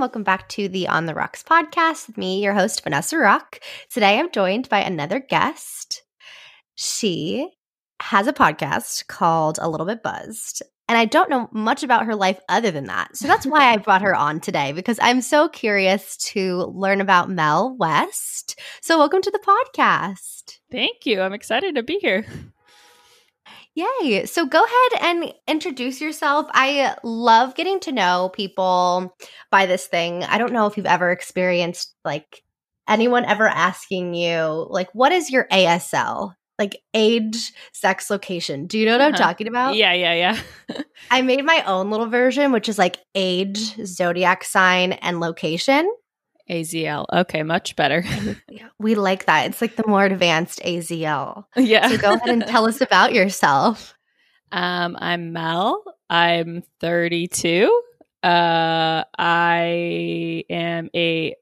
Welcome 0.00 0.22
back 0.22 0.48
to 0.50 0.66
the 0.66 0.88
On 0.88 1.04
the 1.04 1.14
Rocks 1.14 1.42
podcast 1.42 2.06
with 2.06 2.16
me, 2.16 2.42
your 2.42 2.54
host, 2.54 2.82
Vanessa 2.82 3.18
Rock. 3.18 3.60
Today 3.90 4.18
I'm 4.18 4.32
joined 4.32 4.66
by 4.70 4.80
another 4.80 5.20
guest. 5.20 6.04
She 6.74 7.46
has 8.00 8.26
a 8.26 8.32
podcast 8.32 9.08
called 9.08 9.58
A 9.60 9.68
Little 9.68 9.84
Bit 9.84 10.02
Buzzed. 10.02 10.62
And 10.88 10.96
I 10.96 11.04
don't 11.04 11.28
know 11.28 11.50
much 11.52 11.82
about 11.82 12.06
her 12.06 12.14
life 12.14 12.40
other 12.48 12.70
than 12.70 12.86
that. 12.86 13.14
So 13.14 13.28
that's 13.28 13.44
why 13.44 13.74
I 13.74 13.76
brought 13.76 14.00
her 14.00 14.14
on 14.14 14.40
today 14.40 14.72
because 14.72 14.98
I'm 15.02 15.20
so 15.20 15.50
curious 15.50 16.16
to 16.32 16.64
learn 16.74 17.02
about 17.02 17.28
Mel 17.28 17.76
West. 17.78 18.58
So, 18.80 18.96
welcome 18.96 19.20
to 19.20 19.30
the 19.30 19.66
podcast. 19.76 20.60
Thank 20.72 21.04
you. 21.04 21.20
I'm 21.20 21.34
excited 21.34 21.74
to 21.74 21.82
be 21.82 21.98
here. 21.98 22.24
Yay. 23.74 24.26
So 24.26 24.46
go 24.46 24.62
ahead 24.62 25.02
and 25.02 25.34
introduce 25.46 26.00
yourself. 26.00 26.46
I 26.50 26.96
love 27.04 27.54
getting 27.54 27.80
to 27.80 27.92
know 27.92 28.30
people 28.34 29.16
by 29.50 29.66
this 29.66 29.86
thing. 29.86 30.24
I 30.24 30.38
don't 30.38 30.52
know 30.52 30.66
if 30.66 30.76
you've 30.76 30.86
ever 30.86 31.10
experienced 31.10 31.94
like 32.04 32.42
anyone 32.88 33.24
ever 33.24 33.48
asking 33.48 34.14
you, 34.14 34.66
like, 34.68 34.88
what 34.92 35.12
is 35.12 35.30
your 35.30 35.46
ASL? 35.50 36.34
Like 36.58 36.82
age, 36.92 37.52
sex, 37.72 38.10
location. 38.10 38.66
Do 38.66 38.78
you 38.78 38.84
know 38.84 38.92
what 38.92 39.00
uh-huh. 39.00 39.10
I'm 39.10 39.14
talking 39.14 39.48
about? 39.48 39.76
Yeah, 39.76 39.94
yeah, 39.94 40.12
yeah. 40.12 40.76
I 41.10 41.22
made 41.22 41.42
my 41.44 41.62
own 41.62 41.90
little 41.90 42.08
version, 42.08 42.52
which 42.52 42.68
is 42.68 42.76
like 42.76 42.98
age, 43.14 43.76
zodiac 43.86 44.44
sign, 44.44 44.92
and 44.92 45.20
location. 45.20 45.90
AZL. 46.50 47.06
Okay, 47.12 47.42
much 47.42 47.76
better. 47.76 48.04
we 48.78 48.94
like 48.94 49.26
that. 49.26 49.46
It's 49.46 49.60
like 49.60 49.76
the 49.76 49.86
more 49.86 50.04
advanced 50.04 50.60
AZL. 50.64 51.44
Yeah. 51.56 51.88
So 51.88 51.98
go 51.98 52.14
ahead 52.14 52.28
and 52.28 52.46
tell 52.46 52.66
us 52.66 52.80
about 52.80 53.14
yourself. 53.14 53.94
Um, 54.52 54.96
I'm 54.98 55.32
Mel. 55.32 55.82
I'm 56.08 56.62
32. 56.80 57.82
Uh, 58.22 59.04
I 59.16 60.44
am 60.50 60.90
a 60.94 61.34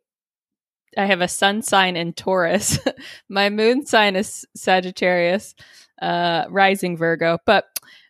I 0.97 1.05
have 1.05 1.21
a 1.21 1.29
sun 1.29 1.63
sign 1.63 1.97
in 1.97 2.13
Taurus. 2.13 2.79
My 3.29 3.51
moon 3.51 3.87
sign 3.87 4.17
is 4.17 4.47
Sagittarius, 4.57 5.55
uh, 6.03 6.47
rising 6.51 6.97
Virgo. 6.97 7.39
But 7.47 7.67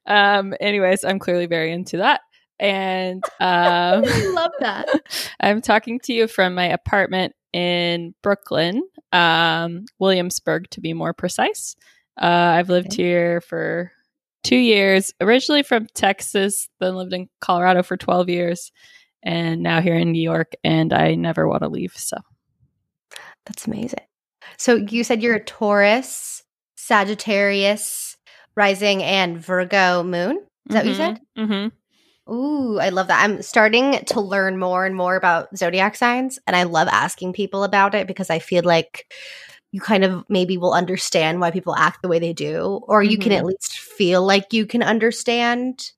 um, 0.06 0.54
anyways, 0.58 1.04
I'm 1.04 1.18
clearly 1.18 1.46
very 1.46 1.72
into 1.72 1.98
that. 1.98 2.22
And 2.60 3.22
um, 3.40 4.04
I 4.04 4.30
love 4.34 4.52
that. 4.60 4.88
I'm 5.40 5.60
talking 5.60 6.00
to 6.00 6.12
you 6.12 6.26
from 6.26 6.54
my 6.54 6.66
apartment 6.66 7.34
in 7.52 8.14
Brooklyn, 8.22 8.82
um, 9.12 9.84
Williamsburg 9.98 10.68
to 10.70 10.80
be 10.80 10.92
more 10.92 11.12
precise. 11.12 11.76
Uh, 12.20 12.26
I've 12.26 12.68
lived 12.68 12.92
okay. 12.92 13.02
here 13.02 13.40
for 13.40 13.92
two 14.42 14.56
years, 14.56 15.14
originally 15.20 15.62
from 15.62 15.86
Texas, 15.94 16.68
then 16.80 16.96
lived 16.96 17.12
in 17.12 17.28
Colorado 17.40 17.82
for 17.82 17.96
12 17.96 18.28
years, 18.28 18.72
and 19.22 19.62
now 19.62 19.80
here 19.80 19.94
in 19.94 20.12
New 20.12 20.22
York, 20.22 20.52
and 20.64 20.92
I 20.92 21.14
never 21.14 21.48
want 21.48 21.62
to 21.62 21.68
leave. 21.68 21.92
So 21.96 22.16
that's 23.46 23.66
amazing. 23.66 24.00
So 24.56 24.76
you 24.76 25.04
said 25.04 25.22
you're 25.22 25.36
a 25.36 25.44
Taurus, 25.44 26.42
Sagittarius, 26.76 28.16
rising, 28.56 29.02
and 29.02 29.38
Virgo 29.38 30.02
moon. 30.02 30.38
Is 30.68 30.74
that 30.74 30.84
mm-hmm. 30.84 30.86
what 30.86 30.86
you 30.86 30.94
said? 30.94 31.20
Mm-hmm. 31.38 31.68
Ooh, 32.30 32.78
I 32.78 32.90
love 32.90 33.08
that. 33.08 33.22
I'm 33.22 33.40
starting 33.42 34.04
to 34.06 34.20
learn 34.20 34.58
more 34.58 34.84
and 34.84 34.94
more 34.94 35.16
about 35.16 35.56
zodiac 35.56 35.96
signs, 35.96 36.38
and 36.46 36.54
I 36.54 36.64
love 36.64 36.88
asking 36.88 37.32
people 37.32 37.64
about 37.64 37.94
it 37.94 38.06
because 38.06 38.30
I 38.30 38.38
feel 38.38 38.64
like 38.64 39.12
you 39.72 39.80
kind 39.80 40.04
of 40.04 40.24
maybe 40.28 40.56
will 40.56 40.72
understand 40.72 41.40
why 41.40 41.50
people 41.50 41.74
act 41.76 42.02
the 42.02 42.08
way 42.08 42.18
they 42.18 42.32
do, 42.32 42.80
or 42.84 43.02
you 43.02 43.12
mm-hmm. 43.12 43.22
can 43.22 43.32
at 43.32 43.38
mm-hmm. 43.38 43.48
least 43.48 43.78
feel 43.78 44.24
like 44.24 44.52
you 44.52 44.66
can 44.66 44.82
understand. 44.82 45.90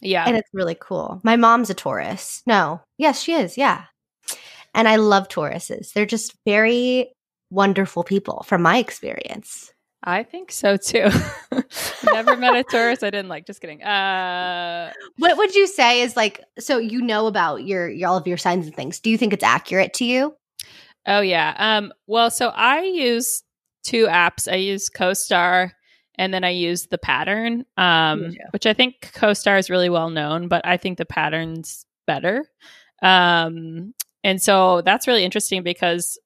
Yeah. 0.00 0.24
And 0.26 0.36
it's 0.36 0.50
really 0.52 0.76
cool. 0.78 1.20
My 1.24 1.36
mom's 1.36 1.70
a 1.70 1.74
Taurus. 1.74 2.42
No, 2.46 2.80
yes, 2.98 3.20
she 3.20 3.34
is. 3.34 3.56
Yeah. 3.56 3.84
And 4.74 4.86
I 4.86 4.96
love 4.96 5.28
Tauruses. 5.28 5.92
They're 5.92 6.06
just 6.06 6.34
very 6.44 7.12
wonderful 7.50 8.04
people 8.04 8.44
from 8.46 8.62
my 8.62 8.78
experience. 8.78 9.72
I 10.02 10.22
think 10.22 10.52
so 10.52 10.76
too. 10.76 11.08
Never 12.12 12.36
met 12.36 12.54
a 12.54 12.64
tourist 12.64 13.02
I 13.02 13.10
didn't 13.10 13.28
like. 13.28 13.46
Just 13.46 13.60
kidding. 13.60 13.82
Uh, 13.82 14.92
what 15.18 15.36
would 15.36 15.54
you 15.54 15.66
say 15.66 16.02
is 16.02 16.16
like? 16.16 16.44
So 16.58 16.78
you 16.78 17.02
know 17.02 17.26
about 17.26 17.64
your, 17.64 17.88
your 17.88 18.08
all 18.08 18.16
of 18.16 18.26
your 18.26 18.36
signs 18.36 18.66
and 18.66 18.74
things. 18.74 19.00
Do 19.00 19.10
you 19.10 19.18
think 19.18 19.32
it's 19.32 19.44
accurate 19.44 19.94
to 19.94 20.04
you? 20.04 20.36
Oh 21.06 21.20
yeah. 21.20 21.54
Um. 21.58 21.92
Well, 22.06 22.30
so 22.30 22.48
I 22.48 22.82
use 22.82 23.42
two 23.82 24.06
apps. 24.06 24.50
I 24.50 24.56
use 24.56 24.90
CoStar 24.90 25.72
and 26.18 26.32
then 26.32 26.44
I 26.44 26.50
use 26.50 26.86
the 26.86 26.98
pattern, 26.98 27.64
um, 27.76 28.34
which 28.50 28.66
I 28.66 28.72
think 28.72 29.12
CoStar 29.14 29.58
is 29.58 29.70
really 29.70 29.90
well 29.90 30.10
known, 30.10 30.48
but 30.48 30.66
I 30.66 30.76
think 30.76 30.98
the 30.98 31.04
pattern's 31.04 31.84
better. 32.06 32.44
Um, 33.02 33.94
and 34.24 34.40
so 34.40 34.80
that's 34.80 35.06
really 35.06 35.24
interesting 35.24 35.62
because 35.62 36.18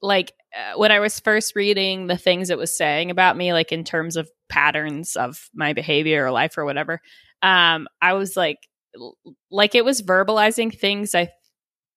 like 0.00 0.32
when 0.76 0.92
I 0.92 1.00
was 1.00 1.20
first 1.20 1.56
reading 1.56 2.06
the 2.06 2.16
things 2.16 2.50
it 2.50 2.58
was 2.58 2.76
saying 2.76 3.10
about 3.10 3.36
me, 3.36 3.52
like 3.52 3.72
in 3.72 3.84
terms 3.84 4.16
of 4.16 4.30
patterns 4.48 5.16
of 5.16 5.48
my 5.54 5.72
behavior 5.72 6.26
or 6.26 6.30
life 6.30 6.58
or 6.58 6.64
whatever, 6.64 7.00
um, 7.42 7.88
I 8.00 8.14
was 8.14 8.36
like, 8.36 8.68
like 9.50 9.74
it 9.74 9.84
was 9.84 10.02
verbalizing 10.02 10.76
things 10.76 11.14
I 11.14 11.30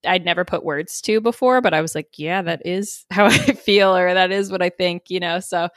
I'd 0.08 0.26
never 0.26 0.46
put 0.46 0.64
words 0.64 1.02
to 1.02 1.20
before, 1.20 1.62
but 1.62 1.74
I 1.74 1.82
was 1.82 1.96
like, 1.96 2.10
yeah, 2.18 2.42
that 2.44 2.62
is 2.66 3.06
how 3.12 3.26
I 3.26 3.38
feel 3.38 3.96
or 3.96 4.14
that 4.14 4.32
is 4.32 4.52
what 4.52 4.62
I 4.62 4.70
think, 4.70 5.10
you 5.10 5.20
know. 5.20 5.40
So 5.40 5.70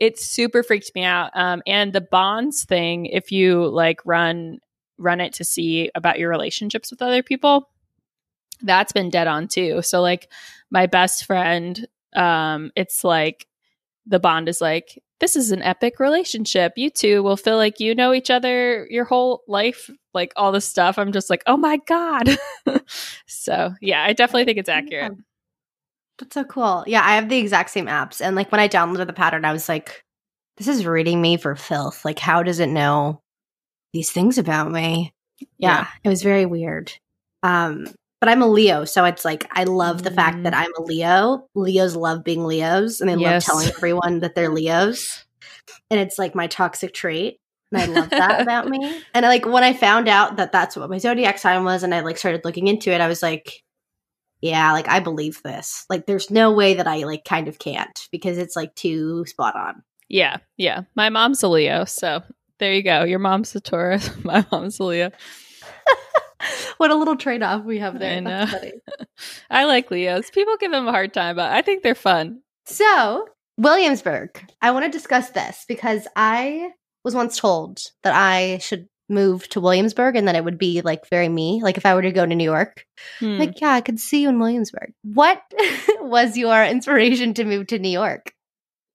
it 0.00 0.18
super 0.18 0.62
freaked 0.62 0.92
me 0.94 1.04
out. 1.04 1.30
Um, 1.34 1.62
and 1.66 1.92
the 1.92 2.00
bonds 2.00 2.64
thing, 2.64 3.06
if 3.06 3.32
you 3.32 3.66
like 3.68 4.00
run 4.04 4.58
run 4.98 5.20
it 5.20 5.32
to 5.34 5.44
see 5.44 5.90
about 5.94 6.18
your 6.18 6.28
relationships 6.28 6.90
with 6.90 7.02
other 7.02 7.22
people, 7.22 7.68
that's 8.62 8.92
been 8.92 9.10
dead 9.10 9.26
on 9.26 9.48
too. 9.48 9.82
So 9.82 10.00
like 10.00 10.30
my 10.70 10.86
best 10.86 11.24
friend, 11.24 11.86
um, 12.14 12.70
it's 12.76 13.04
like 13.04 13.46
the 14.06 14.20
bond 14.20 14.48
is 14.48 14.60
like, 14.60 15.02
this 15.20 15.36
is 15.36 15.52
an 15.52 15.62
epic 15.62 16.00
relationship. 16.00 16.72
You 16.76 16.90
two 16.90 17.22
will 17.22 17.36
feel 17.36 17.56
like 17.56 17.78
you 17.78 17.94
know 17.94 18.12
each 18.12 18.30
other 18.30 18.86
your 18.90 19.04
whole 19.04 19.42
life, 19.46 19.88
like 20.12 20.32
all 20.34 20.50
this 20.50 20.66
stuff. 20.66 20.98
I'm 20.98 21.12
just 21.12 21.30
like, 21.30 21.42
oh 21.46 21.56
my 21.56 21.78
God. 21.86 22.36
so 23.26 23.74
yeah, 23.80 24.02
I 24.02 24.12
definitely 24.12 24.44
think 24.44 24.58
it's 24.58 24.68
accurate. 24.68 25.12
That's 26.18 26.34
so 26.34 26.44
cool. 26.44 26.84
Yeah, 26.86 27.02
I 27.04 27.14
have 27.14 27.28
the 27.28 27.38
exact 27.38 27.70
same 27.70 27.86
apps. 27.86 28.20
And 28.20 28.36
like 28.36 28.50
when 28.50 28.60
I 28.60 28.68
downloaded 28.68 29.06
the 29.06 29.12
pattern, 29.12 29.44
I 29.44 29.52
was 29.52 29.68
like, 29.68 30.02
this 30.56 30.68
is 30.68 30.86
reading 30.86 31.20
me 31.20 31.36
for 31.36 31.54
filth. 31.54 32.04
Like, 32.04 32.18
how 32.18 32.42
does 32.42 32.60
it 32.60 32.68
know 32.68 33.22
these 33.92 34.10
things 34.10 34.38
about 34.38 34.70
me? 34.70 35.12
Yeah, 35.38 35.46
yeah. 35.58 35.86
it 36.04 36.08
was 36.08 36.22
very 36.22 36.46
weird. 36.46 36.92
Um, 37.42 37.86
but 38.22 38.28
I'm 38.28 38.40
a 38.40 38.46
Leo, 38.46 38.84
so 38.84 39.04
it's 39.04 39.24
like 39.24 39.48
I 39.50 39.64
love 39.64 40.04
the 40.04 40.10
mm. 40.10 40.14
fact 40.14 40.44
that 40.44 40.52
mm. 40.52 40.58
I'm 40.58 40.70
a 40.78 40.82
Leo. 40.82 41.48
Leos 41.56 41.96
love 41.96 42.22
being 42.22 42.44
Leos, 42.44 43.00
and 43.00 43.10
they 43.10 43.16
yes. 43.16 43.48
love 43.48 43.64
telling 43.64 43.76
everyone 43.76 44.20
that 44.20 44.36
they're 44.36 44.48
Leos. 44.48 45.24
And 45.90 45.98
it's 45.98 46.20
like 46.20 46.32
my 46.32 46.46
toxic 46.46 46.94
trait, 46.94 47.40
and 47.72 47.82
I 47.82 47.86
love 47.86 48.10
that 48.10 48.40
about 48.40 48.68
me. 48.68 49.02
And 49.12 49.26
like 49.26 49.44
when 49.44 49.64
I 49.64 49.72
found 49.72 50.08
out 50.08 50.36
that 50.36 50.52
that's 50.52 50.76
what 50.76 50.88
my 50.88 50.98
zodiac 50.98 51.38
sign 51.38 51.64
was, 51.64 51.82
and 51.82 51.92
I 51.92 51.98
like 51.98 52.16
started 52.16 52.44
looking 52.44 52.68
into 52.68 52.92
it, 52.92 53.00
I 53.00 53.08
was 53.08 53.24
like, 53.24 53.64
yeah, 54.40 54.70
like 54.70 54.86
I 54.86 55.00
believe 55.00 55.42
this. 55.42 55.84
Like 55.90 56.06
there's 56.06 56.30
no 56.30 56.52
way 56.52 56.74
that 56.74 56.86
I 56.86 56.98
like 56.98 57.24
kind 57.24 57.48
of 57.48 57.58
can't 57.58 58.06
because 58.12 58.38
it's 58.38 58.54
like 58.54 58.72
too 58.76 59.26
spot 59.26 59.56
on. 59.56 59.82
Yeah, 60.08 60.36
yeah. 60.56 60.82
My 60.94 61.08
mom's 61.08 61.42
a 61.42 61.48
Leo, 61.48 61.86
so 61.86 62.22
there 62.60 62.72
you 62.72 62.84
go. 62.84 63.02
Your 63.02 63.18
mom's 63.18 63.56
a 63.56 63.60
Taurus. 63.60 64.12
My 64.24 64.46
mom's 64.52 64.78
a 64.78 64.84
Leo. 64.84 65.10
what 66.76 66.90
a 66.90 66.94
little 66.94 67.16
trade 67.16 67.42
off 67.42 67.64
we 67.64 67.78
have 67.78 67.98
there. 67.98 68.22
I. 68.26 68.72
I 69.50 69.64
like 69.64 69.90
Leos. 69.90 70.30
People 70.30 70.56
give 70.58 70.72
them 70.72 70.88
a 70.88 70.92
hard 70.92 71.12
time, 71.12 71.36
but 71.36 71.52
I 71.52 71.62
think 71.62 71.82
they're 71.82 71.94
fun. 71.94 72.40
So, 72.66 73.26
Williamsburg. 73.58 74.40
I 74.60 74.70
want 74.70 74.84
to 74.84 74.90
discuss 74.90 75.30
this 75.30 75.64
because 75.68 76.06
I 76.16 76.70
was 77.04 77.14
once 77.14 77.38
told 77.38 77.80
that 78.02 78.14
I 78.14 78.58
should 78.58 78.88
move 79.08 79.48
to 79.50 79.60
Williamsburg 79.60 80.16
and 80.16 80.26
that 80.26 80.36
it 80.36 80.44
would 80.44 80.58
be 80.58 80.80
like 80.80 81.08
very 81.08 81.28
me. 81.28 81.60
Like 81.62 81.76
if 81.76 81.84
I 81.84 81.94
were 81.94 82.02
to 82.02 82.12
go 82.12 82.24
to 82.24 82.34
New 82.34 82.44
York, 82.44 82.86
hmm. 83.18 83.38
like, 83.38 83.60
yeah, 83.60 83.72
I 83.72 83.80
could 83.80 84.00
see 84.00 84.22
you 84.22 84.28
in 84.28 84.38
Williamsburg. 84.38 84.92
What 85.02 85.42
was 86.00 86.36
your 86.36 86.64
inspiration 86.64 87.34
to 87.34 87.44
move 87.44 87.66
to 87.68 87.78
New 87.78 87.90
York? 87.90 88.32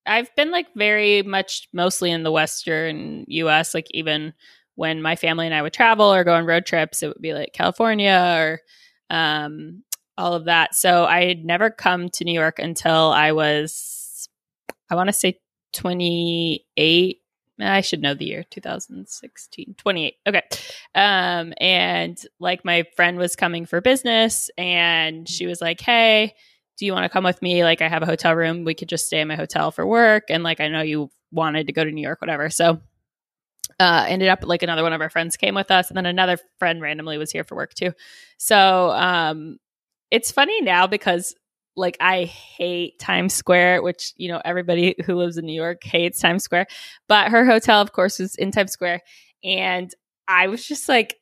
I've 0.06 0.34
been 0.36 0.52
like 0.52 0.68
very 0.76 1.22
much 1.22 1.68
mostly 1.74 2.12
in 2.12 2.24
the 2.24 2.32
Western 2.32 3.26
US, 3.28 3.74
like 3.74 3.88
even 3.92 4.34
when 4.78 5.02
my 5.02 5.16
family 5.16 5.48
and 5.48 5.56
I 5.56 5.62
would 5.64 5.74
travel 5.74 6.14
or 6.14 6.24
go 6.24 6.36
on 6.36 6.46
road 6.46 6.66
trips, 6.66 7.02
it 7.02 7.08
would 7.08 7.22
be 7.22 7.34
like 7.34 7.52
California 7.52 8.36
or 8.38 8.62
um, 9.10 9.84
all 10.18 10.36
of 10.36 10.46
that. 10.46 10.76
So 10.76 11.06
I 11.06 11.26
had 11.26 11.44
never 11.44 11.72
come 11.72 12.10
to 12.10 12.24
New 12.24 12.34
York 12.34 12.60
until 12.60 13.12
I 13.12 13.32
was, 13.32 14.30
I 14.90 14.96
want 14.96 15.08
to 15.08 15.14
say 15.14 15.40
28. 15.74 17.22
I 17.60 17.82
should 17.82 18.04
know 18.04 18.14
the 18.14 18.26
year 18.26 18.44
2016, 18.52 19.74
28. 19.80 20.16
Okay. 20.28 20.44
Um, 20.94 21.56
and 21.60 22.24
like 22.40 22.64
my 22.64 22.86
friend 22.96 23.18
was 23.18 23.36
coming 23.36 23.66
for 23.66 23.82
business 23.82 24.52
and 24.60 25.28
she 25.28 25.48
was 25.48 25.60
like, 25.60 25.82
Hey, 25.82 26.36
do 26.78 26.86
you 26.86 26.94
want 26.94 27.06
to 27.06 27.10
come 27.10 27.24
with 27.24 27.42
me? 27.42 27.64
Like, 27.64 27.82
I 27.82 27.88
have 27.88 28.04
a 28.04 28.06
hotel 28.06 28.36
room. 28.36 28.64
We 28.64 28.76
could 28.76 28.90
just 28.90 29.08
stay 29.08 29.22
in 29.22 29.28
my 29.28 29.36
hotel 29.36 29.72
for 29.72 29.88
work. 29.88 30.26
And 30.30 30.44
like, 30.44 30.60
I 30.60 30.68
know 30.68 30.82
you 30.84 31.10
wanted 31.32 31.66
to 31.66 31.74
go 31.74 31.84
to 31.84 31.92
New 31.92 32.04
York, 32.04 32.22
whatever. 32.22 32.52
So 32.52 32.80
uh, 33.80 34.06
ended 34.08 34.30
up 34.30 34.40
like 34.44 34.64
another 34.64 34.84
one 34.84 34.94
of 34.94 35.02
our 35.02 35.10
friends 35.10 35.38
came 35.38 35.56
with 35.56 35.72
us, 35.72 35.90
and 35.90 35.98
then 35.98 36.06
another 36.06 36.38
friend 36.60 36.82
randomly 36.82 37.18
was 37.18 37.32
here 37.32 37.44
for 37.44 37.56
work 37.56 37.74
too. 37.74 37.94
So 38.38 38.92
um, 38.92 39.58
it's 40.12 40.32
funny 40.32 40.62
now 40.62 40.88
because 40.88 41.36
like 41.76 41.98
I 42.00 42.26
hate 42.26 43.00
Times 43.00 43.34
Square, 43.34 43.84
which 43.84 44.14
you 44.18 44.30
know 44.30 44.42
everybody 44.44 44.96
who 45.06 45.16
lives 45.16 45.38
in 45.38 45.46
New 45.46 45.60
York 45.60 45.84
hates 45.84 46.20
Times 46.20 46.44
Square. 46.44 46.68
But 47.08 47.30
her 47.30 47.46
hotel, 47.46 47.82
of 47.82 47.92
course, 47.92 48.20
was 48.20 48.36
in 48.36 48.52
Times 48.52 48.72
Square, 48.72 49.02
and 49.44 49.94
I 50.28 50.48
was 50.48 50.66
just 50.68 50.90
like, 50.90 51.18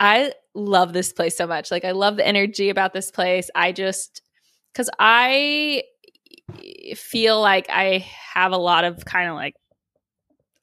I 0.00 0.32
love 0.54 0.92
this 0.92 1.12
place 1.12 1.36
so 1.36 1.46
much. 1.46 1.70
Like 1.70 1.84
I 1.84 1.90
love 1.92 2.16
the 2.16 2.26
energy 2.26 2.70
about 2.70 2.92
this 2.92 3.10
place. 3.10 3.50
I 3.54 3.72
just 3.72 4.22
because 4.72 4.88
I 4.98 5.82
feel 6.96 7.40
like 7.40 7.68
I 7.68 8.06
have 8.34 8.52
a 8.52 8.56
lot 8.56 8.84
of 8.84 9.04
kind 9.04 9.28
of 9.28 9.34
like 9.34 9.54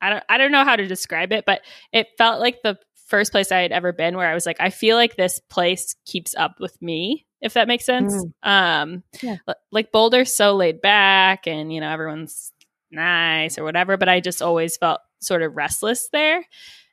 I 0.06 0.10
don't 0.10 0.24
I 0.30 0.38
don't 0.38 0.52
know 0.52 0.64
how 0.64 0.76
to 0.76 0.88
describe 0.88 1.32
it, 1.32 1.46
but 1.46 1.62
it 1.92 2.08
felt 2.18 2.40
like 2.40 2.62
the 2.62 2.78
first 3.08 3.32
place 3.32 3.52
I 3.52 3.60
had 3.60 3.72
ever 3.72 3.94
been 3.94 4.18
where 4.18 4.30
I 4.30 4.34
was 4.34 4.46
like, 4.46 4.58
I 4.60 4.70
feel 4.70 4.98
like 4.98 5.16
this 5.16 5.40
place 5.40 5.96
keeps 6.06 6.36
up 6.36 6.56
with 6.60 6.80
me, 6.82 7.26
if 7.42 7.54
that 7.54 7.68
makes 7.68 7.86
sense. 7.86 8.14
Mm. 8.14 8.32
Um 8.44 9.04
yeah. 9.22 9.38
like 9.72 9.92
Boulder's 9.92 10.36
so 10.36 10.56
laid 10.56 10.82
back 10.82 11.48
and 11.48 11.74
you 11.74 11.82
know, 11.82 11.90
everyone's 11.90 12.52
nice 12.92 13.58
or 13.58 13.64
whatever, 13.64 13.98
but 13.98 14.10
I 14.10 14.20
just 14.20 14.42
always 14.42 14.78
felt 14.78 15.02
sort 15.22 15.42
of 15.42 15.56
restless 15.56 16.10
there. 16.12 16.44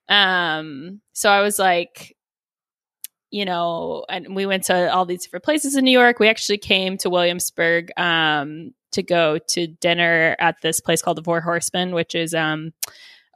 Um 0.08 1.00
so 1.12 1.30
I 1.30 1.40
was 1.40 1.58
like 1.58 2.16
you 3.32 3.46
know, 3.46 4.04
and 4.10 4.36
we 4.36 4.44
went 4.44 4.64
to 4.64 4.92
all 4.92 5.06
these 5.06 5.22
different 5.22 5.44
places 5.44 5.74
in 5.74 5.84
New 5.84 5.98
York. 5.98 6.20
We 6.20 6.28
actually 6.28 6.58
came 6.58 6.98
to 6.98 7.08
Williamsburg 7.08 7.90
um, 7.98 8.74
to 8.92 9.02
go 9.02 9.38
to 9.38 9.66
dinner 9.66 10.36
at 10.38 10.60
this 10.60 10.80
place 10.80 11.00
called 11.00 11.16
the 11.16 11.24
Four 11.24 11.40
Horsemen, 11.40 11.94
which 11.94 12.14
is 12.14 12.34
um, 12.34 12.74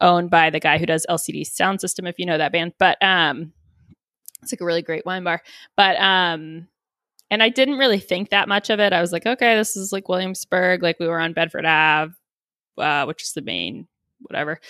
owned 0.02 0.28
by 0.28 0.50
the 0.50 0.60
guy 0.60 0.76
who 0.76 0.84
does 0.84 1.06
LCD 1.08 1.46
Sound 1.46 1.80
System, 1.80 2.06
if 2.06 2.18
you 2.18 2.26
know 2.26 2.36
that 2.36 2.52
band. 2.52 2.74
But 2.78 3.02
um, 3.02 3.54
it's 4.42 4.52
like 4.52 4.60
a 4.60 4.66
really 4.66 4.82
great 4.82 5.06
wine 5.06 5.24
bar. 5.24 5.42
But 5.78 5.96
um, 5.96 6.68
and 7.30 7.42
I 7.42 7.48
didn't 7.48 7.78
really 7.78 7.98
think 7.98 8.28
that 8.28 8.48
much 8.48 8.68
of 8.68 8.78
it. 8.80 8.92
I 8.92 9.00
was 9.00 9.12
like, 9.12 9.24
okay, 9.24 9.56
this 9.56 9.78
is 9.78 9.92
like 9.92 10.10
Williamsburg. 10.10 10.82
Like 10.82 11.00
we 11.00 11.08
were 11.08 11.18
on 11.18 11.32
Bedford 11.32 11.64
Ave, 11.64 12.12
uh, 12.76 13.06
which 13.06 13.22
is 13.22 13.32
the 13.32 13.40
main 13.40 13.88
whatever. 14.20 14.60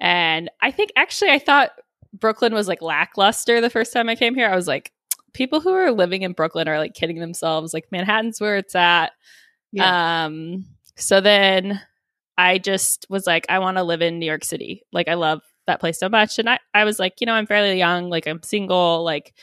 And 0.00 0.50
I 0.62 0.70
think 0.70 0.90
actually 0.96 1.32
I 1.32 1.38
thought 1.38 1.72
Brooklyn 2.12 2.54
was 2.54 2.68
like 2.68 2.82
lackluster 2.82 3.60
the 3.60 3.70
first 3.70 3.92
time 3.92 4.08
I 4.08 4.16
came 4.16 4.34
here. 4.34 4.48
I 4.48 4.56
was 4.56 4.68
like, 4.68 4.92
people 5.32 5.60
who 5.60 5.70
are 5.70 5.92
living 5.92 6.22
in 6.22 6.32
Brooklyn 6.32 6.68
are 6.68 6.78
like 6.78 6.94
kidding 6.94 7.20
themselves. 7.20 7.72
Like 7.72 7.86
Manhattan's 7.92 8.40
where 8.40 8.56
it's 8.56 8.74
at. 8.74 9.12
Yeah. 9.72 10.24
Um, 10.24 10.66
so 10.96 11.20
then 11.20 11.80
I 12.36 12.58
just 12.58 13.06
was 13.08 13.26
like, 13.26 13.46
I 13.48 13.58
want 13.58 13.76
to 13.76 13.82
live 13.82 14.02
in 14.02 14.18
New 14.18 14.26
York 14.26 14.44
City. 14.44 14.82
Like 14.92 15.08
I 15.08 15.14
love 15.14 15.40
that 15.66 15.80
place 15.80 15.98
so 15.98 16.08
much. 16.08 16.38
And 16.38 16.48
I, 16.48 16.58
I 16.74 16.84
was 16.84 16.98
like, 16.98 17.20
you 17.20 17.26
know, 17.26 17.34
I'm 17.34 17.46
fairly 17.46 17.78
young, 17.78 18.08
like 18.10 18.26
I'm 18.26 18.42
single, 18.42 19.04
like 19.04 19.34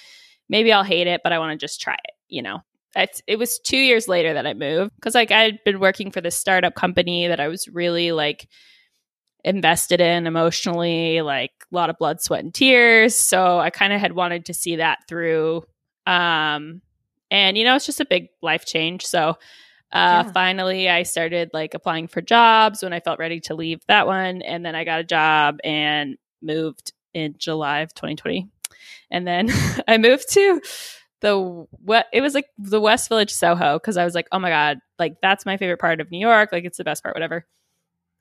maybe 0.50 0.74
I'll 0.74 0.84
hate 0.84 1.08
it, 1.08 1.22
but 1.24 1.32
I 1.32 1.40
want 1.40 1.58
to 1.58 1.64
just 1.64 1.80
try 1.82 1.94
it, 1.94 2.14
you 2.28 2.42
know. 2.42 2.60
It's, 2.96 3.22
it 3.28 3.38
was 3.38 3.60
two 3.60 3.78
years 3.78 4.08
later 4.08 4.34
that 4.34 4.48
I 4.48 4.56
moved 4.56 4.92
because 4.96 5.14
like 5.14 5.32
I'd 5.32 5.64
been 5.64 5.80
working 5.80 6.10
for 6.12 6.20
this 6.20 6.36
startup 6.36 6.74
company 6.74 7.28
that 7.28 7.40
I 7.40 7.48
was 7.48 7.68
really 7.68 8.12
like 8.12 8.48
invested 9.48 10.02
in 10.02 10.28
emotionally, 10.28 11.22
like 11.22 11.52
a 11.72 11.76
lot 11.76 11.90
of 11.90 11.98
blood, 11.98 12.22
sweat, 12.22 12.44
and 12.44 12.54
tears. 12.54 13.16
So 13.16 13.60
I 13.60 13.70
kind 13.70 13.94
of 13.94 14.00
had 14.00 14.14
wanted 14.14 14.46
to 14.46 14.54
see 14.54 14.78
that 14.78 15.00
through. 15.08 15.64
Um, 16.06 16.82
and 17.32 17.58
you 17.58 17.64
know, 17.64 17.76
it's 17.76 17.86
just 17.86 18.00
a 18.00 18.06
big 18.06 18.30
life 18.42 18.66
change. 18.66 19.06
So 19.06 19.38
uh, 19.92 20.24
yeah. 20.26 20.32
Finally, 20.34 20.90
I 20.90 21.04
started 21.04 21.52
like 21.54 21.74
applying 21.74 22.08
for 22.08 22.22
jobs 22.22 22.84
when 22.84 22.92
I 22.92 23.00
felt 23.00 23.20
ready 23.20 23.40
to 23.42 23.56
leave 23.56 23.80
that 23.88 24.06
one. 24.06 24.42
And 24.42 24.66
then 24.66 24.76
I 24.76 24.84
got 24.84 25.00
a 25.00 25.06
job 25.06 25.60
and 25.64 26.18
moved 26.42 26.92
in 27.14 27.36
July 27.38 27.80
of 27.80 27.94
2020. 27.94 28.50
And 29.10 29.26
then 29.26 29.50
I 29.88 29.98
moved 29.98 30.34
to 30.34 30.62
the 31.22 31.66
what 31.72 32.08
it 32.12 32.22
was 32.22 32.36
like 32.36 32.48
the 32.58 32.82
West 32.82 33.08
Village 33.08 33.34
Soho 33.34 33.80
because 33.80 33.96
I 33.96 34.04
was 34.04 34.14
like, 34.14 34.28
oh 34.32 34.40
my 34.40 34.50
God, 34.50 34.80
like 35.00 35.22
that's 35.22 35.46
my 35.46 35.56
favorite 35.56 35.80
part 35.80 36.02
of 36.02 36.12
New 36.12 36.20
York. 36.20 36.50
Like 36.52 36.66
it's 36.66 36.78
the 36.78 36.84
best 36.84 37.02
part, 37.02 37.16
whatever. 37.16 37.46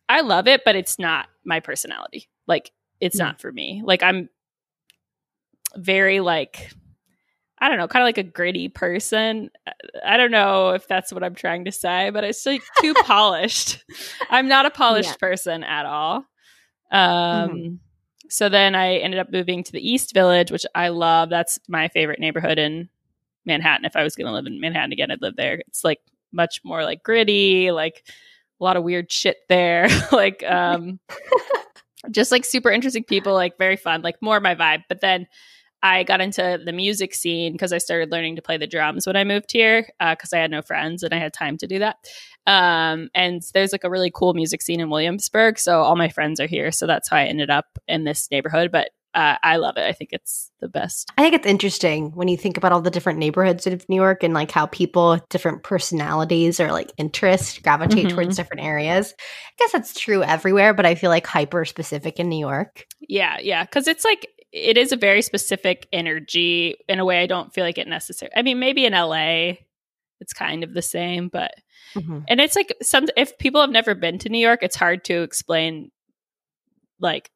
I 0.08 0.20
love 0.20 0.46
it, 0.46 0.62
but 0.64 0.76
it's 0.76 0.98
not 0.98 1.28
my 1.44 1.60
personality. 1.60 2.28
Like 2.46 2.72
it's 3.00 3.18
not 3.18 3.40
for 3.40 3.52
me. 3.52 3.82
Like 3.84 4.02
I'm 4.02 4.28
very 5.76 6.20
like 6.20 6.70
I 7.58 7.68
don't 7.68 7.78
know, 7.78 7.88
kind 7.88 8.02
of 8.02 8.06
like 8.06 8.18
a 8.18 8.22
gritty 8.22 8.68
person. 8.68 9.50
I 10.04 10.18
don't 10.18 10.30
know 10.30 10.70
if 10.70 10.86
that's 10.86 11.10
what 11.10 11.24
I'm 11.24 11.34
trying 11.34 11.64
to 11.64 11.72
say, 11.72 12.10
but 12.10 12.22
it's 12.22 12.44
like 12.44 12.62
too 12.80 12.92
polished. 13.04 13.82
I'm 14.28 14.46
not 14.46 14.66
a 14.66 14.70
polished 14.70 15.10
yeah. 15.10 15.28
person 15.28 15.64
at 15.64 15.86
all. 15.86 16.26
Um, 16.90 17.50
mm-hmm. 17.50 17.74
So 18.28 18.48
then 18.48 18.74
I 18.74 18.96
ended 18.96 19.20
up 19.20 19.32
moving 19.32 19.64
to 19.64 19.72
the 19.72 19.88
East 19.90 20.12
Village, 20.12 20.50
which 20.50 20.66
I 20.74 20.88
love. 20.88 21.30
That's 21.30 21.58
my 21.66 21.88
favorite 21.88 22.20
neighborhood 22.20 22.58
in 22.58 22.90
Manhattan. 23.46 23.86
If 23.86 23.96
I 23.96 24.02
was 24.02 24.16
going 24.16 24.26
to 24.26 24.32
live 24.32 24.46
in 24.46 24.60
Manhattan 24.60 24.92
again, 24.92 25.10
I'd 25.10 25.22
live 25.22 25.36
there. 25.36 25.62
It's 25.66 25.82
like 25.84 26.00
much 26.32 26.60
more 26.62 26.84
like 26.84 27.02
gritty, 27.02 27.70
like 27.70 28.06
a 28.60 28.64
lot 28.64 28.76
of 28.76 28.84
weird 28.84 29.10
shit 29.10 29.38
there. 29.48 29.88
like, 30.12 30.42
um, 30.44 31.00
just 32.10 32.32
like 32.32 32.44
super 32.44 32.70
interesting 32.70 33.04
people, 33.04 33.34
like 33.34 33.58
very 33.58 33.76
fun, 33.76 34.02
like 34.02 34.16
more 34.20 34.40
my 34.40 34.54
vibe. 34.54 34.84
But 34.88 35.00
then 35.00 35.26
I 35.82 36.02
got 36.02 36.20
into 36.20 36.60
the 36.64 36.72
music 36.72 37.14
scene 37.14 37.52
because 37.52 37.72
I 37.72 37.78
started 37.78 38.10
learning 38.10 38.36
to 38.36 38.42
play 38.42 38.56
the 38.56 38.66
drums 38.66 39.06
when 39.06 39.16
I 39.16 39.24
moved 39.24 39.52
here 39.52 39.88
because 40.00 40.32
uh, 40.32 40.36
I 40.36 40.40
had 40.40 40.50
no 40.50 40.62
friends 40.62 41.02
and 41.02 41.14
I 41.14 41.18
had 41.18 41.32
time 41.32 41.58
to 41.58 41.66
do 41.66 41.78
that. 41.80 41.96
Um, 42.46 43.08
and 43.14 43.42
there's 43.54 43.72
like 43.72 43.84
a 43.84 43.90
really 43.90 44.10
cool 44.12 44.34
music 44.34 44.62
scene 44.62 44.80
in 44.80 44.88
Williamsburg. 44.88 45.58
So 45.58 45.82
all 45.82 45.96
my 45.96 46.08
friends 46.08 46.40
are 46.40 46.46
here. 46.46 46.72
So 46.72 46.86
that's 46.86 47.08
how 47.10 47.16
I 47.16 47.24
ended 47.24 47.50
up 47.50 47.66
in 47.86 48.04
this 48.04 48.28
neighborhood. 48.30 48.72
But 48.72 48.90
uh, 49.16 49.38
I 49.42 49.56
love 49.56 49.78
it. 49.78 49.84
I 49.84 49.92
think 49.92 50.10
it's 50.12 50.52
the 50.60 50.68
best. 50.68 51.10
I 51.16 51.22
think 51.22 51.34
it's 51.34 51.46
interesting 51.46 52.10
when 52.10 52.28
you 52.28 52.36
think 52.36 52.58
about 52.58 52.70
all 52.70 52.82
the 52.82 52.90
different 52.90 53.18
neighborhoods 53.18 53.66
of 53.66 53.88
New 53.88 53.96
York 53.96 54.22
and 54.22 54.34
like 54.34 54.50
how 54.50 54.66
people 54.66 55.12
with 55.12 55.26
different 55.30 55.62
personalities 55.62 56.60
or 56.60 56.70
like 56.70 56.92
interests 56.98 57.58
gravitate 57.58 58.08
mm-hmm. 58.08 58.14
towards 58.14 58.36
different 58.36 58.62
areas. 58.62 59.14
I 59.18 59.52
guess 59.58 59.72
that's 59.72 59.98
true 59.98 60.22
everywhere, 60.22 60.74
but 60.74 60.84
I 60.84 60.94
feel 60.94 61.08
like 61.08 61.26
hyper 61.26 61.64
specific 61.64 62.20
in 62.20 62.28
New 62.28 62.38
York. 62.38 62.86
Yeah, 63.00 63.38
yeah. 63.40 63.64
Cause 63.64 63.88
it's 63.88 64.04
like 64.04 64.28
it 64.52 64.76
is 64.76 64.92
a 64.92 64.96
very 64.96 65.22
specific 65.22 65.88
energy 65.94 66.76
in 66.86 67.00
a 67.00 67.04
way 67.06 67.22
I 67.22 67.26
don't 67.26 67.54
feel 67.54 67.64
like 67.64 67.78
it 67.78 67.88
necessary. 67.88 68.32
I 68.36 68.42
mean, 68.42 68.58
maybe 68.58 68.84
in 68.84 68.92
LA 68.92 69.54
it's 70.20 70.34
kind 70.34 70.62
of 70.62 70.74
the 70.74 70.82
same, 70.82 71.28
but 71.28 71.54
mm-hmm. 71.94 72.20
and 72.28 72.38
it's 72.38 72.56
like 72.56 72.74
some 72.82 73.06
if 73.16 73.38
people 73.38 73.62
have 73.62 73.70
never 73.70 73.94
been 73.94 74.18
to 74.18 74.28
New 74.28 74.38
York, 74.38 74.60
it's 74.62 74.76
hard 74.76 75.04
to 75.06 75.22
explain 75.22 75.90
like 77.00 77.30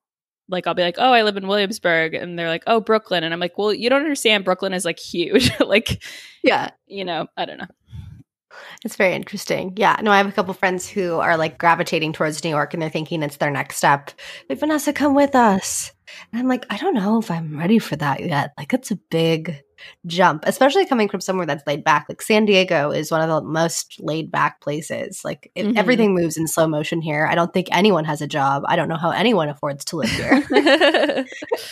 like 0.51 0.67
I'll 0.67 0.75
be 0.75 0.83
like, 0.83 0.97
"Oh, 0.99 1.13
I 1.13 1.23
live 1.23 1.37
in 1.37 1.47
Williamsburg." 1.47 2.15
And 2.15 2.39
they're 2.39 2.49
like, 2.49 2.65
"Oh, 2.67 2.81
Brooklyn." 2.81 3.25
And 3.25 3.33
I'm 3.33 3.41
like, 3.41 3.57
"Well, 3.57 3.73
you 3.73 3.89
don't 3.89 4.03
understand. 4.03 4.45
Brooklyn 4.45 4.75
is 4.75 4.85
like 4.85 4.99
huge. 4.99 5.51
like 5.61 6.03
yeah, 6.43 6.71
you 6.87 7.05
know, 7.05 7.27
I 7.37 7.45
don't 7.45 7.59
know." 7.59 7.67
It's 8.85 8.97
very 8.97 9.15
interesting. 9.15 9.75
Yeah. 9.77 9.97
No, 10.03 10.11
I 10.11 10.17
have 10.19 10.27
a 10.27 10.33
couple 10.33 10.55
friends 10.55 10.89
who 10.89 11.19
are 11.19 11.37
like 11.37 11.59
gravitating 11.59 12.13
towards 12.13 12.43
New 12.43 12.51
York 12.51 12.73
and 12.73 12.83
they're 12.83 12.91
thinking 12.91 13.23
it's 13.23 13.37
their 13.37 13.51
next 13.51 13.77
step. 13.77 14.11
Like, 14.49 14.59
Vanessa, 14.59 14.93
come 14.93 15.15
with 15.15 15.35
us. 15.35 15.93
And 16.33 16.41
I'm 16.41 16.49
like, 16.49 16.67
I 16.71 16.77
don't 16.77 16.95
know 16.95 17.19
if 17.19 17.31
I'm 17.31 17.59
ready 17.59 17.79
for 17.79 17.97
that 17.97 18.21
yet. 18.21 18.53
Like, 18.59 18.73
it's 18.73 18.91
a 18.91 18.97
big 18.97 19.63
jump, 20.07 20.45
especially 20.47 20.87
coming 20.87 21.09
from 21.09 21.21
somewhere 21.21 21.47
that's 21.47 21.67
laid 21.67 21.85
back. 21.85 22.07
Like, 22.09 22.23
San 22.23 22.45
Diego 22.45 22.91
is 22.91 23.11
one 23.11 23.21
of 23.21 23.29
the 23.29 23.43
most 23.43 23.97
laid 24.01 24.31
back 24.31 24.61
places. 24.61 25.25
Like, 25.25 25.51
mm-hmm. 25.57 25.77
everything 25.77 26.15
moves 26.15 26.37
in 26.37 26.49
slow 26.49 26.67
motion 26.67 27.01
here. 27.01 27.27
I 27.27 27.35
don't 27.35 27.53
think 27.53 27.69
anyone 27.71 28.05
has 28.05 28.23
a 28.23 28.27
job. 28.27 28.65
I 28.67 28.77
don't 28.77 28.89
know 28.89 28.97
how 28.97 29.11
anyone 29.11 29.49
affords 29.49 29.85
to 29.87 29.97
live 29.97 30.11
here. 30.11 30.45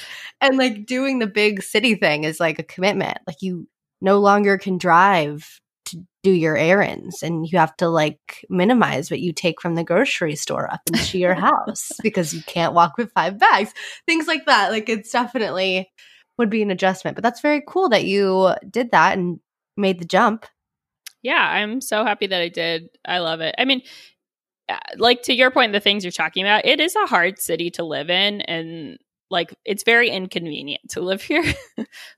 and 0.41 0.57
like, 0.57 0.87
doing 0.87 1.19
the 1.19 1.27
big 1.27 1.63
city 1.63 1.95
thing 1.95 2.25
is 2.25 2.41
like 2.41 2.59
a 2.59 2.65
commitment. 2.65 3.19
Like, 3.27 3.43
you 3.43 3.69
no 4.01 4.19
longer 4.19 4.59
can 4.59 4.79
drive 4.79 5.61
to 5.87 6.05
do 6.23 6.31
your 6.31 6.57
errands 6.57 7.23
and 7.23 7.47
you 7.51 7.59
have 7.59 7.75
to 7.77 7.89
like 7.89 8.45
minimize 8.51 9.11
what 9.11 9.21
you 9.21 9.33
take 9.33 9.61
from 9.61 9.75
the 9.75 9.85
grocery 9.85 10.37
store 10.37 10.71
up 10.73 10.81
into 10.93 11.19
your 11.19 11.35
house 11.49 11.93
because 12.03 12.35
you 12.35 12.43
can't 12.43 12.75
walk 12.75 12.99
with 12.99 13.13
five 13.13 13.39
bags 13.39 13.73
things 14.07 14.27
like 14.27 14.45
that 14.47 14.71
like 14.71 14.89
it's 14.89 15.11
definitely 15.11 15.91
would 16.39 16.51
be 16.51 16.63
an 16.63 16.71
adjustment 16.71 17.15
but 17.15 17.23
that's 17.23 17.41
very 17.41 17.63
cool 17.67 17.89
that 17.89 18.05
you 18.05 18.55
did 18.71 18.91
that 18.93 19.19
and 19.19 19.41
made 19.77 19.99
the 19.99 20.05
jump 20.05 20.47
yeah 21.23 21.51
i'm 21.51 21.81
so 21.81 22.05
happy 22.05 22.27
that 22.27 22.41
i 22.41 22.49
did 22.49 22.89
i 23.05 23.19
love 23.19 23.41
it 23.41 23.55
i 23.59 23.65
mean 23.65 23.83
uh, 24.69 24.77
like 24.97 25.23
to 25.23 25.35
your 25.35 25.51
point 25.51 25.73
the 25.73 25.81
things 25.81 26.05
you're 26.05 26.11
talking 26.11 26.45
about 26.45 26.65
it 26.65 26.81
is 26.81 26.95
a 26.97 27.07
hard 27.07 27.39
city 27.39 27.71
to 27.71 27.85
live 27.85 28.11
in 28.11 28.41
and 28.43 28.99
like 29.31 29.55
it's 29.65 29.83
very 29.83 30.11
inconvenient 30.11 30.91
to 30.91 31.01
live 31.01 31.23
here. 31.29 31.45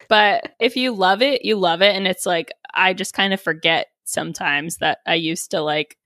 but 0.09 0.55
if 0.61 0.77
you 0.77 0.93
love 0.93 1.23
it, 1.23 1.45
you 1.45 1.57
love 1.57 1.83
it. 1.83 1.95
And 1.95 2.07
it's 2.07 2.27
like, 2.27 2.53
I 2.75 2.95
just 2.95 3.15
kind 3.15 3.33
of 3.33 3.41
forget 3.41 3.89
sometimes 4.05 4.79
that 4.79 4.99
I 5.07 5.15
used 5.15 5.53
to 5.53 5.61
like 5.61 5.97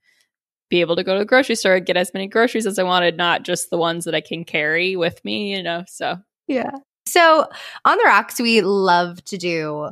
be 0.69 0.81
able 0.81 0.95
to 0.95 1.03
go 1.03 1.13
to 1.13 1.19
the 1.19 1.25
grocery 1.25 1.55
store 1.55 1.75
and 1.75 1.85
get 1.85 1.97
as 1.97 2.13
many 2.13 2.27
groceries 2.27 2.65
as 2.65 2.79
I 2.79 2.83
wanted, 2.83 3.17
not 3.17 3.43
just 3.43 3.69
the 3.69 3.77
ones 3.77 4.05
that 4.05 4.15
I 4.15 4.21
can 4.21 4.43
carry 4.43 4.95
with 4.95 5.23
me, 5.23 5.55
you 5.55 5.63
know? 5.63 5.83
So, 5.87 6.17
yeah. 6.47 6.71
So 7.05 7.47
on 7.85 7.97
the 7.97 8.03
rocks, 8.05 8.39
we 8.39 8.61
love 8.61 9.23
to 9.25 9.37
do 9.37 9.89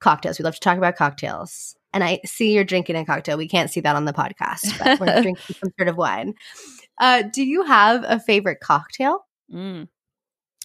cocktails. 0.00 0.38
We 0.38 0.44
love 0.44 0.54
to 0.54 0.60
talk 0.60 0.78
about 0.78 0.96
cocktails. 0.96 1.76
And 1.94 2.02
I 2.02 2.20
see 2.24 2.54
you're 2.54 2.64
drinking 2.64 2.96
a 2.96 3.04
cocktail. 3.04 3.36
We 3.36 3.48
can't 3.48 3.70
see 3.70 3.80
that 3.80 3.96
on 3.96 4.04
the 4.04 4.12
podcast, 4.12 4.78
but 4.78 4.98
we're 4.98 5.06
drinking 5.22 5.56
some 5.60 5.72
sort 5.78 5.88
of 5.88 5.96
wine. 5.96 6.34
Uh, 6.98 7.22
do 7.22 7.44
you 7.44 7.64
have 7.64 8.04
a 8.06 8.18
favorite 8.18 8.60
cocktail? 8.60 9.26
Mm. 9.52 9.88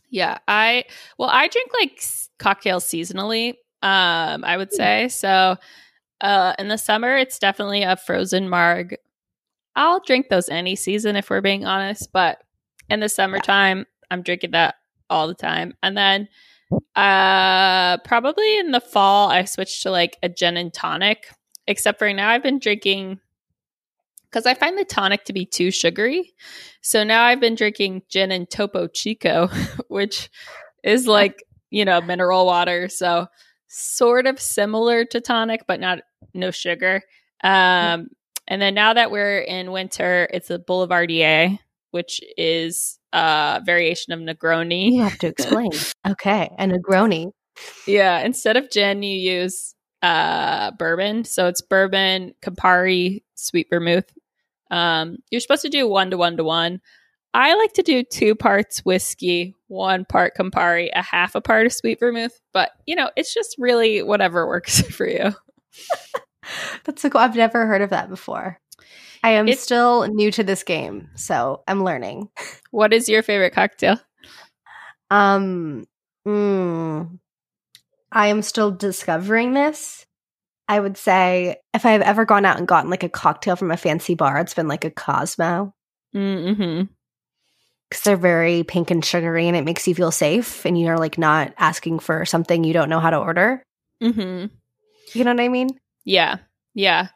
Yeah, 0.10 0.38
I 0.48 0.86
well, 1.18 1.30
I 1.30 1.48
drink 1.50 1.72
like 1.80 2.02
cocktails 2.40 2.86
seasonally. 2.86 3.50
Um, 3.84 4.44
I 4.46 4.56
would 4.58 4.70
hmm. 4.70 4.76
say 4.76 5.08
so. 5.10 5.58
Uh, 6.22 6.54
in 6.58 6.68
the 6.68 6.78
summer, 6.78 7.16
it's 7.16 7.40
definitely 7.40 7.84
a 7.84 7.98
frozen 7.98 8.50
marg. 8.50 8.96
I'll 9.76 10.00
drink 10.00 10.30
those 10.30 10.50
any 10.50 10.76
season 10.76 11.16
if 11.16 11.30
we're 11.30 11.42
being 11.42 11.66
honest, 11.66 12.12
but 12.12 12.40
in 12.90 13.02
the 13.02 13.10
summertime, 13.10 13.86
I'm 14.10 14.24
drinking 14.24 14.52
that 14.52 14.76
all 15.10 15.28
the 15.28 15.34
time. 15.34 15.74
And 15.84 15.98
then 15.98 16.28
uh 16.96 17.98
probably 18.00 18.58
in 18.58 18.72
the 18.72 18.82
fall 18.82 19.30
I 19.30 19.46
switched 19.46 19.84
to 19.84 19.92
like 19.92 20.18
a 20.22 20.30
gin 20.30 20.58
and 20.58 20.74
tonic, 20.74 21.30
except 21.66 22.00
for 22.00 22.12
now 22.12 22.30
I've 22.30 22.44
been 22.44 22.60
drinking 22.60 23.20
because 24.30 24.46
I 24.46 24.54
find 24.54 24.78
the 24.78 24.86
tonic 24.86 25.24
to 25.26 25.34
be 25.34 25.46
too 25.46 25.72
sugary. 25.72 26.34
So 26.82 27.04
now 27.04 27.24
I've 27.24 27.40
been 27.40 27.56
drinking 27.56 28.04
gin 28.10 28.32
and 28.32 28.50
Topo 28.50 28.88
Chico, 28.88 29.48
which 29.88 30.30
is 30.84 31.08
like, 31.08 31.44
you 31.70 31.86
know, 31.86 32.02
mineral 32.02 32.46
water. 32.46 32.90
So 32.90 33.28
sort 33.68 34.28
of 34.28 34.40
similar 34.40 35.06
to 35.06 35.22
tonic, 35.22 35.62
but 35.68 35.80
not 35.80 36.00
no 36.34 36.52
sugar. 36.52 37.02
Um, 37.44 38.10
and 38.48 38.62
then 38.62 38.74
now 38.74 38.94
that 38.94 39.12
we're 39.12 39.40
in 39.40 39.72
winter, 39.72 40.28
it's 40.32 40.50
a 40.50 40.60
Boulevardier, 40.60 41.58
which 41.92 42.22
is 42.38 43.00
a 43.18 43.62
variation 43.66 44.14
of 44.14 44.20
Negroni. 44.20 44.92
You 44.92 45.04
have 45.04 45.18
to 45.20 45.28
explain. 45.28 45.72
okay, 46.08 46.50
a 46.58 46.66
Negroni. 46.66 47.32
Yeah, 47.88 48.20
instead 48.20 48.58
of 48.58 48.70
gin, 48.70 49.02
you 49.04 49.18
use 49.18 49.74
uh 50.04 50.72
bourbon. 50.72 51.24
So 51.24 51.48
it's 51.48 51.62
bourbon, 51.62 52.34
Campari, 52.42 53.24
sweet 53.36 53.68
vermouth. 53.70 54.12
Um, 54.70 55.18
you're 55.32 55.42
supposed 55.42 55.64
to 55.64 55.70
do 55.70 55.88
one 55.88 56.12
to 56.12 56.18
one 56.18 56.38
to 56.38 56.44
one. 56.44 56.80
I 57.34 57.56
like 57.56 57.74
to 57.74 57.84
do 57.84 58.04
two 58.04 58.36
parts 58.36 58.80
whiskey, 58.80 59.56
one 59.68 60.06
part 60.06 60.36
Campari, 60.38 60.90
a 60.94 61.02
half 61.02 61.36
a 61.36 61.42
part 61.42 61.66
of 61.66 61.74
sweet 61.74 62.00
vermouth. 62.00 62.40
But 62.54 62.72
you 62.86 62.96
know, 62.96 63.10
it's 63.16 63.34
just 63.34 63.56
really 63.58 64.04
whatever 64.04 64.48
works 64.48 64.82
for 64.96 65.08
you. 65.08 65.34
That's 66.86 67.02
so 67.02 67.10
cool. 67.10 67.22
I've 67.22 67.36
never 67.36 67.66
heard 67.66 67.82
of 67.82 67.90
that 67.90 68.10
before. 68.10 68.60
I 69.24 69.32
am 69.32 69.48
it's, 69.48 69.62
still 69.62 70.08
new 70.08 70.32
to 70.32 70.44
this 70.44 70.64
game, 70.64 71.10
so 71.16 71.64
I'm 71.68 71.84
learning. 71.84 72.30
What 72.72 72.94
is 72.94 73.10
your 73.10 73.24
favorite 73.24 73.54
cocktail? 73.54 74.00
Um, 75.10 75.88
mm, 76.28 77.20
I 78.12 78.28
am 78.28 78.42
still 78.42 78.72
discovering 78.72 79.54
this. 79.54 80.06
I 80.68 80.80
would 80.80 80.98
say 80.98 81.58
if 81.74 81.86
I've 81.86 82.02
ever 82.02 82.26
gone 82.26 82.46
out 82.46 82.58
and 82.58 82.68
gotten 82.68 82.90
like 82.90 83.04
a 83.04 83.10
cocktail 83.10 83.56
from 83.56 83.72
a 83.72 83.78
fancy 83.78 84.16
bar, 84.16 84.40
it's 84.40 84.54
been 84.54 84.68
like 84.68 84.84
a 84.84 84.92
Cosmo. 84.92 85.74
Mm-hmm. 86.14 86.84
Because 87.90 88.04
they're 88.04 88.18
very 88.18 88.64
pink 88.64 88.92
and 88.92 89.04
sugary 89.04 89.48
and 89.48 89.56
it 89.56 89.64
makes 89.64 89.88
you 89.88 89.96
feel 89.96 90.12
safe 90.12 90.66
and 90.66 90.80
you're 90.80 90.98
like 90.98 91.18
not 91.18 91.54
asking 91.58 92.00
for 92.00 92.26
something 92.26 92.66
you 92.66 92.74
don't 92.74 92.90
know 92.90 93.00
how 93.00 93.12
to 93.12 93.18
order. 93.18 93.64
Mm-hmm. 94.04 94.54
You 95.14 95.24
know 95.24 95.32
what 95.32 95.40
I 95.40 95.48
mean? 95.48 95.70
Yeah. 96.04 96.38
Yeah. 96.74 97.08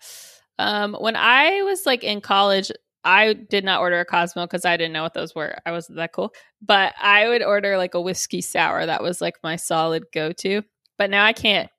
Um, 0.59 0.95
when 0.99 1.15
I 1.15 1.61
was 1.63 1.85
like 1.85 2.03
in 2.03 2.21
college, 2.21 2.71
I 3.03 3.33
did 3.33 3.63
not 3.63 3.81
order 3.81 3.99
a 3.99 4.05
Cosmo 4.05 4.45
because 4.45 4.65
I 4.65 4.77
didn't 4.77 4.93
know 4.93 5.03
what 5.03 5.13
those 5.13 5.33
were. 5.33 5.55
I 5.65 5.71
wasn't 5.71 5.97
that 5.97 6.13
cool. 6.13 6.33
But 6.61 6.93
I 7.01 7.27
would 7.27 7.43
order 7.43 7.77
like 7.77 7.93
a 7.93 8.01
whiskey 8.01 8.41
sour. 8.41 8.85
That 8.85 9.01
was 9.01 9.21
like 9.21 9.37
my 9.43 9.55
solid 9.55 10.05
go 10.13 10.31
to. 10.33 10.61
But 10.97 11.09
now 11.09 11.25
I 11.25 11.33
can't 11.33 11.69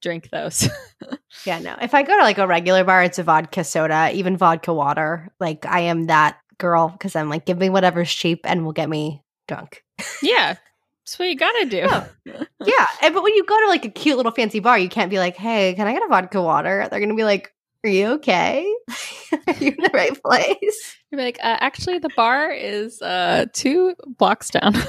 drink 0.00 0.30
those. 0.30 0.68
yeah, 1.44 1.58
no. 1.58 1.76
If 1.80 1.94
I 1.94 2.02
go 2.02 2.16
to 2.16 2.22
like 2.22 2.38
a 2.38 2.46
regular 2.46 2.84
bar, 2.84 3.02
it's 3.02 3.18
a 3.18 3.22
vodka 3.22 3.64
soda, 3.64 4.10
even 4.14 4.36
vodka 4.36 4.72
water. 4.72 5.30
Like 5.38 5.66
I 5.66 5.80
am 5.80 6.04
that 6.04 6.38
girl 6.58 6.88
because 6.88 7.16
I'm 7.16 7.28
like, 7.28 7.44
give 7.44 7.58
me 7.58 7.68
whatever's 7.68 8.12
cheap 8.12 8.40
and 8.44 8.64
will 8.64 8.72
get 8.72 8.88
me 8.88 9.22
drunk. 9.48 9.84
yeah. 10.22 10.56
That's 11.04 11.18
what 11.18 11.28
you 11.28 11.36
gotta 11.36 11.66
do. 11.66 11.86
Oh. 11.88 12.08
Yeah. 12.64 12.86
And, 13.02 13.12
but 13.12 13.24
when 13.24 13.34
you 13.34 13.44
go 13.44 13.60
to 13.60 13.66
like 13.66 13.84
a 13.84 13.88
cute 13.88 14.16
little 14.16 14.30
fancy 14.30 14.60
bar, 14.60 14.78
you 14.78 14.88
can't 14.88 15.10
be 15.10 15.18
like, 15.18 15.36
hey, 15.36 15.74
can 15.74 15.88
I 15.88 15.92
get 15.92 16.04
a 16.04 16.06
vodka 16.06 16.40
water? 16.40 16.86
They're 16.88 17.00
gonna 17.00 17.16
be 17.16 17.24
like, 17.24 17.52
are 17.84 17.90
you 17.90 18.06
okay? 18.12 18.72
are 19.46 19.54
you 19.54 19.72
in 19.72 19.82
the 19.82 19.90
right 19.92 20.22
place? 20.22 20.96
You're 21.10 21.20
like, 21.20 21.38
uh, 21.38 21.58
actually, 21.60 21.98
the 21.98 22.10
bar 22.16 22.50
is 22.50 23.02
uh, 23.02 23.46
two 23.52 23.94
blocks 24.18 24.50
down. 24.50 24.74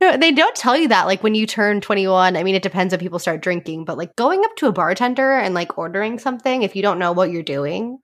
No, 0.00 0.16
they 0.16 0.32
don't 0.32 0.56
tell 0.56 0.76
you 0.76 0.88
that. 0.88 1.06
Like 1.06 1.22
when 1.22 1.36
you 1.36 1.46
turn 1.46 1.80
21, 1.80 2.36
I 2.36 2.42
mean, 2.42 2.56
it 2.56 2.62
depends 2.62 2.92
when 2.92 2.98
people 2.98 3.20
start 3.20 3.40
drinking, 3.40 3.84
but 3.84 3.96
like 3.96 4.16
going 4.16 4.44
up 4.44 4.56
to 4.56 4.66
a 4.66 4.72
bartender 4.72 5.32
and 5.38 5.54
like 5.54 5.78
ordering 5.78 6.18
something, 6.18 6.62
if 6.62 6.74
you 6.74 6.82
don't 6.82 6.98
know 6.98 7.12
what 7.12 7.30
you're 7.30 7.44
doing, 7.44 7.98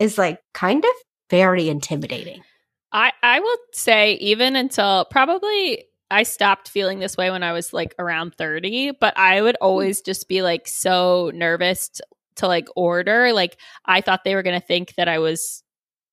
is 0.00 0.18
like 0.18 0.40
kind 0.54 0.84
of 0.84 0.90
very 1.30 1.68
intimidating. 1.68 2.42
I, 2.90 3.12
I 3.22 3.38
will 3.38 3.56
say, 3.72 4.14
even 4.14 4.56
until 4.56 5.06
probably 5.08 5.84
I 6.10 6.24
stopped 6.24 6.68
feeling 6.68 6.98
this 6.98 7.16
way 7.16 7.30
when 7.30 7.44
I 7.44 7.52
was 7.52 7.72
like 7.72 7.94
around 7.98 8.34
30, 8.36 8.92
but 9.00 9.16
I 9.16 9.40
would 9.40 9.56
hmm. 9.60 9.64
always 9.64 10.00
just 10.00 10.28
be 10.28 10.42
like 10.42 10.66
so 10.66 11.30
nervous 11.32 12.00
to, 12.36 12.46
like 12.46 12.68
order. 12.76 13.32
Like 13.32 13.58
I 13.84 14.00
thought 14.00 14.24
they 14.24 14.34
were 14.34 14.42
going 14.42 14.60
to 14.60 14.66
think 14.66 14.94
that 14.96 15.08
I 15.08 15.18
was 15.18 15.62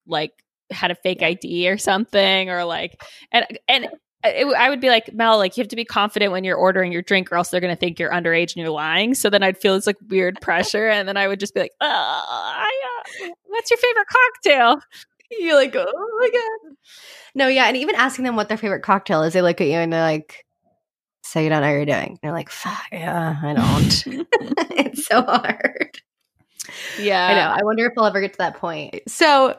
like 0.08 0.32
had 0.72 0.92
a 0.92 0.96
fake 0.96 1.22
ID 1.22 1.70
or 1.70 1.78
something 1.78 2.50
or 2.50 2.66
like 2.66 3.02
and 3.32 3.46
and 3.68 3.90
it, 4.24 4.46
I 4.56 4.70
would 4.70 4.80
be 4.80 4.90
like, 4.90 5.14
Mel, 5.14 5.38
like 5.38 5.58
you 5.58 5.62
have 5.62 5.70
to 5.70 5.76
be 5.76 5.86
confident 5.86 6.32
when 6.32 6.44
you're 6.44 6.58
ordering 6.58 6.92
your 6.92 7.02
drink, 7.02 7.32
or 7.32 7.36
else 7.36 7.50
they're 7.50 7.60
going 7.60 7.76
to 7.76 7.80
think 7.80 8.00
you're 8.00 8.12
underage 8.12 8.56
and 8.56 8.58
you're 8.58 8.70
lying. 8.70 9.14
So 9.14 9.30
then 9.30 9.44
I'd 9.44 9.58
feel 9.58 9.76
this 9.76 9.88
like 9.88 9.98
weird 10.08 10.40
pressure, 10.42 10.88
and 10.88 11.08
then 11.08 11.18
I 11.18 11.28
would 11.28 11.40
just 11.40 11.54
be 11.54 11.60
like, 11.60 11.74
oh, 11.82 11.86
I, 11.88 12.72
uh, 13.26 13.30
what's 13.48 13.70
your 13.70 13.78
favorite 13.78 14.08
cocktail? 14.08 14.82
You're 15.40 15.56
like, 15.56 15.76
oh 15.76 16.18
my 16.20 16.30
god. 16.30 16.76
No, 17.36 17.48
yeah, 17.48 17.66
and 17.66 17.76
even 17.78 17.96
asking 17.96 18.26
them 18.26 18.36
what 18.36 18.50
their 18.50 18.58
favorite 18.58 18.84
cocktail 18.84 19.24
is, 19.24 19.34
they 19.34 19.42
look 19.42 19.60
at 19.62 19.68
you 19.68 19.74
and 19.74 19.92
they're 19.92 20.02
like, 20.02 20.46
"So 21.24 21.40
you 21.40 21.50
don't 21.50 21.62
know 21.62 21.70
what 21.70 21.76
you're 21.76 21.86
doing?" 21.86 22.10
And 22.10 22.20
you're 22.22 22.34
like, 22.34 22.52
Fuck, 22.52 22.84
"Yeah, 22.92 23.36
I 23.42 23.54
don't." 23.54 24.04
it's 24.78 25.08
so 25.08 25.24
hard. 25.24 26.00
Yeah, 27.00 27.28
I 27.28 27.34
know. 27.34 27.62
I 27.62 27.64
wonder 27.64 27.86
if 27.86 27.94
we'll 27.96 28.06
ever 28.06 28.22
get 28.22 28.34
to 28.34 28.38
that 28.40 28.56
point. 28.58 29.02
So, 29.08 29.56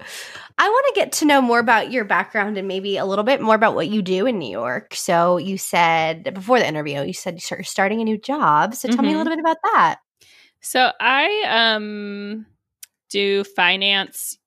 I 0.56 0.68
want 0.68 0.86
to 0.94 1.00
get 1.00 1.12
to 1.12 1.24
know 1.24 1.42
more 1.42 1.58
about 1.58 1.90
your 1.90 2.04
background 2.04 2.56
and 2.56 2.68
maybe 2.68 2.96
a 2.96 3.04
little 3.04 3.24
bit 3.24 3.40
more 3.40 3.56
about 3.56 3.74
what 3.74 3.88
you 3.88 4.02
do 4.02 4.26
in 4.26 4.38
New 4.38 4.50
York. 4.50 4.94
So, 4.94 5.36
you 5.36 5.58
said 5.58 6.32
before 6.34 6.58
the 6.58 6.68
interview, 6.68 7.02
you 7.02 7.12
said 7.12 7.40
you're 7.50 7.62
starting 7.62 8.00
a 8.00 8.04
new 8.04 8.18
job. 8.18 8.74
So, 8.74 8.88
tell 8.88 8.98
mm-hmm. 8.98 9.06
me 9.06 9.08
a 9.08 9.10
mm-hmm. 9.12 9.18
little 9.18 9.32
bit 9.36 9.40
about 9.40 9.56
that. 9.74 9.96
So, 10.60 10.90
I 11.00 11.44
um 11.48 12.46
do 13.10 13.44
finance 13.44 14.38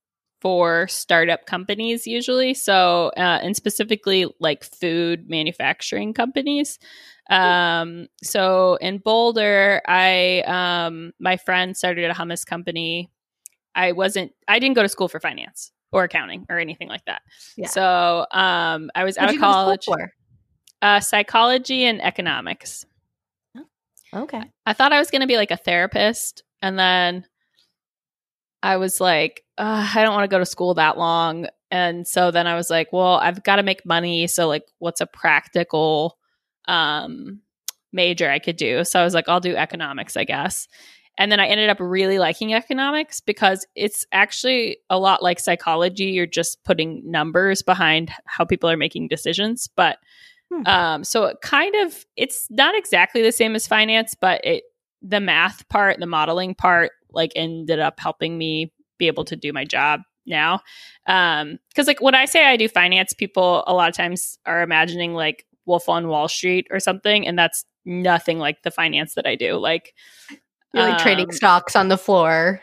for 0.42 0.88
startup 0.88 1.46
companies 1.46 2.06
usually. 2.06 2.54
So, 2.54 3.12
uh, 3.18 3.40
and 3.42 3.56
specifically 3.56 4.28
like 4.40 4.64
food 4.64 5.30
manufacturing 5.30 6.14
companies. 6.14 6.80
Um, 7.30 8.08
so 8.24 8.76
in 8.82 9.00
Boulder, 9.00 9.82
I 9.88 10.42
um, 10.42 11.14
my 11.20 11.38
friend 11.38 11.76
started 11.76 12.10
a 12.10 12.14
hummus 12.14 12.46
company. 12.46 13.10
I 13.76 13.92
wasn't. 13.92 14.32
I 14.48 14.60
didn't 14.60 14.76
go 14.76 14.84
to 14.84 14.90
school 14.90 15.08
for 15.08 15.20
finance 15.20 15.72
or 15.92 16.04
accounting 16.04 16.46
or 16.50 16.58
anything 16.58 16.88
like 16.88 17.06
that. 17.06 17.22
Yeah. 17.56 17.68
So 17.68 18.26
um, 18.32 18.92
I 18.96 19.04
was 19.04 19.18
out 19.18 19.34
of 19.34 19.40
college. 19.40 19.88
Uh, 20.82 21.00
psychology 21.00 21.86
and 21.86 22.04
economics. 22.04 22.86
Oh, 24.14 24.22
okay. 24.24 24.44
I 24.66 24.74
thought 24.74 24.94
I 24.94 25.00
was 25.00 25.10
going 25.10 25.22
to 25.22 25.28
be 25.28 25.38
like 25.38 25.52
a 25.52 25.58
therapist, 25.58 26.44
and 26.62 26.78
then 26.78 27.26
I 28.62 28.78
was 28.78 29.02
like, 29.02 29.44
I 29.58 30.04
don't 30.04 30.14
want 30.14 30.24
to 30.24 30.34
go 30.34 30.40
to 30.40 30.46
school 30.46 30.76
that 30.76 30.98
long. 30.98 31.48
And 31.72 32.08
so 32.08 32.32
then 32.32 32.48
I 32.48 32.56
was 32.56 32.70
like, 32.70 32.94
well, 32.94 33.16
I've 33.16 33.44
got 33.44 33.58
to 33.58 33.64
make 33.64 33.86
money. 33.86 34.28
So, 34.28 34.48
like, 34.48 34.66
what's 34.80 35.02
a 35.02 35.06
practical 35.06 36.18
um, 36.68 37.42
major 37.92 38.30
I 38.30 38.40
could 38.40 38.58
do? 38.58 38.84
So 38.84 39.00
I 39.00 39.04
was 39.04 39.14
like, 39.14 39.28
I'll 39.28 39.40
do 39.40 39.56
economics, 39.56 40.18
I 40.18 40.24
guess. 40.24 40.68
And 41.18 41.32
then 41.32 41.40
I 41.40 41.48
ended 41.48 41.70
up 41.70 41.80
really 41.80 42.20
liking 42.20 42.54
economics 42.54 43.20
because 43.20 43.66
it's 43.76 44.06
actually 44.12 44.78
a 44.90 45.00
lot 45.00 45.24
like 45.24 45.40
psychology. 45.40 46.06
You're 46.06 46.28
just 46.28 46.64
putting 46.64 47.02
numbers 47.10 47.64
behind 47.64 48.12
how 48.26 48.46
people 48.46 48.70
are 48.70 48.78
making 48.78 49.08
decisions. 49.08 49.68
But 49.76 49.98
hmm. 50.54 50.68
um, 50.68 51.04
so 51.04 51.26
it 51.26 51.38
kind 51.42 51.74
of, 51.76 52.06
it's 52.16 52.48
not 52.52 52.76
exactly 52.78 53.24
the 53.24 53.32
same 53.32 53.56
as 53.56 53.66
finance, 53.66 54.14
but 54.20 54.46
it, 54.46 54.66
the 55.02 55.20
math 55.20 55.68
part, 55.70 56.00
the 56.00 56.06
modeling 56.06 56.54
part, 56.54 56.92
like 57.12 57.32
ended 57.36 57.80
up 57.80 58.00
helping 58.00 58.38
me 58.38 58.72
be 59.00 59.08
able 59.08 59.26
to 59.26 59.36
do 59.36 59.52
my 59.52 59.66
job 59.66 60.02
now. 60.28 60.60
Um, 61.08 61.58
cause 61.76 61.88
like 61.88 62.02
when 62.02 62.14
I 62.14 62.26
say 62.26 62.46
I 62.46 62.58
do 62.58 62.68
finance, 62.68 63.14
people 63.14 63.64
a 63.66 63.74
lot 63.74 63.90
of 63.90 63.96
times 63.96 64.38
are 64.46 64.62
imagining 64.62 65.14
like 65.16 65.47
Wolf 65.68 65.88
on 65.90 66.08
Wall 66.08 66.28
Street 66.28 66.68
or 66.72 66.80
something. 66.80 67.28
And 67.28 67.38
that's 67.38 67.66
nothing 67.86 68.40
like 68.40 68.64
the 68.64 68.72
finance 68.72 69.14
that 69.16 69.28
I 69.28 69.36
do. 69.36 69.58
Like, 69.58 69.94
you're 70.74 70.84
like 70.84 70.94
um, 70.96 71.00
trading 71.00 71.32
stocks 71.32 71.76
on 71.76 71.88
the 71.88 71.98
floor. 71.98 72.62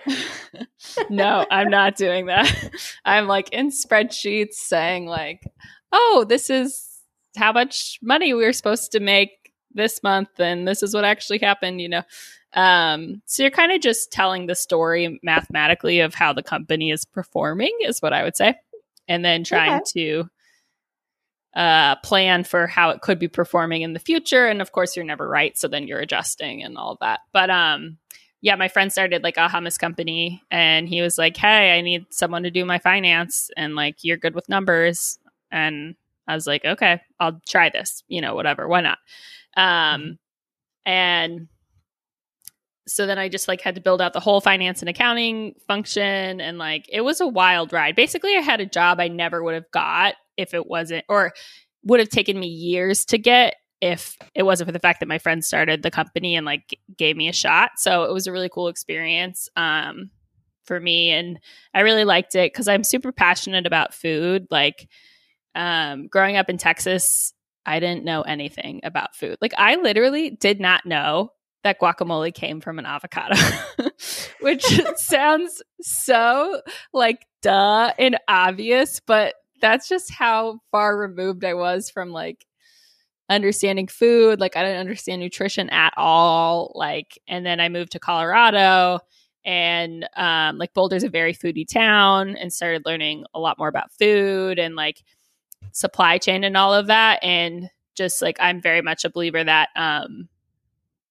no, 1.11 1.47
I'm 1.51 1.71
not 1.71 1.97
doing 1.97 2.27
that. 2.27 2.53
I'm 3.05 3.27
like 3.27 3.51
in 3.51 3.71
spreadsheets 3.71 4.55
saying 4.55 5.07
like, 5.07 5.43
"Oh, 5.91 6.25
this 6.29 6.51
is 6.51 7.01
how 7.37 7.53
much 7.53 7.99
money 8.03 8.35
we 8.35 8.45
are 8.45 8.53
supposed 8.53 8.93
to 8.93 9.01
make 9.01 9.31
this 9.73 10.03
month 10.03 10.39
and 10.39 10.69
this 10.69 10.83
is 10.83 10.95
what 10.95 11.05
actually 11.05 11.39
happened," 11.39 11.81
you 11.81 11.89
know. 11.89 12.03
Um, 12.53 13.23
so 13.27 13.43
you're 13.43 13.51
kind 13.51 13.73
of 13.73 13.81
just 13.81 14.13
telling 14.13 14.47
the 14.47 14.55
story 14.55 15.19
mathematically 15.23 16.01
of 16.01 16.15
how 16.15 16.33
the 16.33 16.43
company 16.43 16.91
is 16.91 17.05
performing 17.05 17.77
is 17.81 18.01
what 18.01 18.13
I 18.13 18.23
would 18.23 18.37
say. 18.37 18.55
And 19.09 19.25
then 19.25 19.45
trying 19.45 19.81
okay. 19.81 19.83
to 19.95 20.31
uh, 21.57 21.97
plan 21.97 22.45
for 22.45 22.67
how 22.67 22.91
it 22.91 23.01
could 23.01 23.19
be 23.19 23.29
performing 23.29 23.83
in 23.83 23.93
the 23.93 24.01
future. 24.01 24.47
And 24.47 24.61
of 24.61 24.73
course, 24.73 24.97
you're 24.97 25.05
never 25.05 25.29
right. 25.29 25.57
So 25.57 25.69
then 25.69 25.87
you're 25.87 26.01
adjusting 26.01 26.63
and 26.63 26.77
all 26.77 26.97
that. 27.01 27.21
But 27.33 27.51
um, 27.51 27.99
yeah, 28.41 28.57
my 28.57 28.69
friend 28.69 28.91
started 28.91 29.23
like 29.23 29.37
a 29.37 29.49
hummus 29.49 29.79
company 29.79 30.43
and 30.51 30.89
he 30.89 31.01
was 31.01 31.17
like, 31.17 31.37
Hey, 31.37 31.77
I 31.77 31.81
need 31.81 32.07
someone 32.11 32.43
to 32.43 32.51
do 32.51 32.65
my 32.65 32.79
finance 32.79 33.51
and 33.57 33.75
like 33.75 33.99
you're 34.03 34.17
good 34.17 34.35
with 34.35 34.49
numbers. 34.49 35.19
And 35.51 35.95
I 36.27 36.35
was 36.35 36.47
like, 36.47 36.65
Okay, 36.65 37.01
I'll 37.21 37.41
try 37.49 37.71
this, 37.71 38.03
you 38.09 38.21
know, 38.21 38.35
whatever, 38.35 38.67
why 38.67 38.81
not? 38.81 38.99
Um, 39.57 39.65
mm-hmm. 39.65 40.13
and 40.85 41.49
so 42.87 43.07
then 43.07 43.19
I 43.19 43.29
just 43.29 43.49
like 43.49 43.63
had 43.63 43.77
to 43.77 43.81
build 43.81 44.03
out 44.03 44.13
the 44.13 44.21
whole 44.21 44.41
finance 44.41 44.83
and 44.83 44.89
accounting 44.91 45.55
function 45.67 46.41
and 46.41 46.59
like 46.59 46.87
it 46.93 47.01
was 47.01 47.21
a 47.21 47.27
wild 47.27 47.73
ride. 47.73 47.97
Basically, 47.97 48.37
I 48.37 48.41
had 48.41 48.61
a 48.61 48.67
job 48.67 49.01
I 49.01 49.09
never 49.09 49.43
would 49.43 49.55
have 49.55 49.71
got 49.71 50.17
if 50.37 50.55
it 50.55 50.67
wasn't 50.67 51.05
or 51.09 51.33
would 51.85 52.01
have 52.01 52.09
taken 52.09 52.39
me 52.39 52.47
years 52.47 53.05
to 53.07 53.19
get 53.19 53.57
if 53.81 54.17
it 54.35 54.45
wasn't 54.45 54.69
for 54.69 54.73
the 54.73 54.79
fact 54.79 55.01
that 55.01 55.09
my 55.09 55.19
friend 55.19 55.45
started 55.45 55.83
the 55.83 55.91
company 55.91 56.37
and 56.37 56.47
like 56.47 56.79
gave 56.97 57.17
me 57.17 57.29
a 57.29 57.33
shot. 57.33 57.73
So 57.77 58.05
it 58.05 58.13
was 58.13 58.27
a 58.27 58.33
really 58.33 58.49
cool 58.49 58.69
experience 58.69 59.49
um 59.57 60.11
for 60.65 60.81
me 60.81 61.11
and 61.11 61.39
I 61.75 61.81
really 61.81 62.05
liked 62.05 62.35
it 62.35 62.55
cuz 62.55 62.69
I'm 62.69 62.85
super 62.85 63.13
passionate 63.13 63.67
about 63.67 63.93
food 63.95 64.47
like 64.51 64.89
um 65.55 66.07
growing 66.07 66.37
up 66.37 66.49
in 66.49 66.57
Texas 66.57 67.35
I 67.67 67.81
didn't 67.81 68.05
know 68.05 68.23
anything 68.23 68.81
about 68.85 69.17
food. 69.17 69.39
Like 69.41 69.55
I 69.57 69.77
literally 69.77 70.31
did 70.31 70.61
not 70.61 70.85
know 70.85 71.33
that 71.63 71.81
guacamole 71.81 72.33
came 72.35 72.61
from 72.61 72.79
an 72.79 72.87
avocado, 72.87 73.37
which 74.41 74.65
sounds 74.97 75.63
so 75.81 76.61
like 76.93 77.27
duh 77.43 77.93
and 77.99 78.19
obvious, 78.29 79.01
but 79.01 79.35
that's 79.65 79.89
just 79.89 80.11
how 80.11 80.61
far 80.71 80.95
removed 80.95 81.43
I 81.43 81.55
was 81.55 81.89
from 81.89 82.11
like 82.11 82.45
understanding 83.31 83.87
food. 83.87 84.39
Like 84.39 84.59
I 84.59 84.63
didn't 84.63 84.81
understand 84.81 85.23
nutrition 85.23 85.71
at 85.71 85.95
all. 85.97 86.71
Like, 86.75 87.19
and 87.27 87.47
then 87.47 87.61
I 87.61 87.71
moved 87.71 87.93
to 87.93 87.99
Colorado 87.99 88.99
and 89.43 90.07
um, 90.19 90.59
like 90.59 90.75
Boulder's 90.75 91.03
a 91.03 91.09
very 91.09 91.33
foodie 91.33 91.67
town 91.67 92.37
and 92.37 92.53
started 92.53 92.83
learning 92.85 93.25
a 93.33 93.41
lot 93.41 93.57
more 93.59 93.69
about 93.69 93.91
food 93.91 94.59
and 94.59 94.77
like 94.77 95.03
supply 95.73 96.19
chain 96.19 96.45
and 96.45 96.59
all 96.59 96.75
of 96.75 96.89
that. 96.89 97.25
And 97.25 97.71
just 97.95 98.21
like 98.21 98.37
I'm 98.41 98.61
very 98.61 98.83
much 98.83 99.07
a 99.07 99.11
believer 99.11 99.43
that 99.43 99.71
um, 99.77 100.29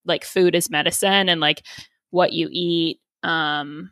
like 0.06 0.26
food 0.26 0.54
is 0.54 0.70
medicine 0.70 1.28
and 1.28 1.42
like 1.42 1.64
what 2.12 2.34
you 2.34 2.50
eat 2.52 3.00
um 3.24 3.90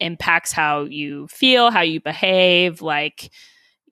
impacts 0.00 0.50
how 0.50 0.82
you 0.82 1.28
feel, 1.28 1.70
how 1.70 1.82
you 1.82 2.00
behave, 2.00 2.82
like 2.82 3.30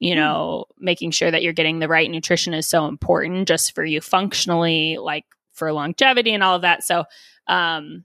you 0.00 0.14
hmm. 0.14 0.18
know, 0.18 0.64
mm. 0.68 0.82
making 0.82 1.12
sure 1.12 1.30
that 1.30 1.42
you're 1.42 1.52
getting 1.52 1.78
the 1.78 1.88
right 1.88 2.10
nutrition 2.10 2.52
is 2.52 2.66
so 2.66 2.86
important 2.86 3.46
just 3.46 3.74
for 3.74 3.84
you 3.84 4.00
functionally, 4.00 4.98
like 4.98 5.24
for 5.52 5.72
longevity 5.72 6.32
and 6.32 6.42
all 6.42 6.56
of 6.56 6.62
that. 6.62 6.82
So, 6.82 7.04
um, 7.46 8.04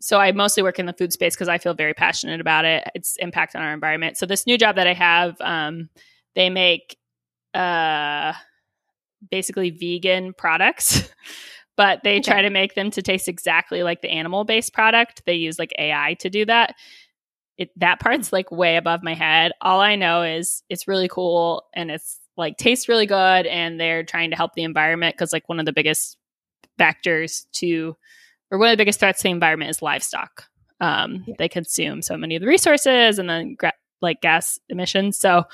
so 0.00 0.18
I 0.18 0.32
mostly 0.32 0.64
work 0.64 0.80
in 0.80 0.86
the 0.86 0.92
food 0.92 1.12
space 1.12 1.36
because 1.36 1.48
I 1.48 1.58
feel 1.58 1.74
very 1.74 1.94
passionate 1.94 2.40
about 2.40 2.64
it. 2.64 2.90
Its 2.94 3.16
impact 3.18 3.54
on 3.54 3.62
our 3.62 3.72
environment. 3.72 4.16
So 4.16 4.26
this 4.26 4.46
new 4.46 4.58
job 4.58 4.74
that 4.74 4.88
I 4.88 4.94
have, 4.94 5.36
um, 5.40 5.90
they 6.34 6.50
make 6.50 6.96
uh, 7.54 8.32
basically 9.30 9.70
vegan 9.70 10.32
products. 10.32 11.08
but 11.76 12.00
they 12.02 12.16
okay. 12.16 12.22
try 12.22 12.42
to 12.42 12.50
make 12.50 12.74
them 12.74 12.90
to 12.90 13.02
taste 13.02 13.28
exactly 13.28 13.82
like 13.82 14.02
the 14.02 14.10
animal 14.10 14.44
based 14.44 14.74
product. 14.74 15.22
They 15.24 15.34
use 15.34 15.58
like 15.58 15.72
AI 15.78 16.14
to 16.20 16.28
do 16.28 16.44
that. 16.46 16.74
It, 17.58 17.70
that 17.76 18.00
part's 18.00 18.32
like 18.32 18.50
way 18.50 18.76
above 18.76 19.02
my 19.02 19.14
head. 19.14 19.52
All 19.60 19.80
I 19.80 19.96
know 19.96 20.22
is 20.22 20.62
it's 20.68 20.88
really 20.88 21.08
cool 21.08 21.64
and 21.74 21.90
it's 21.90 22.18
like 22.36 22.56
tastes 22.56 22.88
really 22.88 23.06
good 23.06 23.46
and 23.46 23.78
they're 23.78 24.04
trying 24.04 24.30
to 24.30 24.36
help 24.36 24.54
the 24.54 24.62
environment 24.62 25.14
because 25.14 25.32
like 25.32 25.48
one 25.48 25.60
of 25.60 25.66
the 25.66 25.72
biggest 25.72 26.16
factors 26.78 27.46
to 27.52 27.94
or 28.50 28.58
one 28.58 28.68
of 28.68 28.72
the 28.72 28.80
biggest 28.80 29.00
threats 29.00 29.20
to 29.20 29.24
the 29.24 29.30
environment 29.30 29.70
is 29.70 29.82
livestock. 29.82 30.44
Um, 30.80 31.24
yeah. 31.26 31.34
They 31.38 31.48
consume 31.48 32.02
so 32.02 32.16
many 32.16 32.36
of 32.36 32.40
the 32.40 32.48
resources 32.48 33.18
and 33.18 33.28
then 33.28 33.54
gra- 33.58 33.72
like 34.00 34.20
gas 34.20 34.58
emissions. 34.68 35.18
So 35.18 35.44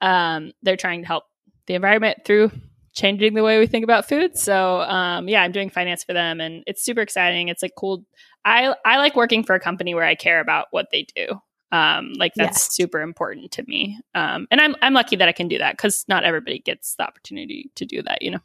um, 0.00 0.52
they're 0.62 0.76
trying 0.76 1.02
to 1.02 1.06
help 1.06 1.24
the 1.66 1.74
environment 1.74 2.18
through 2.24 2.50
changing 2.92 3.34
the 3.34 3.42
way 3.42 3.58
we 3.58 3.66
think 3.66 3.84
about 3.84 4.08
food. 4.08 4.36
So 4.36 4.80
um, 4.80 5.28
yeah, 5.28 5.42
I'm 5.42 5.52
doing 5.52 5.70
finance 5.70 6.04
for 6.04 6.12
them, 6.12 6.40
and 6.40 6.62
it's 6.66 6.82
super 6.82 7.00
exciting. 7.00 7.48
It's 7.48 7.62
like 7.62 7.72
cool. 7.76 8.04
I 8.44 8.74
I 8.84 8.98
like 8.98 9.16
working 9.16 9.44
for 9.44 9.54
a 9.54 9.60
company 9.60 9.94
where 9.94 10.04
I 10.04 10.14
care 10.14 10.40
about 10.40 10.68
what 10.70 10.88
they 10.90 11.06
do. 11.14 11.40
Um, 11.72 12.14
like 12.16 12.32
that's 12.34 12.58
yes. 12.58 12.74
super 12.74 13.00
important 13.00 13.52
to 13.52 13.64
me. 13.66 14.00
Um, 14.14 14.48
and 14.50 14.60
I'm 14.60 14.74
I'm 14.82 14.94
lucky 14.94 15.16
that 15.16 15.28
I 15.28 15.32
can 15.32 15.48
do 15.48 15.58
that 15.58 15.76
because 15.76 16.04
not 16.08 16.24
everybody 16.24 16.58
gets 16.58 16.96
the 16.96 17.06
opportunity 17.06 17.70
to 17.76 17.84
do 17.84 18.02
that. 18.02 18.22
You 18.22 18.32
know. 18.32 18.40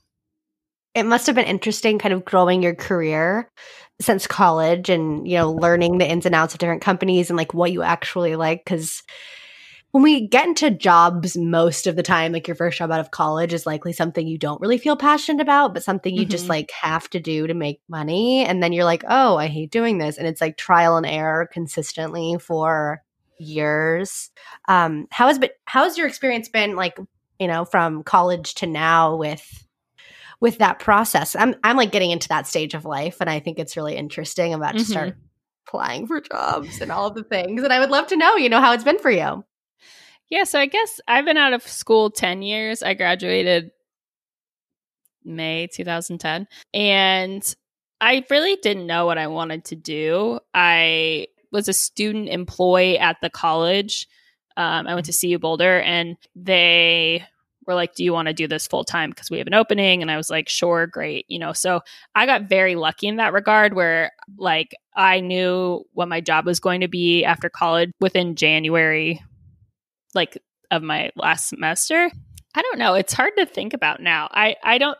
It 0.93 1.03
must 1.03 1.25
have 1.27 1.35
been 1.35 1.45
interesting, 1.45 1.99
kind 1.99 2.13
of 2.13 2.23
growing 2.23 2.63
your 2.63 2.75
career 2.75 3.49
since 3.99 4.27
college, 4.27 4.89
and 4.89 5.27
you 5.27 5.37
know, 5.37 5.51
learning 5.51 5.97
the 5.97 6.09
ins 6.09 6.25
and 6.25 6.35
outs 6.35 6.53
of 6.53 6.59
different 6.59 6.81
companies 6.81 7.29
and 7.29 7.37
like 7.37 7.53
what 7.53 7.71
you 7.71 7.81
actually 7.81 8.35
like 8.35 8.63
because 8.63 9.01
when 9.95 10.03
we 10.03 10.27
get 10.27 10.45
into 10.45 10.69
jobs 10.71 11.37
most 11.37 11.87
of 11.87 11.95
the 11.95 12.03
time 12.03 12.33
like 12.33 12.49
your 12.49 12.55
first 12.55 12.77
job 12.77 12.91
out 12.91 12.99
of 12.99 13.11
college 13.11 13.53
is 13.53 13.65
likely 13.65 13.93
something 13.93 14.27
you 14.27 14.37
don't 14.37 14.59
really 14.59 14.77
feel 14.77 14.97
passionate 14.97 15.41
about 15.41 15.73
but 15.73 15.85
something 15.85 16.13
you 16.13 16.23
mm-hmm. 16.23 16.31
just 16.31 16.49
like 16.49 16.69
have 16.71 17.09
to 17.09 17.17
do 17.17 17.47
to 17.47 17.53
make 17.53 17.79
money 17.87 18.43
and 18.43 18.61
then 18.61 18.73
you're 18.73 18.83
like 18.83 19.05
oh 19.07 19.37
i 19.37 19.47
hate 19.47 19.71
doing 19.71 19.97
this 19.97 20.17
and 20.17 20.27
it's 20.27 20.41
like 20.41 20.57
trial 20.57 20.97
and 20.97 21.05
error 21.05 21.47
consistently 21.49 22.35
for 22.41 23.01
years 23.39 24.31
um 24.67 25.07
how 25.11 25.27
has 25.27 25.39
been 25.39 25.49
how's 25.63 25.97
your 25.97 26.07
experience 26.07 26.49
been 26.49 26.75
like 26.75 26.99
you 27.39 27.47
know 27.47 27.63
from 27.63 28.03
college 28.03 28.53
to 28.55 28.67
now 28.67 29.15
with 29.15 29.65
with 30.41 30.57
that 30.57 30.77
process 30.77 31.37
i'm 31.37 31.55
i'm 31.63 31.77
like 31.77 31.93
getting 31.93 32.11
into 32.11 32.27
that 32.27 32.45
stage 32.45 32.73
of 32.73 32.83
life 32.83 33.21
and 33.21 33.29
i 33.29 33.39
think 33.39 33.59
it's 33.59 33.77
really 33.77 33.95
interesting 33.95 34.53
i'm 34.53 34.59
about 34.59 34.75
mm-hmm. 34.75 34.79
to 34.79 34.91
start 34.91 35.09
mm-hmm. 35.11 35.69
applying 35.69 36.05
for 36.05 36.19
jobs 36.19 36.81
and 36.81 36.91
all 36.91 37.07
of 37.07 37.15
the 37.15 37.23
things 37.23 37.63
and 37.63 37.71
i 37.71 37.79
would 37.79 37.91
love 37.91 38.07
to 38.07 38.17
know 38.17 38.35
you 38.35 38.49
know 38.49 38.59
how 38.59 38.73
it's 38.73 38.83
been 38.83 38.99
for 38.99 39.09
you 39.09 39.41
yeah, 40.29 40.43
so 40.43 40.59
I 40.59 40.65
guess 40.65 40.99
I've 41.07 41.25
been 41.25 41.37
out 41.37 41.53
of 41.53 41.63
school 41.63 42.09
10 42.09 42.41
years. 42.41 42.81
I 42.81 42.93
graduated 42.93 43.71
May 45.23 45.67
2010. 45.67 46.47
And 46.73 47.55
I 48.01 48.25
really 48.29 48.57
didn't 48.61 48.87
know 48.87 49.05
what 49.05 49.17
I 49.17 49.27
wanted 49.27 49.65
to 49.65 49.75
do. 49.75 50.39
I 50.53 51.27
was 51.51 51.67
a 51.67 51.73
student 51.73 52.29
employee 52.29 52.99
at 52.99 53.17
the 53.21 53.29
college. 53.29 54.07
Um, 54.57 54.87
I 54.87 54.93
went 54.93 55.05
to 55.07 55.13
CU 55.13 55.39
Boulder 55.39 55.81
and 55.81 56.17
they 56.35 57.23
were 57.65 57.75
like, 57.75 57.95
Do 57.95 58.03
you 58.03 58.13
want 58.13 58.27
to 58.27 58.33
do 58.33 58.47
this 58.47 58.67
full 58.67 58.83
time? 58.83 59.09
Because 59.09 59.29
we 59.29 59.37
have 59.37 59.47
an 59.47 59.53
opening. 59.53 60.01
And 60.01 60.11
I 60.11 60.17
was 60.17 60.29
like, 60.29 60.49
Sure, 60.49 60.87
great. 60.87 61.25
You 61.29 61.39
know, 61.39 61.53
so 61.53 61.81
I 62.13 62.25
got 62.25 62.49
very 62.49 62.75
lucky 62.75 63.07
in 63.07 63.17
that 63.17 63.33
regard 63.33 63.73
where 63.73 64.11
like 64.37 64.75
I 64.95 65.19
knew 65.19 65.83
what 65.93 66.07
my 66.07 66.21
job 66.21 66.45
was 66.45 66.59
going 66.59 66.81
to 66.81 66.87
be 66.87 67.23
after 67.25 67.49
college 67.49 67.91
within 67.99 68.35
January 68.35 69.21
like 70.15 70.41
of 70.71 70.81
my 70.81 71.11
last 71.15 71.49
semester. 71.49 72.09
I 72.55 72.61
don't 72.61 72.79
know. 72.79 72.95
It's 72.95 73.13
hard 73.13 73.33
to 73.37 73.45
think 73.45 73.73
about 73.73 74.01
now. 74.01 74.29
I 74.31 74.55
I 74.63 74.77
don't 74.77 74.97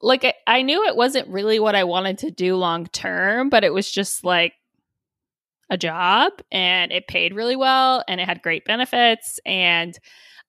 like 0.00 0.24
I, 0.24 0.34
I 0.46 0.62
knew 0.62 0.84
it 0.84 0.96
wasn't 0.96 1.28
really 1.28 1.58
what 1.58 1.74
I 1.74 1.84
wanted 1.84 2.18
to 2.18 2.30
do 2.30 2.56
long 2.56 2.86
term, 2.86 3.48
but 3.50 3.64
it 3.64 3.72
was 3.72 3.90
just 3.90 4.24
like 4.24 4.54
a 5.70 5.76
job 5.76 6.32
and 6.50 6.92
it 6.92 7.08
paid 7.08 7.34
really 7.34 7.56
well 7.56 8.02
and 8.08 8.20
it 8.20 8.26
had 8.26 8.42
great 8.42 8.64
benefits 8.64 9.38
and 9.44 9.98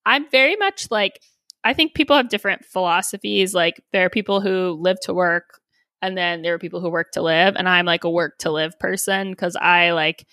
I'm 0.05 0.29
very 0.29 0.55
much 0.55 0.89
like 0.91 1.21
I 1.63 1.73
think 1.73 1.93
people 1.93 2.15
have 2.15 2.29
different 2.29 2.63
philosophies. 2.63 3.53
Like 3.53 3.83
there 3.91 4.05
are 4.05 4.09
people 4.09 4.39
who 4.39 4.77
live 4.79 4.99
to 5.01 5.13
work 5.13 5.59
and 6.01 6.17
then 6.17 6.41
there 6.41 6.53
are 6.53 6.59
people 6.59 6.79
who 6.79 6.89
work 6.89 7.11
to 7.11 7.21
live 7.21 7.55
and 7.57 7.67
I'm 7.67 7.85
like 7.85 8.05
a 8.05 8.09
work 8.09 8.37
to 8.39 8.51
live 8.51 8.79
person 8.79 9.31
because 9.31 9.57
I 9.57 9.91
like 9.91 10.25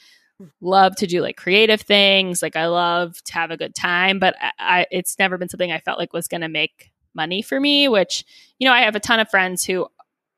love 0.60 0.96
to 0.96 1.06
do 1.06 1.20
like 1.20 1.36
creative 1.36 1.80
things. 1.80 2.42
Like 2.42 2.56
I 2.56 2.66
love 2.66 3.22
to 3.24 3.32
have 3.34 3.50
a 3.50 3.56
good 3.56 3.74
time, 3.74 4.18
but 4.18 4.34
I, 4.40 4.52
I 4.58 4.86
it's 4.90 5.18
never 5.18 5.38
been 5.38 5.48
something 5.48 5.72
I 5.72 5.80
felt 5.80 5.98
like 5.98 6.12
was 6.12 6.28
going 6.28 6.42
to 6.42 6.48
make 6.48 6.92
money 7.14 7.42
for 7.42 7.58
me, 7.58 7.88
which, 7.88 8.24
you 8.58 8.68
know, 8.68 8.74
I 8.74 8.82
have 8.82 8.94
a 8.94 9.00
ton 9.00 9.20
of 9.20 9.30
friends 9.30 9.64
who 9.64 9.86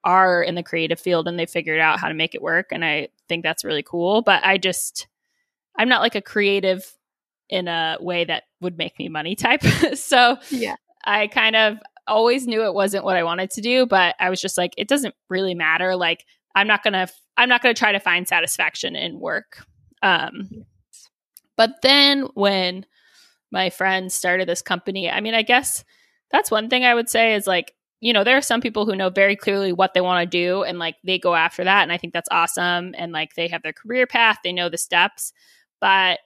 are 0.04 0.42
in 0.42 0.54
the 0.54 0.62
creative 0.62 1.00
field 1.00 1.28
and 1.28 1.38
they 1.38 1.46
figured 1.46 1.80
out 1.80 1.98
how 1.98 2.08
to 2.08 2.14
make 2.14 2.34
it 2.34 2.42
work. 2.42 2.68
And 2.70 2.84
I 2.84 3.08
think 3.28 3.42
that's 3.42 3.64
really 3.64 3.82
cool. 3.82 4.22
But 4.22 4.44
I 4.44 4.56
just, 4.56 5.08
I'm 5.76 5.88
not 5.88 6.00
like 6.00 6.14
a 6.14 6.22
creative 6.22 6.96
in 7.48 7.66
a 7.68 7.96
way 8.00 8.24
that 8.24 8.44
would 8.61 8.78
make 8.78 8.98
me 8.98 9.08
money 9.08 9.34
type. 9.34 9.62
so 9.94 10.37
yeah, 10.50 10.76
I 11.04 11.26
kind 11.26 11.56
of 11.56 11.78
always 12.06 12.46
knew 12.46 12.64
it 12.64 12.74
wasn't 12.74 13.04
what 13.04 13.16
I 13.16 13.22
wanted 13.22 13.50
to 13.52 13.61
do, 13.61 13.87
but 13.87 14.14
I 14.18 14.30
was 14.30 14.40
just 14.40 14.56
like, 14.56 14.74
it 14.76 14.88
doesn't 14.88 15.14
really 15.28 15.54
matter. 15.54 15.96
Like, 15.96 16.24
I'm 16.54 16.66
not 16.66 16.82
going 16.82 16.94
to, 16.94 17.08
I'm 17.37 17.48
not 17.48 17.62
going 17.62 17.74
to 17.74 17.78
try 17.78 17.92
to 17.92 18.00
find 18.00 18.26
satisfaction 18.26 18.96
in 18.96 19.20
work. 19.20 19.66
Um, 20.02 20.64
but 21.56 21.82
then 21.82 22.28
when 22.34 22.87
my 23.50 23.70
friend 23.70 24.12
started 24.12 24.48
this 24.48 24.62
company, 24.62 25.11
I 25.11 25.20
mean, 25.20 25.34
I 25.34 25.42
guess 25.42 25.84
that's 26.30 26.50
one 26.50 26.68
thing 26.68 26.84
I 26.84 26.94
would 26.94 27.08
say 27.08 27.34
is 27.34 27.46
like, 27.46 27.74
you 28.00 28.12
know, 28.12 28.22
there 28.22 28.37
are 28.37 28.42
some 28.42 28.61
people 28.61 28.87
who 28.87 28.94
know 28.94 29.11
very 29.11 29.34
clearly 29.34 29.72
what 29.72 29.92
they 29.92 30.00
want 30.00 30.22
to 30.22 30.38
do 30.38 30.62
and 30.62 30.78
like 30.78 30.96
they 31.02 31.18
go 31.18 31.34
after 31.34 31.64
that. 31.64 31.82
And 31.82 31.92
I 31.92 31.96
think 31.96 32.12
that's 32.12 32.28
awesome. 32.30 32.94
And 32.96 33.12
like 33.12 33.34
they 33.34 33.48
have 33.48 33.62
their 33.62 33.72
career 33.72 34.06
path, 34.06 34.38
they 34.44 34.52
know 34.52 34.68
the 34.68 34.78
steps. 34.78 35.32
But 35.80 36.20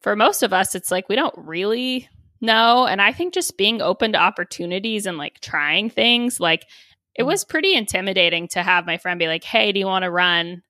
for 0.00 0.14
most 0.14 0.42
of 0.42 0.52
us, 0.52 0.74
it's 0.74 0.90
like 0.90 1.08
we 1.08 1.16
don't 1.16 1.34
really 1.36 2.08
know. 2.40 2.86
and 2.86 3.00
I 3.00 3.12
think 3.12 3.34
just 3.34 3.56
being 3.56 3.80
open 3.80 4.12
to 4.12 4.18
opportunities 4.18 5.06
and 5.06 5.16
like 5.18 5.40
trying 5.40 5.90
things, 5.90 6.40
like 6.40 6.66
it 7.14 7.22
mm. 7.22 7.26
was 7.26 7.44
pretty 7.44 7.74
intimidating 7.74 8.48
to 8.48 8.62
have 8.62 8.86
my 8.86 8.98
friend 8.98 9.18
be 9.18 9.28
like, 9.28 9.44
"Hey, 9.44 9.72
do 9.72 9.78
you 9.78 9.86
want 9.86 10.04
to 10.04 10.10
run 10.10 10.62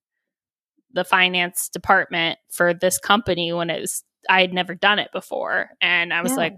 the 0.93 1.05
finance 1.05 1.69
department 1.69 2.39
for 2.51 2.75
this 2.75 2.99
company?" 2.99 3.53
when 3.53 3.71
it 3.71 3.81
was 3.81 4.05
I 4.29 4.41
had 4.41 4.53
never 4.55 4.75
done 4.75 4.99
it 4.99 5.11
before, 5.13 5.71
and 5.81 6.13
I 6.13 6.23
was 6.23 6.33
yeah. 6.33 6.37
like, 6.37 6.57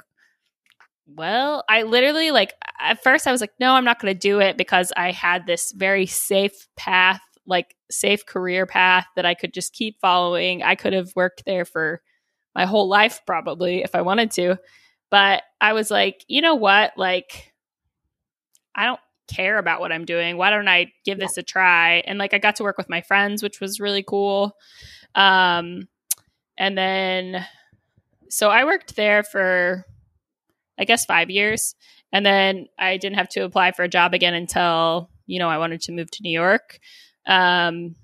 "Well, 1.06 1.64
I 1.68 1.82
literally 1.82 2.30
like 2.30 2.54
at 2.80 3.02
first 3.02 3.26
I 3.26 3.32
was 3.32 3.40
like, 3.40 3.54
"No, 3.60 3.72
I'm 3.72 3.84
not 3.84 4.00
going 4.00 4.12
to 4.14 4.18
do 4.18 4.40
it 4.40 4.56
because 4.56 4.92
I 4.96 5.12
had 5.12 5.46
this 5.46 5.72
very 5.72 6.06
safe 6.06 6.68
path, 6.76 7.20
like 7.46 7.76
safe 7.90 8.26
career 8.26 8.66
path 8.66 9.06
that 9.16 9.26
I 9.26 9.34
could 9.34 9.54
just 9.54 9.72
keep 9.72 10.00
following. 10.00 10.62
I 10.62 10.74
could 10.74 10.92
have 10.92 11.12
worked 11.16 11.44
there 11.46 11.64
for 11.64 12.02
my 12.54 12.66
whole 12.66 12.88
life 12.88 13.20
probably 13.26 13.82
if 13.82 13.94
I 13.94 14.02
wanted 14.02 14.30
to." 14.32 14.58
But 15.10 15.44
I 15.60 15.74
was 15.74 15.90
like, 15.90 16.24
you 16.28 16.40
know 16.42 16.56
what? 16.56 16.92
Like, 16.96 17.52
I 18.74 18.86
don't 18.86 19.00
care 19.28 19.58
about 19.58 19.80
what 19.80 19.92
I'm 19.92 20.04
doing. 20.04 20.36
Why 20.36 20.50
don't 20.50 20.68
I 20.68 20.92
give 21.04 21.18
yeah. 21.18 21.24
this 21.24 21.36
a 21.36 21.42
try? 21.42 22.02
And 22.06 22.18
like, 22.18 22.34
I 22.34 22.38
got 22.38 22.56
to 22.56 22.62
work 22.62 22.78
with 22.78 22.88
my 22.88 23.00
friends, 23.00 23.42
which 23.42 23.60
was 23.60 23.80
really 23.80 24.02
cool. 24.02 24.56
Um, 25.14 25.88
and 26.58 26.76
then, 26.76 27.46
so 28.28 28.50
I 28.50 28.64
worked 28.64 28.96
there 28.96 29.22
for, 29.22 29.84
I 30.78 30.84
guess, 30.84 31.04
five 31.04 31.30
years. 31.30 31.74
And 32.12 32.24
then 32.24 32.66
I 32.78 32.96
didn't 32.96 33.16
have 33.16 33.28
to 33.30 33.40
apply 33.40 33.72
for 33.72 33.82
a 33.82 33.88
job 33.88 34.14
again 34.14 34.34
until, 34.34 35.10
you 35.26 35.38
know, 35.38 35.48
I 35.48 35.58
wanted 35.58 35.80
to 35.82 35.92
move 35.92 36.10
to 36.12 36.22
New 36.22 36.32
York. 36.32 36.78
Um, 37.26 37.96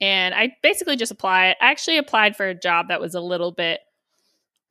and 0.00 0.34
I 0.34 0.56
basically 0.62 0.96
just 0.96 1.12
applied. 1.12 1.56
I 1.60 1.70
actually 1.70 1.98
applied 1.98 2.36
for 2.36 2.46
a 2.46 2.54
job 2.54 2.88
that 2.88 3.00
was 3.00 3.14
a 3.14 3.20
little 3.20 3.52
bit 3.52 3.80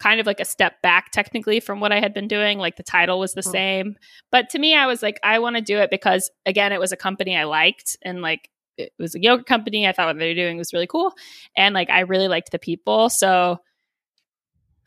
kind 0.03 0.19
of 0.19 0.27
like 0.27 0.41
a 0.41 0.45
step 0.45 0.81
back 0.81 1.11
technically 1.11 1.61
from 1.61 1.79
what 1.79 1.93
I 1.93 2.01
had 2.01 2.13
been 2.13 2.27
doing. 2.27 2.59
Like 2.59 2.75
the 2.75 2.83
title 2.83 3.19
was 3.19 3.33
the 3.33 3.43
oh. 3.45 3.51
same. 3.51 3.95
But 4.31 4.49
to 4.49 4.59
me, 4.59 4.75
I 4.75 4.85
was 4.85 5.01
like, 5.01 5.17
I 5.23 5.39
want 5.39 5.55
to 5.55 5.61
do 5.61 5.77
it 5.77 5.89
because, 5.89 6.29
again, 6.45 6.73
it 6.73 6.79
was 6.79 6.91
a 6.91 6.97
company 6.97 7.37
I 7.37 7.45
liked 7.45 7.95
and 8.01 8.21
like 8.21 8.49
it 8.77 8.91
was 8.99 9.15
a 9.15 9.21
yoga 9.21 9.43
company. 9.43 9.87
I 9.87 9.93
thought 9.93 10.07
what 10.07 10.19
they 10.19 10.27
were 10.27 10.35
doing 10.35 10.57
was 10.57 10.73
really 10.73 10.87
cool. 10.87 11.13
And 11.55 11.73
like 11.73 11.89
I 11.89 12.01
really 12.01 12.27
liked 12.27 12.51
the 12.51 12.59
people. 12.59 13.09
So 13.09 13.59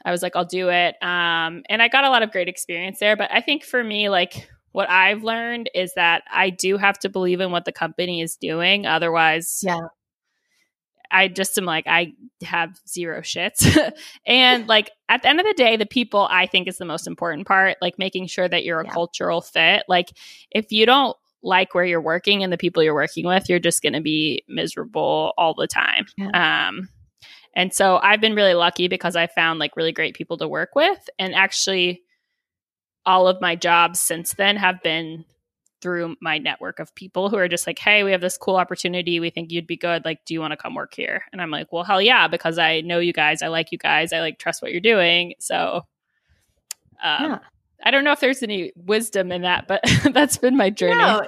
I 0.05 0.11
was 0.11 0.22
like, 0.22 0.37
I'll 0.37 0.44
do 0.44 0.68
it. 0.68 0.94
Um, 1.02 1.62
and 1.68 1.81
I 1.81 1.88
got 1.88 2.05
a 2.05 2.11
lot 2.11 2.22
of 2.22 2.31
great 2.31 2.48
experience 2.48 2.98
there. 2.98 3.16
But 3.16 3.31
I 3.33 3.40
think 3.40 3.64
for 3.64 3.83
me, 3.83 4.09
like, 4.09 4.48
what 4.72 4.90
I've 4.90 5.24
learned 5.24 5.70
is 5.74 5.94
that 5.94 6.24
I 6.31 6.50
do 6.50 6.76
have 6.76 6.98
to 6.98 7.09
believe 7.09 7.40
in 7.40 7.50
what 7.50 7.64
the 7.64 7.72
company 7.72 8.20
is 8.20 8.37
doing. 8.37 8.85
Otherwise, 8.85 9.62
yeah. 9.62 9.88
I 11.16 11.29
just 11.29 11.57
am 11.57 11.64
like, 11.64 11.87
I 11.87 12.12
have 12.42 12.79
zero 12.87 13.22
shits. 13.22 13.64
and 14.26 14.68
like 14.68 14.90
at 15.09 15.22
the 15.22 15.29
end 15.29 15.40
of 15.40 15.46
the 15.46 15.55
day, 15.55 15.79
the 15.79 15.87
people 15.87 16.29
I 16.31 16.46
think 16.46 16.68
is 16.68 16.76
the 16.76 16.85
most 16.85 17.07
important 17.07 17.46
part, 17.46 17.79
like 17.81 17.98
making 17.98 18.26
sure 18.26 18.46
that 18.46 18.64
you're 18.64 18.81
a 18.81 18.85
yeah. 18.85 18.92
cultural 18.92 19.40
fit. 19.40 19.85
Like 19.88 20.12
if 20.50 20.72
you 20.72 20.85
don't 20.85 21.16
like 21.42 21.74
where 21.74 21.87
you're 21.87 22.02
working 22.02 22.44
and 22.44 22.52
the 22.52 22.59
people 22.59 22.83
you're 22.83 22.94
working 22.94 23.26
with, 23.26 23.48
you're 23.48 23.59
just 23.59 23.83
going 23.83 23.94
to 23.94 24.02
be 24.02 24.44
miserable 24.46 25.33
all 25.38 25.55
the 25.55 25.66
time. 25.66 26.05
Yeah. 26.18 26.68
Um, 26.68 26.90
and 27.55 27.72
so 27.72 27.96
I've 27.96 28.20
been 28.20 28.35
really 28.35 28.52
lucky 28.52 28.87
because 28.87 29.16
I 29.16 29.26
found 29.26 29.59
like 29.59 29.74
really 29.74 29.92
great 29.92 30.14
people 30.14 30.37
to 30.38 30.48
work 30.48 30.74
with. 30.74 30.98
And 31.18 31.35
actually, 31.35 32.02
all 33.07 33.26
of 33.26 33.40
my 33.40 33.57
jobs 33.57 34.00
since 34.00 34.35
then 34.35 34.57
have 34.57 34.83
been 34.83 35.24
through 35.87 36.16
my 36.20 36.37
network 36.37 36.81
of 36.81 36.92
people 36.96 37.31
who 37.31 37.37
are 37.37 37.46
just 37.46 37.64
like, 37.64 37.79
hey, 37.79 38.03
we 38.03 38.11
have 38.11 38.20
this 38.20 38.37
cool 38.37 38.57
opportunity. 38.57 39.20
We 39.20 39.31
think 39.31 39.53
you'd 39.53 39.68
be 39.68 39.77
good. 39.77 40.05
Like, 40.05 40.25
do 40.25 40.35
you 40.35 40.40
want 40.40 40.51
to 40.51 40.57
come 40.57 40.75
work 40.75 40.92
here? 40.92 41.22
And 41.31 41.40
I'm 41.40 41.53
like, 41.53 41.72
well, 41.72 41.85
hell 41.85 42.03
yeah, 42.03 42.27
because 42.27 42.59
I 42.59 42.81
know 42.81 42.99
you 42.99 43.12
guys. 43.12 43.40
I 43.40 43.46
like 43.46 43.70
you 43.70 43.79
guys. 43.79 44.12
I 44.12 44.18
like 44.18 44.40
trust 44.40 44.62
what 44.62 44.72
you're 44.72 44.81
doing. 44.81 45.35
So, 45.38 45.83
um, 47.05 47.31
yeah. 47.31 47.38
I 47.85 47.92
don't 47.92 48.03
know 48.03 48.11
if 48.11 48.18
there's 48.18 48.42
any 48.42 48.72
wisdom 48.75 49.31
in 49.31 49.42
that, 49.42 49.68
but 49.68 49.81
that's 50.12 50.38
been 50.38 50.57
my 50.57 50.70
journey. 50.70 50.96
No, 50.96 51.22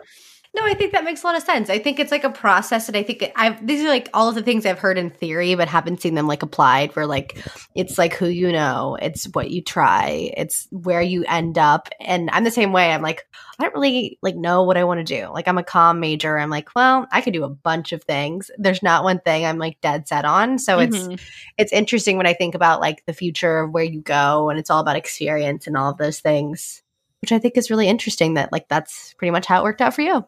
no, 0.58 0.66
I 0.66 0.74
think 0.74 0.90
that 0.90 1.04
makes 1.04 1.22
a 1.22 1.26
lot 1.26 1.36
of 1.36 1.42
sense. 1.44 1.70
I 1.70 1.78
think 1.78 2.00
it's 2.00 2.10
like 2.10 2.24
a 2.24 2.30
process, 2.30 2.88
and 2.88 2.96
I 2.96 3.04
think 3.04 3.30
I've 3.36 3.64
these 3.64 3.84
are 3.84 3.88
like 3.88 4.08
all 4.12 4.28
of 4.28 4.34
the 4.34 4.42
things 4.42 4.66
I've 4.66 4.80
heard 4.80 4.98
in 4.98 5.08
theory, 5.08 5.54
but 5.54 5.68
haven't 5.68 6.02
seen 6.02 6.16
them 6.16 6.26
like 6.26 6.42
applied. 6.42 6.96
Where 6.96 7.06
like 7.06 7.38
it's 7.76 7.96
like 7.96 8.14
who 8.14 8.26
you 8.26 8.50
know, 8.50 8.98
it's 9.00 9.26
what 9.34 9.50
you 9.50 9.62
try, 9.62 10.32
it's 10.36 10.66
where 10.72 11.00
you 11.00 11.24
end 11.28 11.58
up. 11.58 11.88
And 12.00 12.28
I'm 12.32 12.42
the 12.42 12.50
same 12.50 12.72
way. 12.72 12.90
I'm 12.90 13.02
like 13.02 13.24
I 13.58 13.62
don't 13.62 13.74
really 13.74 14.18
like 14.20 14.34
know 14.34 14.64
what 14.64 14.76
I 14.76 14.82
want 14.82 14.98
to 14.98 15.04
do. 15.04 15.28
Like 15.32 15.46
I'm 15.46 15.58
a 15.58 15.62
com 15.62 16.00
major. 16.00 16.36
I'm 16.36 16.50
like, 16.50 16.74
well, 16.74 17.06
I 17.12 17.20
could 17.20 17.34
do 17.34 17.44
a 17.44 17.48
bunch 17.48 17.92
of 17.92 18.02
things. 18.02 18.50
There's 18.58 18.82
not 18.82 19.04
one 19.04 19.20
thing 19.20 19.46
I'm 19.46 19.58
like 19.58 19.80
dead 19.80 20.08
set 20.08 20.24
on. 20.24 20.58
So 20.58 20.78
mm-hmm. 20.78 21.12
it's 21.12 21.22
it's 21.56 21.72
interesting 21.72 22.16
when 22.16 22.26
I 22.26 22.34
think 22.34 22.56
about 22.56 22.80
like 22.80 23.06
the 23.06 23.12
future 23.12 23.60
of 23.60 23.70
where 23.70 23.84
you 23.84 24.00
go, 24.00 24.50
and 24.50 24.58
it's 24.58 24.70
all 24.70 24.80
about 24.80 24.96
experience 24.96 25.68
and 25.68 25.76
all 25.76 25.92
of 25.92 25.98
those 25.98 26.18
things 26.18 26.82
which 27.20 27.32
I 27.32 27.40
think 27.40 27.56
is 27.56 27.68
really 27.68 27.88
interesting 27.88 28.34
that 28.34 28.52
like 28.52 28.68
that's 28.68 29.12
pretty 29.14 29.32
much 29.32 29.46
how 29.46 29.60
it 29.60 29.64
worked 29.64 29.80
out 29.80 29.92
for 29.92 30.02
you. 30.02 30.24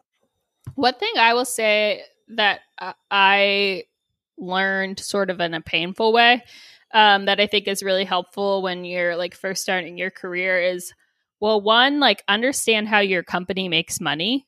One 0.75 0.93
thing 0.95 1.13
I 1.17 1.33
will 1.33 1.45
say 1.45 2.03
that 2.29 2.61
I 3.09 3.83
learned 4.37 4.99
sort 4.99 5.29
of 5.29 5.39
in 5.39 5.53
a 5.53 5.61
painful 5.61 6.13
way 6.13 6.43
um, 6.93 7.25
that 7.25 7.39
I 7.39 7.47
think 7.47 7.67
is 7.67 7.83
really 7.83 8.05
helpful 8.05 8.61
when 8.61 8.85
you're 8.85 9.15
like 9.15 9.35
first 9.35 9.61
starting 9.61 9.97
your 9.97 10.11
career 10.11 10.61
is 10.61 10.93
well, 11.39 11.59
one, 11.59 11.99
like 11.99 12.23
understand 12.27 12.87
how 12.87 12.99
your 12.99 13.23
company 13.23 13.67
makes 13.67 13.99
money 13.99 14.45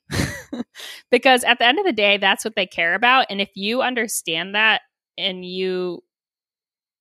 because 1.12 1.44
at 1.44 1.58
the 1.58 1.66
end 1.66 1.80
of 1.80 1.86
the 1.86 1.92
day, 1.92 2.18
that's 2.18 2.46
what 2.46 2.56
they 2.56 2.68
care 2.68 2.94
about. 2.94 3.26
And 3.32 3.42
if 3.42 3.50
you 3.56 3.82
understand 3.82 4.54
that 4.54 4.82
and 5.18 5.44
you 5.44 6.04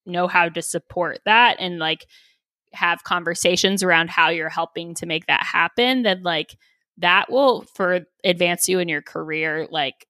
know 0.07 0.27
how 0.29 0.49
to 0.49 0.63
support 0.63 1.19
that 1.27 1.57
and 1.61 1.79
like 1.79 2.07
have 2.73 3.05
conversations 3.05 3.83
around 3.83 4.09
how 4.09 4.31
you're 4.31 4.49
helping 4.49 4.95
to 4.95 5.07
make 5.07 5.27
that 5.27 5.43
happen, 5.43 6.05
then 6.05 6.23
like 6.23 6.57
that 6.99 7.31
will 7.31 7.65
for 7.75 8.01
advance 8.25 8.69
you 8.69 8.79
in 8.79 8.89
your 8.89 9.03
career 9.03 9.67
like 9.71 10.07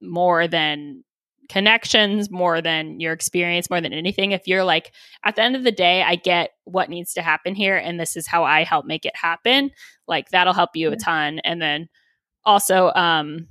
more 0.00 0.46
than 0.48 1.02
connections 1.48 2.28
more 2.30 2.60
than 2.60 2.98
your 2.98 3.12
experience 3.12 3.70
more 3.70 3.80
than 3.80 3.92
anything. 3.92 4.32
If 4.32 4.48
you're 4.48 4.64
like 4.64 4.92
at 5.24 5.36
the 5.36 5.42
end 5.42 5.54
of 5.54 5.62
the 5.62 5.70
day 5.70 6.02
i 6.02 6.16
get 6.16 6.50
what 6.64 6.90
needs 6.90 7.14
to 7.14 7.22
happen 7.22 7.54
here 7.54 7.76
and 7.76 8.00
this 8.00 8.16
is 8.16 8.26
how 8.26 8.42
i 8.42 8.64
help 8.64 8.84
make 8.84 9.04
it 9.06 9.14
happen 9.14 9.70
like 10.08 10.28
that'll 10.30 10.52
help 10.52 10.70
you 10.74 10.90
a 10.90 10.96
ton. 10.96 11.40
And 11.40 11.60
then 11.60 11.88
also 12.44 12.92
um 12.94 13.48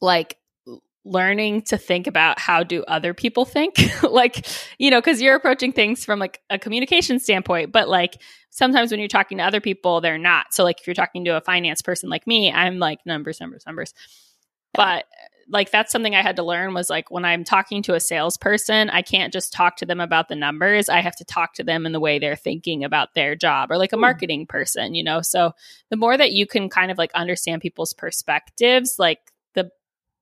like 0.00 0.36
learning 1.08 1.62
to 1.62 1.78
think 1.78 2.06
about 2.06 2.38
how 2.38 2.62
do 2.62 2.84
other 2.84 3.14
people 3.14 3.44
think. 3.44 3.76
Like 4.08 4.46
you 4.78 4.90
know 4.90 5.00
because 5.00 5.20
you're 5.20 5.34
approaching 5.34 5.72
things 5.72 6.04
from 6.04 6.18
like 6.18 6.40
a 6.50 6.58
communication 6.58 7.18
standpoint 7.18 7.72
but 7.72 7.88
like 7.88 8.20
sometimes 8.50 8.90
when 8.90 9.00
you're 9.00 9.08
talking 9.08 9.38
to 9.38 9.44
other 9.44 9.60
people 9.60 10.00
they're 10.00 10.18
not. 10.18 10.46
So 10.52 10.64
like 10.64 10.80
if 10.80 10.86
you're 10.86 10.94
talking 10.94 11.24
to 11.24 11.36
a 11.36 11.40
finance 11.40 11.82
person 11.82 12.08
like 12.08 12.26
me 12.26 12.50
i'm 12.50 12.78
like 12.78 13.00
numbers 13.04 13.40
numbers 13.40 13.64
numbers. 13.66 13.94
But 14.74 15.04
like 15.50 15.70
that's 15.70 15.90
something 15.92 16.14
i 16.14 16.22
had 16.22 16.36
to 16.36 16.42
learn 16.42 16.74
was 16.74 16.90
like 16.90 17.10
when 17.10 17.24
i'm 17.24 17.42
talking 17.42 17.82
to 17.82 17.94
a 17.94 18.00
salesperson 18.00 18.90
i 18.90 19.00
can't 19.00 19.32
just 19.32 19.52
talk 19.52 19.76
to 19.76 19.86
them 19.86 20.00
about 20.00 20.28
the 20.28 20.36
numbers. 20.36 20.88
I 20.88 21.00
have 21.00 21.16
to 21.16 21.24
talk 21.24 21.54
to 21.54 21.64
them 21.64 21.86
in 21.86 21.92
the 21.92 22.00
way 22.00 22.18
they're 22.18 22.36
thinking 22.36 22.84
about 22.84 23.14
their 23.14 23.34
job 23.34 23.70
or 23.70 23.78
like 23.78 23.92
a 23.92 23.96
hmm. 23.96 24.02
marketing 24.02 24.46
person 24.46 24.94
you 24.94 25.04
know? 25.04 25.22
So 25.22 25.52
the 25.90 25.96
more 25.96 26.16
that 26.16 26.32
you 26.32 26.46
can 26.46 26.68
kind 26.68 26.90
of 26.90 26.98
like 26.98 27.12
understand 27.14 27.62
people's 27.62 27.94
perspectives 27.94 28.96
like 28.98 29.20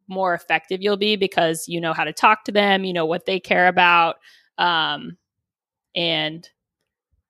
more 0.08 0.34
effective 0.34 0.80
you'll 0.82 0.96
be 0.96 1.16
because 1.16 1.66
you 1.68 1.80
know 1.80 1.92
how 1.92 2.04
to 2.04 2.12
talk 2.12 2.44
to 2.44 2.52
them, 2.52 2.84
you 2.84 2.92
know 2.92 3.06
what 3.06 3.26
they 3.26 3.40
care 3.40 3.68
about. 3.68 4.16
Um, 4.58 5.16
and 5.94 6.48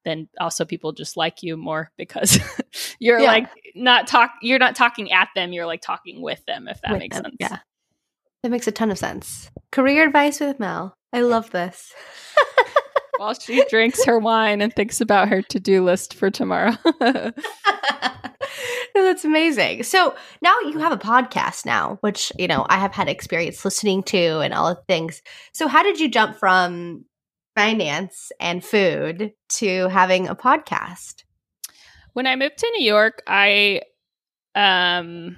then 0.05 0.29
also 0.41 0.65
people 0.65 0.93
just 0.93 1.17
like 1.17 1.43
you 1.43 1.57
more 1.57 1.91
because 1.97 2.39
you're 2.99 3.19
yeah. 3.19 3.27
like 3.27 3.49
not 3.75 4.07
talk 4.07 4.31
you're 4.41 4.59
not 4.59 4.77
talking 4.77 5.13
at 5.13 5.29
them, 5.35 5.53
you're 5.53 5.67
like 5.67 5.83
talking 5.83 6.23
with 6.23 6.45
them, 6.47 6.69
if 6.69 6.81
that 6.83 6.93
with 6.93 7.01
makes 7.01 7.17
them, 7.17 7.25
sense. 7.25 7.37
Yeah. 7.41 7.59
That 8.43 8.51
makes 8.51 8.67
a 8.69 8.73
ton 8.73 8.91
of 8.91 8.99
sense. 8.99 9.51
Career 9.73 10.07
advice 10.07 10.41
with 10.41 10.61
Mel. 10.61 10.97
I 11.13 11.23
love 11.23 11.51
this. 11.51 11.93
While 13.17 13.35
she 13.35 13.65
drinks 13.71 14.05
her 14.05 14.19
wine 14.19 14.61
and 14.61 14.73
thinks 14.73 15.01
about 15.01 15.29
her 15.29 15.43
to-do 15.43 15.83
list 15.83 16.15
for 16.15 16.31
tomorrow. 16.31 16.77
that's 18.95 19.25
amazing. 19.25 19.83
So 19.83 20.15
now 20.43 20.59
you 20.61 20.79
have 20.79 20.93
a 20.93 20.97
podcast 20.97 21.67
now, 21.67 21.99
which, 22.01 22.33
you 22.39 22.47
know, 22.47 22.67
I 22.69 22.79
have 22.79 22.93
had 22.93 23.09
experience 23.09 23.65
listening 23.65 24.03
to 24.05 24.41
and 24.41 24.55
all 24.55 24.75
the 24.75 24.81
things. 24.87 25.23
So 25.53 25.69
how 25.69 25.83
did 25.83 26.01
you 26.01 26.09
jump 26.09 26.37
from 26.37 27.05
finance 27.55 28.33
and 28.41 28.65
food 28.65 29.33
to 29.49 29.89
having 29.89 30.29
a 30.29 30.35
podcast? 30.35 31.25
When 32.13 32.27
I 32.27 32.37
moved 32.37 32.59
to 32.59 32.71
New 32.77 32.85
York, 32.85 33.23
I 33.27 33.83
um 34.55 35.37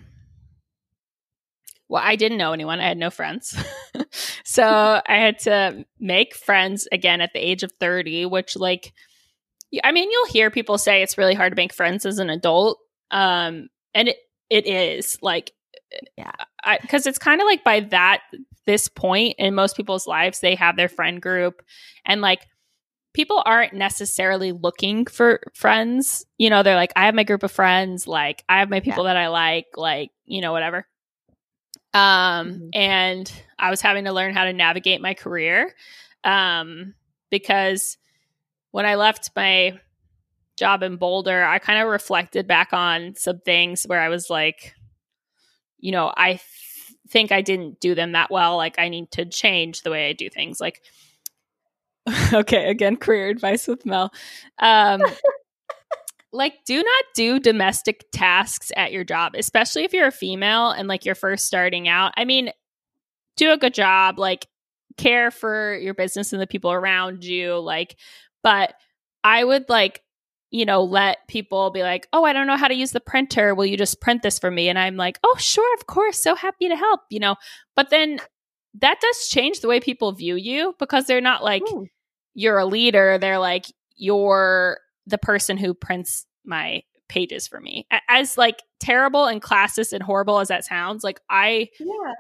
well, 1.91 2.03
I 2.05 2.17
didn't 2.17 2.39
know 2.39 2.53
anyone. 2.53 2.81
I 2.81 2.89
had 2.89 2.99
no 2.99 3.09
friends. 3.11 3.57
so 4.45 4.65
I 4.65 5.17
had 5.17 5.39
to 5.41 5.87
make 5.99 6.35
friends 6.35 6.87
again 6.93 7.23
at 7.23 7.33
the 7.33 7.39
age 7.39 7.63
of 7.63 7.73
30, 7.81 8.27
which 8.27 8.57
like 8.57 8.93
I 9.85 9.93
mean, 9.93 10.11
you'll 10.11 10.27
hear 10.27 10.51
people 10.51 10.79
say 10.79 11.03
it's 11.03 11.19
really 11.19 11.35
hard 11.35 11.53
to 11.53 11.57
make 11.57 11.73
friends 11.75 12.07
as 12.07 12.19
an 12.19 12.31
adult. 12.31 12.79
Um, 13.11 13.69
and 13.95 14.09
it, 14.09 14.17
it 14.51 14.67
is 14.67 15.19
like, 15.23 15.53
yeah, 16.17 16.33
because 16.83 17.07
it's 17.07 17.19
kind 17.19 17.41
of 17.41 17.47
like 17.47 17.65
by 17.65 17.81
that 17.81 18.23
this 18.67 18.89
point 18.89 19.37
in 19.39 19.55
most 19.55 19.77
people's 19.77 20.07
lives, 20.07 20.41
they 20.41 20.55
have 20.55 20.77
their 20.77 20.89
friend 20.89 21.21
group, 21.23 21.63
and 22.05 22.21
like 22.21 22.47
people 23.15 23.43
aren't 23.45 23.73
necessarily 23.73 24.53
looking 24.53 25.07
for 25.07 25.41
friends. 25.55 26.27
You 26.37 26.51
know, 26.51 26.63
they're 26.63 26.77
like, 26.77 26.93
I 26.95 27.07
have 27.07 27.15
my 27.15 27.25
group 27.25 27.43
of 27.43 27.51
friends, 27.51 28.07
like 28.07 28.45
I 28.49 28.61
have 28.61 28.71
my 28.71 28.81
people 28.81 29.05
yeah. 29.05 29.15
that 29.15 29.17
I 29.17 29.29
like, 29.29 29.67
like, 29.77 30.11
you 30.27 30.41
know, 30.41 30.53
whatever. 30.53 30.87
Um, 31.95 32.03
mm-hmm. 32.53 32.69
and 32.75 33.33
I 33.59 33.71
was 33.71 33.81
having 33.81 34.05
to 34.05 34.13
learn 34.13 34.35
how 34.35 34.45
to 34.45 34.53
navigate 34.53 35.01
my 35.01 35.15
career. 35.15 35.75
Um, 36.23 36.95
because 37.31 37.97
when 38.71 38.87
I 38.87 38.97
left 38.97 39.31
my 39.35 39.81
job 40.59 40.83
in 40.83 40.97
Boulder, 40.97 41.45
I 41.45 41.59
kind 41.59 41.81
of 41.81 41.89
reflected 41.89 42.47
back 42.47 42.73
on 42.73 43.15
some 43.17 43.41
things 43.41 43.85
where 43.85 44.01
I 44.01 44.09
was 44.09 44.29
like, 44.29 44.75
you 45.79 45.93
know, 45.93 46.13
I 46.17 46.33
th- 46.33 46.43
think 47.09 47.33
I 47.33 47.43
didn't 47.43 47.81
do 47.81 47.95
them 47.95 48.13
that 48.13 48.31
well. 48.31 48.57
Like, 48.57 48.79
I 48.79 48.89
need 48.89 49.11
to 49.13 49.25
change 49.25 49.83
the 49.83 49.91
way 49.91 50.09
I 50.09 50.13
do 50.13 50.29
things. 50.29 50.61
Like, 50.61 50.83
okay, 52.33 52.69
again, 52.71 52.97
career 52.97 53.29
advice 53.29 53.67
with 53.67 53.87
Mel. 53.87 54.13
Um, 54.59 55.03
like, 56.33 56.65
do 56.67 56.77
not 56.77 57.05
do 57.15 57.39
domestic 57.39 58.07
tasks 58.13 58.73
at 58.77 58.93
your 58.93 59.05
job, 59.05 59.33
especially 59.37 59.85
if 59.85 59.93
you're 59.93 60.09
a 60.09 60.13
female 60.13 60.71
and 60.71 60.89
like 60.89 61.05
you're 61.05 61.15
first 61.15 61.47
starting 61.47 61.89
out. 61.89 62.13
I 62.17 62.25
mean, 62.25 62.51
do 63.37 63.53
a 63.53 63.59
good 63.59 63.75
job, 63.75 64.19
like, 64.19 64.47
care 64.97 65.31
for 65.31 65.77
your 65.77 65.95
business 65.95 66.33
and 66.33 66.43
the 66.43 66.47
people 66.47 66.73
around 66.73 67.25
you. 67.25 67.59
Like, 67.59 67.97
but 68.43 68.75
I 69.23 69.43
would 69.43 69.69
like 69.69 70.03
you 70.51 70.65
know, 70.65 70.83
let 70.83 71.19
people 71.29 71.71
be 71.71 71.83
like, 71.83 72.09
oh, 72.13 72.25
I 72.25 72.33
don't 72.33 72.47
know 72.47 72.57
how 72.57 72.69
to 72.69 72.75
use 72.75 72.93
the 72.93 73.01
printer. 73.01 73.55
Will 73.55 73.67
you 73.67 73.77
just 73.77 74.01
print 74.01 74.23
this 74.23 74.39
for 74.39 74.51
me? 74.51 74.69
And 74.69 74.79
I'm 74.79 74.97
like, 74.97 75.19
oh, 75.23 75.37
sure, 75.39 75.75
of 75.75 75.87
course. 75.87 76.23
So 76.23 76.35
happy 76.35 76.69
to 76.69 76.77
help, 76.77 77.01
you 77.11 77.21
know. 77.21 77.37
But 77.77 77.91
then 77.91 78.19
that 78.81 79.01
does 79.01 79.29
change 79.29 79.61
the 79.61 79.69
way 79.69 79.81
people 79.81 80.13
view 80.13 80.37
you 80.37 80.75
because 80.79 81.07
they're 81.07 81.21
not 81.21 81.45
like, 81.45 81.63
Ooh. 81.71 81.87
you're 82.35 82.59
a 82.59 82.67
leader. 82.67 83.19
They're 83.19 83.39
like, 83.39 83.67
you're 83.97 84.79
the 85.07 85.19
person 85.19 85.59
who 85.59 85.75
prints 85.75 86.25
my 86.45 86.83
pages 87.09 87.47
for 87.47 87.61
me. 87.61 87.87
As 88.09 88.39
like 88.39 88.63
terrible 88.81 89.27
and 89.27 89.43
classist 89.43 89.93
and 89.93 90.03
horrible 90.03 90.39
as 90.39 90.49
that 90.49 90.65
sounds, 90.65 91.05
like 91.05 91.21
I. 91.29 91.69
Yeah. 91.79 92.13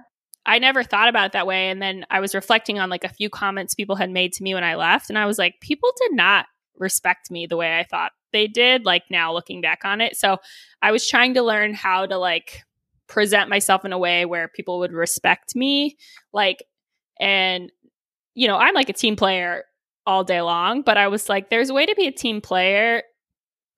I 0.46 0.58
never 0.60 0.82
thought 0.82 1.10
about 1.10 1.26
it 1.26 1.32
that 1.32 1.46
way. 1.46 1.68
And 1.68 1.82
then 1.82 2.06
I 2.08 2.20
was 2.20 2.34
reflecting 2.34 2.78
on 2.78 2.88
like 2.88 3.04
a 3.04 3.10
few 3.10 3.28
comments 3.28 3.74
people 3.74 3.96
had 3.96 4.08
made 4.08 4.32
to 4.34 4.42
me 4.42 4.54
when 4.54 4.64
I 4.64 4.76
left. 4.76 5.10
And 5.10 5.18
I 5.18 5.26
was 5.26 5.36
like, 5.36 5.60
people 5.60 5.92
did 6.00 6.16
not 6.16 6.46
respect 6.78 7.30
me 7.30 7.46
the 7.46 7.56
way 7.58 7.78
I 7.78 7.84
thought 7.84 8.12
they 8.32 8.46
did, 8.46 8.84
like 8.84 9.04
now 9.10 9.32
looking 9.32 9.60
back 9.60 9.84
on 9.84 10.00
it. 10.00 10.16
So 10.16 10.38
I 10.82 10.92
was 10.92 11.06
trying 11.06 11.34
to 11.34 11.42
learn 11.42 11.74
how 11.74 12.06
to 12.06 12.18
like 12.18 12.62
present 13.06 13.48
myself 13.48 13.84
in 13.84 13.92
a 13.92 13.98
way 13.98 14.24
where 14.24 14.48
people 14.48 14.78
would 14.80 14.92
respect 14.92 15.56
me. 15.56 15.96
Like, 16.32 16.62
and, 17.18 17.72
you 18.34 18.46
know, 18.46 18.56
I'm 18.56 18.74
like 18.74 18.88
a 18.88 18.94
team 18.94 19.16
player 19.16 19.64
all 20.06 20.24
day 20.24 20.40
long, 20.40 20.82
but 20.82 20.96
I 20.96 21.08
was 21.08 21.28
like, 21.28 21.50
there's 21.50 21.70
a 21.70 21.74
way 21.74 21.86
to 21.86 21.94
be 21.94 22.06
a 22.06 22.12
team 22.12 22.40
player 22.40 23.02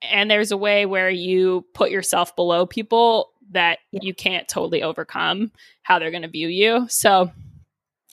and 0.02 0.30
there's 0.30 0.52
a 0.52 0.56
way 0.56 0.86
where 0.86 1.10
you 1.10 1.66
put 1.74 1.90
yourself 1.90 2.34
below 2.36 2.66
people 2.66 3.30
that 3.52 3.78
yeah. 3.92 4.00
you 4.02 4.14
can't 4.14 4.48
totally 4.48 4.82
overcome 4.82 5.50
how 5.82 5.98
they're 5.98 6.10
going 6.10 6.22
to 6.22 6.28
view 6.28 6.48
you. 6.48 6.86
So 6.88 7.30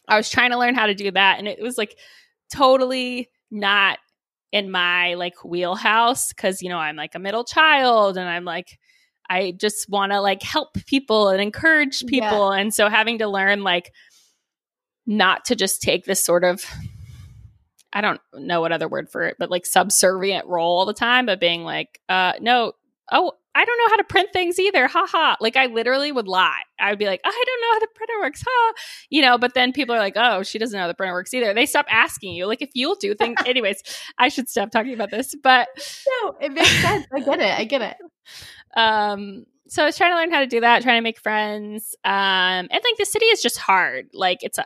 I 0.08 0.18
was 0.18 0.30
trying 0.30 0.52
to 0.52 0.58
learn 0.58 0.76
how 0.76 0.88
to 0.88 0.96
do 0.96 1.12
that. 1.12 1.40
And 1.40 1.48
it 1.48 1.62
was 1.62 1.78
like 1.78 1.98
totally 2.54 3.30
not 3.52 4.00
in 4.52 4.72
my 4.72 5.16
like 5.16 5.44
wheelhouse 5.44 6.30
because 6.30 6.62
you 6.62 6.70
know 6.70 6.78
i'm 6.78 6.96
like 6.96 7.16
a 7.16 7.20
middle 7.20 7.44
child 7.44 8.18
and 8.18 8.30
i'm 8.30 8.46
like 8.46 8.80
i 9.30 9.54
just 9.58 9.90
want 9.90 10.12
to 10.12 10.22
like 10.22 10.42
help 10.42 10.74
people 10.86 11.30
and 11.30 11.42
encourage 11.42 12.06
people 12.06 12.54
yeah. 12.54 12.60
and 12.60 12.74
so 12.74 12.90
having 12.90 13.18
to 13.18 13.28
learn 13.28 13.62
like 13.64 13.94
not 15.06 15.46
to 15.46 15.56
just 15.56 15.82
take 15.82 16.06
this 16.06 16.24
sort 16.24 16.44
of 16.44 16.66
i 17.92 18.00
don't 18.00 18.22
know 18.34 18.62
what 18.62 18.72
other 18.72 18.88
word 18.88 19.10
for 19.10 19.24
it 19.24 19.36
but 19.38 19.52
like 19.52 19.66
subservient 19.66 20.46
role 20.48 20.80
all 20.80 20.86
the 20.86 20.94
time 20.94 21.26
but 21.26 21.40
being 21.40 21.64
like 21.64 22.00
uh 22.08 22.34
no 22.40 22.72
oh 23.12 23.34
I 23.58 23.66
don't 23.66 23.78
know 23.80 23.90
how 23.90 23.96
to 23.96 24.04
print 24.04 24.30
things 24.32 24.60
either. 24.60 24.88
Ha 24.88 25.08
ha. 25.10 25.36
Like 25.42 25.56
I 25.56 25.66
literally 25.66 26.12
would 26.12 26.28
lie. 26.28 26.62
I 26.80 26.92
would 26.92 27.00
be 27.00 27.08
like, 27.08 27.22
I 27.26 27.44
don't 27.46 27.62
know 27.62 27.74
how 27.74 27.80
the 27.80 27.88
printer 27.96 28.20
works. 28.22 28.44
Ha. 28.48 28.74
You 29.10 29.24
know, 29.24 29.40
but 29.40 29.56
then 29.56 29.74
people 29.74 29.96
are 29.96 29.98
like, 29.98 30.14
oh, 30.16 30.44
she 30.44 30.60
doesn't 30.60 30.78
know 30.78 30.84
how 30.84 30.88
the 30.88 30.94
printer 30.94 31.14
works 31.14 31.34
either. 31.34 31.56
They 31.56 31.66
stop 31.66 31.88
asking 31.90 32.36
you. 32.36 32.46
Like 32.46 32.62
if 32.62 32.70
you'll 32.76 32.98
do 32.98 33.16
things. 33.16 33.40
Anyways, 33.48 33.82
I 34.20 34.30
should 34.30 34.48
stop 34.48 34.70
talking 34.70 34.94
about 34.94 35.10
this. 35.10 35.34
But 35.42 35.70
no, 36.22 36.36
it 36.40 36.54
makes 36.54 36.70
sense. 36.70 37.08
I 37.12 37.20
get 37.20 37.40
it. 37.40 37.60
I 37.60 37.64
get 37.64 37.82
it. 37.82 37.98
Um, 38.76 39.46
so 39.68 39.82
I 39.82 39.86
was 39.88 39.98
trying 39.98 40.12
to 40.12 40.18
learn 40.18 40.30
how 40.30 40.42
to 40.42 40.46
do 40.46 40.60
that, 40.60 40.84
trying 40.84 41.00
to 41.00 41.02
make 41.02 41.18
friends. 41.18 41.96
Um, 42.04 42.12
and 42.14 42.70
like 42.72 42.98
the 43.00 43.06
city 43.06 43.26
is 43.26 43.42
just 43.42 43.58
hard. 43.58 44.10
Like 44.14 44.40
it's 44.42 44.60
a, 44.60 44.66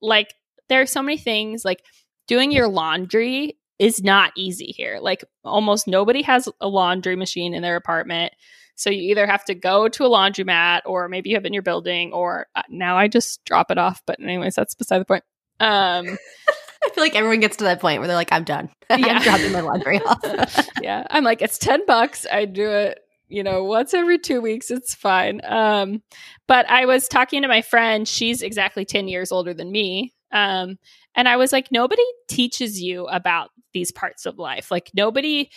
like 0.00 0.34
there 0.68 0.80
are 0.80 0.86
so 0.86 1.02
many 1.02 1.18
things 1.18 1.64
like 1.64 1.84
doing 2.26 2.50
your 2.50 2.66
laundry 2.66 3.58
is 3.78 4.02
not 4.02 4.32
easy 4.36 4.72
here. 4.76 4.98
Like 5.00 5.24
almost 5.44 5.86
nobody 5.86 6.22
has 6.22 6.48
a 6.60 6.68
laundry 6.68 7.16
machine 7.16 7.54
in 7.54 7.62
their 7.62 7.76
apartment. 7.76 8.32
So 8.76 8.90
you 8.90 9.10
either 9.10 9.26
have 9.26 9.44
to 9.46 9.54
go 9.54 9.88
to 9.88 10.04
a 10.04 10.08
laundromat 10.08 10.82
or 10.84 11.08
maybe 11.08 11.30
you 11.30 11.36
have 11.36 11.44
in 11.44 11.52
your 11.52 11.62
building 11.62 12.12
or 12.12 12.46
uh, 12.54 12.62
now 12.68 12.96
I 12.96 13.08
just 13.08 13.44
drop 13.44 13.70
it 13.70 13.78
off. 13.78 14.02
But 14.06 14.20
anyways, 14.20 14.54
that's 14.54 14.74
beside 14.74 14.98
the 14.98 15.04
point. 15.04 15.24
Um, 15.60 16.18
I 16.84 16.90
feel 16.90 17.04
like 17.04 17.16
everyone 17.16 17.40
gets 17.40 17.56
to 17.58 17.64
that 17.64 17.80
point 17.80 18.00
where 18.00 18.08
they're 18.08 18.16
like, 18.16 18.32
I'm 18.32 18.44
done. 18.44 18.70
Yeah. 18.90 19.14
I'm 19.14 19.22
dropping 19.22 19.52
my 19.52 19.60
laundry 19.60 20.00
off. 20.00 20.68
yeah. 20.82 21.06
I'm 21.10 21.24
like, 21.24 21.42
it's 21.42 21.58
10 21.58 21.86
bucks. 21.86 22.26
I 22.30 22.44
do 22.44 22.70
it, 22.70 23.00
you 23.28 23.42
know, 23.42 23.64
once 23.64 23.94
every 23.94 24.18
two 24.18 24.40
weeks. 24.40 24.70
It's 24.70 24.94
fine. 24.94 25.40
Um, 25.42 26.02
but 26.46 26.68
I 26.70 26.84
was 26.84 27.08
talking 27.08 27.42
to 27.42 27.48
my 27.48 27.62
friend. 27.62 28.06
She's 28.06 28.42
exactly 28.42 28.84
10 28.84 29.08
years 29.08 29.32
older 29.32 29.54
than 29.54 29.72
me. 29.72 30.12
Um, 30.30 30.78
and 31.14 31.28
I 31.28 31.36
was 31.36 31.52
like, 31.52 31.72
nobody 31.72 32.04
teaches 32.28 32.80
you 32.80 33.06
about 33.06 33.50
these 33.74 33.92
parts 33.92 34.24
of 34.24 34.38
life. 34.38 34.70
Like 34.70 34.90
nobody 34.94 35.50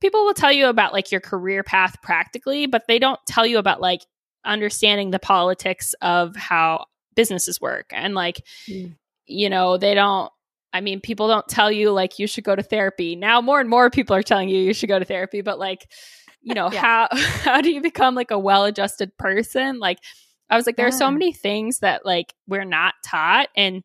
people 0.00 0.24
will 0.24 0.34
tell 0.34 0.52
you 0.52 0.66
about 0.66 0.92
like 0.92 1.10
your 1.12 1.20
career 1.20 1.62
path 1.62 1.96
practically, 2.02 2.66
but 2.66 2.84
they 2.88 2.98
don't 2.98 3.20
tell 3.26 3.46
you 3.46 3.58
about 3.58 3.80
like 3.80 4.00
understanding 4.44 5.10
the 5.10 5.18
politics 5.18 5.94
of 6.02 6.36
how 6.36 6.84
businesses 7.14 7.60
work 7.60 7.86
and 7.92 8.14
like 8.14 8.42
mm. 8.68 8.94
you 9.26 9.50
know, 9.50 9.76
they 9.76 9.94
don't 9.94 10.30
I 10.72 10.80
mean, 10.80 11.00
people 11.00 11.28
don't 11.28 11.46
tell 11.46 11.70
you 11.70 11.92
like 11.92 12.18
you 12.18 12.26
should 12.26 12.42
go 12.42 12.56
to 12.56 12.62
therapy. 12.62 13.14
Now 13.14 13.40
more 13.40 13.60
and 13.60 13.70
more 13.70 13.90
people 13.90 14.16
are 14.16 14.24
telling 14.24 14.48
you 14.48 14.58
you 14.58 14.74
should 14.74 14.88
go 14.88 14.98
to 14.98 15.04
therapy, 15.04 15.40
but 15.40 15.58
like 15.58 15.86
you 16.42 16.54
know, 16.54 16.70
yeah. 16.70 16.80
how 16.80 17.08
how 17.42 17.60
do 17.60 17.70
you 17.70 17.80
become 17.80 18.14
like 18.14 18.30
a 18.30 18.38
well-adjusted 18.38 19.16
person? 19.16 19.78
Like 19.78 19.98
I 20.50 20.56
was 20.56 20.66
like 20.66 20.76
there 20.76 20.86
are 20.86 20.92
so 20.92 21.10
many 21.10 21.32
things 21.32 21.78
that 21.78 22.04
like 22.04 22.34
we're 22.46 22.64
not 22.64 22.94
taught 23.04 23.48
and 23.56 23.82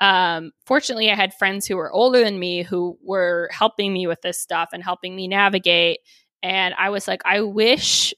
um, 0.00 0.52
fortunately, 0.66 1.10
I 1.10 1.14
had 1.14 1.34
friends 1.34 1.66
who 1.66 1.76
were 1.76 1.92
older 1.92 2.22
than 2.22 2.38
me 2.38 2.62
who 2.62 2.98
were 3.02 3.48
helping 3.52 3.92
me 3.92 4.06
with 4.06 4.20
this 4.22 4.40
stuff 4.40 4.70
and 4.72 4.82
helping 4.82 5.16
me 5.16 5.28
navigate. 5.28 6.00
And 6.42 6.74
I 6.74 6.90
was 6.90 7.08
like, 7.08 7.22
I 7.24 7.40
wish 7.40 8.12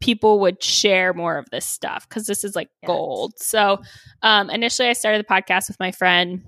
people 0.00 0.40
would 0.40 0.62
share 0.62 1.14
more 1.14 1.38
of 1.38 1.48
this 1.50 1.64
stuff 1.64 2.08
because 2.08 2.26
this 2.26 2.42
is 2.42 2.56
like 2.56 2.68
yes. 2.82 2.88
gold. 2.88 3.34
So 3.36 3.80
um, 4.22 4.50
initially, 4.50 4.88
I 4.88 4.94
started 4.94 5.24
the 5.24 5.32
podcast 5.32 5.68
with 5.68 5.78
my 5.78 5.92
friend 5.92 6.44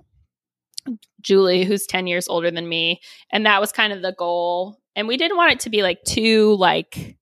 Julie, 1.20 1.64
who's 1.64 1.86
10 1.86 2.06
years 2.06 2.28
older 2.28 2.50
than 2.50 2.68
me. 2.68 3.00
And 3.30 3.46
that 3.46 3.60
was 3.60 3.72
kind 3.72 3.92
of 3.92 4.02
the 4.02 4.14
goal. 4.18 4.78
And 4.96 5.08
we 5.08 5.16
didn't 5.16 5.36
want 5.36 5.52
it 5.52 5.60
to 5.60 5.70
be 5.70 5.82
like 5.82 6.02
too 6.04 6.54
like 6.56 7.16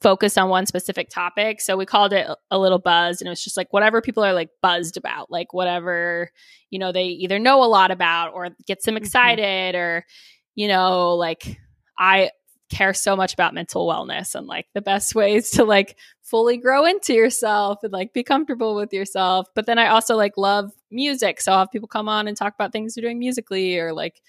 focus 0.00 0.38
on 0.38 0.48
one 0.48 0.66
specific 0.66 1.08
topic. 1.08 1.60
So 1.60 1.76
we 1.76 1.84
called 1.84 2.12
it 2.12 2.28
a 2.50 2.58
little 2.58 2.78
buzz 2.78 3.20
and 3.20 3.26
it 3.26 3.30
was 3.30 3.42
just 3.42 3.56
like 3.56 3.72
whatever 3.72 4.00
people 4.00 4.24
are 4.24 4.32
like 4.32 4.50
buzzed 4.62 4.96
about, 4.96 5.30
like 5.30 5.52
whatever, 5.52 6.30
you 6.70 6.78
know, 6.78 6.92
they 6.92 7.06
either 7.06 7.38
know 7.38 7.64
a 7.64 7.66
lot 7.66 7.90
about 7.90 8.32
or 8.32 8.50
gets 8.66 8.84
them 8.84 8.94
mm-hmm. 8.94 9.04
excited 9.04 9.74
mm-hmm. 9.74 9.82
or, 9.82 10.06
you 10.54 10.68
know, 10.68 11.14
like 11.14 11.58
I 11.98 12.30
care 12.70 12.94
so 12.94 13.16
much 13.16 13.32
about 13.32 13.54
mental 13.54 13.86
wellness 13.86 14.34
and 14.34 14.46
like 14.46 14.66
the 14.74 14.82
best 14.82 15.14
ways 15.14 15.50
to 15.50 15.64
like 15.64 15.96
fully 16.22 16.58
grow 16.58 16.84
into 16.84 17.14
yourself 17.14 17.78
and 17.82 17.92
like 17.92 18.12
be 18.12 18.22
comfortable 18.22 18.76
with 18.76 18.92
yourself. 18.92 19.46
But 19.54 19.66
then 19.66 19.78
I 19.78 19.88
also 19.88 20.16
like 20.16 20.36
love 20.36 20.70
music. 20.90 21.40
So 21.40 21.52
I'll 21.52 21.60
have 21.60 21.72
people 21.72 21.88
come 21.88 22.08
on 22.08 22.28
and 22.28 22.36
talk 22.36 22.54
about 22.54 22.72
things 22.72 22.94
they're 22.94 23.02
doing 23.02 23.18
musically 23.18 23.78
or 23.78 23.92
like 23.92 24.20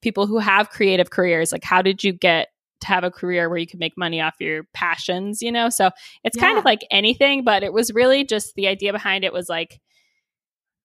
people 0.00 0.26
who 0.26 0.38
have 0.38 0.70
creative 0.70 1.10
careers. 1.10 1.52
Like, 1.52 1.64
how 1.64 1.80
did 1.80 2.02
you 2.02 2.12
get 2.12 2.48
have 2.84 3.04
a 3.04 3.10
career 3.10 3.48
where 3.48 3.58
you 3.58 3.66
can 3.66 3.78
make 3.78 3.96
money 3.96 4.20
off 4.20 4.34
your 4.40 4.64
passions, 4.74 5.42
you 5.42 5.52
know? 5.52 5.68
So 5.68 5.90
it's 6.24 6.36
yeah. 6.36 6.42
kind 6.42 6.58
of 6.58 6.64
like 6.64 6.86
anything, 6.90 7.44
but 7.44 7.62
it 7.62 7.72
was 7.72 7.92
really 7.92 8.24
just 8.24 8.54
the 8.54 8.68
idea 8.68 8.92
behind 8.92 9.24
it 9.24 9.32
was 9.32 9.48
like, 9.48 9.80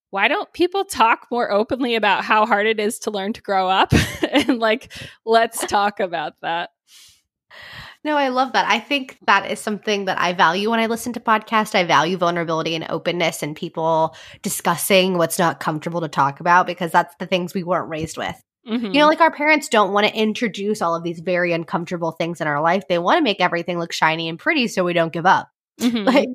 why 0.10 0.28
don't 0.28 0.52
people 0.54 0.86
talk 0.86 1.28
more 1.32 1.52
openly 1.52 1.96
about 1.96 2.24
how 2.24 2.46
hard 2.46 2.66
it 2.66 2.80
is 2.80 3.00
to 3.00 3.12
learn 3.12 3.34
to 3.34 3.42
grow 3.42 3.68
up? 3.68 3.92
and 4.32 4.60
like, 4.60 4.92
let's 5.26 5.66
talk 5.68 6.00
about 6.00 6.34
that. 6.42 6.70
No, 8.04 8.16
I 8.16 8.30
love 8.30 8.54
that. 8.54 8.66
I 8.70 8.80
think 8.80 9.18
that 9.26 9.52
is 9.52 9.60
something 9.60 10.06
that 10.06 10.20
I 10.20 10.32
value 10.32 10.70
when 10.70 10.80
I 10.80 10.86
listen 10.86 11.12
to 11.14 11.20
podcasts. 11.20 11.76
I 11.76 11.84
value 11.84 12.16
vulnerability 12.16 12.74
and 12.74 12.86
openness 12.90 13.44
and 13.44 13.56
people 13.56 14.16
discussing 14.42 15.18
what's 15.18 15.38
not 15.38 15.60
comfortable 15.60 16.00
to 16.02 16.08
talk 16.08 16.40
about 16.40 16.68
because 16.68 16.92
that's 16.92 17.16
the 17.20 17.26
things 17.26 17.54
we 17.54 17.64
weren't 17.64 17.90
raised 17.90 18.18
with. 18.18 18.42
Mm-hmm. 18.68 18.88
You 18.88 19.00
know, 19.00 19.08
like 19.08 19.22
our 19.22 19.32
parents 19.32 19.70
don't 19.70 19.94
want 19.94 20.08
to 20.08 20.14
introduce 20.14 20.82
all 20.82 20.96
of 20.96 21.04
these 21.04 21.20
very 21.20 21.54
uncomfortable 21.54 22.12
things 22.12 22.42
in 22.42 22.48
our 22.48 22.62
life. 22.62 22.88
They 22.88 23.00
want 23.00 23.18
to 23.18 23.24
make 23.24 23.40
everything 23.40 23.80
look 23.80 23.94
shiny 23.94 24.28
and 24.28 24.38
pretty 24.38 24.68
so 24.68 24.84
we 24.84 24.94
don't 24.94 25.14
give 25.14 25.26
up. 25.26 25.50
Mm-hmm. 25.80 26.06
Like 26.06 26.30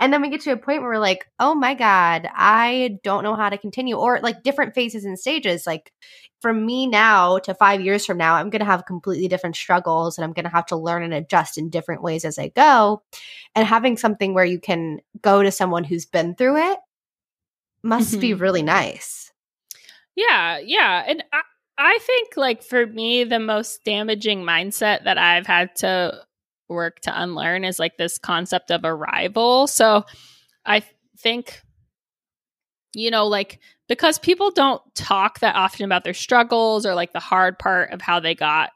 And 0.00 0.10
then 0.12 0.22
we 0.22 0.30
get 0.30 0.40
to 0.42 0.52
a 0.52 0.56
point 0.56 0.80
where 0.80 0.92
we're 0.92 0.98
like, 0.98 1.30
oh 1.38 1.54
my 1.54 1.74
God, 1.74 2.26
I 2.34 2.98
don't 3.04 3.22
know 3.22 3.36
how 3.36 3.50
to 3.50 3.58
continue. 3.58 3.96
Or 3.96 4.18
like 4.20 4.42
different 4.42 4.74
phases 4.74 5.04
and 5.04 5.18
stages. 5.18 5.66
Like 5.66 5.92
from 6.40 6.64
me 6.64 6.86
now 6.86 7.38
to 7.40 7.54
five 7.54 7.82
years 7.82 8.06
from 8.06 8.16
now, 8.16 8.34
I'm 8.34 8.48
going 8.48 8.60
to 8.60 8.66
have 8.66 8.86
completely 8.86 9.28
different 9.28 9.56
struggles 9.56 10.16
and 10.16 10.24
I'm 10.24 10.32
going 10.32 10.46
to 10.46 10.50
have 10.50 10.64
to 10.66 10.76
learn 10.76 11.02
and 11.02 11.12
adjust 11.12 11.58
in 11.58 11.68
different 11.68 12.02
ways 12.02 12.24
as 12.24 12.38
I 12.38 12.48
go. 12.48 13.02
And 13.54 13.66
having 13.66 13.98
something 13.98 14.32
where 14.32 14.44
you 14.44 14.58
can 14.58 15.00
go 15.20 15.42
to 15.42 15.50
someone 15.50 15.84
who's 15.84 16.06
been 16.06 16.34
through 16.34 16.56
it 16.56 16.78
must 17.82 18.12
mm-hmm. 18.12 18.20
be 18.20 18.34
really 18.34 18.62
nice. 18.62 19.30
Yeah. 20.16 20.58
Yeah. 20.58 21.04
And 21.06 21.22
I, 21.30 21.42
I 21.82 21.98
think, 22.02 22.36
like, 22.36 22.62
for 22.62 22.86
me, 22.86 23.24
the 23.24 23.38
most 23.38 23.84
damaging 23.84 24.42
mindset 24.42 25.04
that 25.04 25.16
I've 25.16 25.46
had 25.46 25.74
to 25.76 26.20
work 26.68 27.00
to 27.00 27.22
unlearn 27.22 27.64
is 27.64 27.78
like 27.78 27.96
this 27.96 28.18
concept 28.18 28.70
of 28.70 28.82
arrival. 28.84 29.66
So 29.66 30.04
I 30.64 30.82
think, 31.18 31.60
you 32.94 33.10
know, 33.10 33.26
like 33.26 33.60
because 33.88 34.18
people 34.18 34.50
don't 34.50 34.80
talk 34.94 35.40
that 35.40 35.56
often 35.56 35.84
about 35.84 36.04
their 36.04 36.14
struggles 36.14 36.86
or 36.86 36.94
like 36.94 37.12
the 37.12 37.18
hard 37.20 37.58
part 37.58 37.92
of 37.92 38.00
how 38.00 38.20
they 38.20 38.34
got 38.34 38.70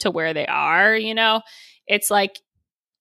to 0.00 0.10
where 0.10 0.32
they 0.32 0.46
are, 0.46 0.96
you 0.96 1.14
know, 1.14 1.42
it's 1.86 2.10
like 2.10 2.40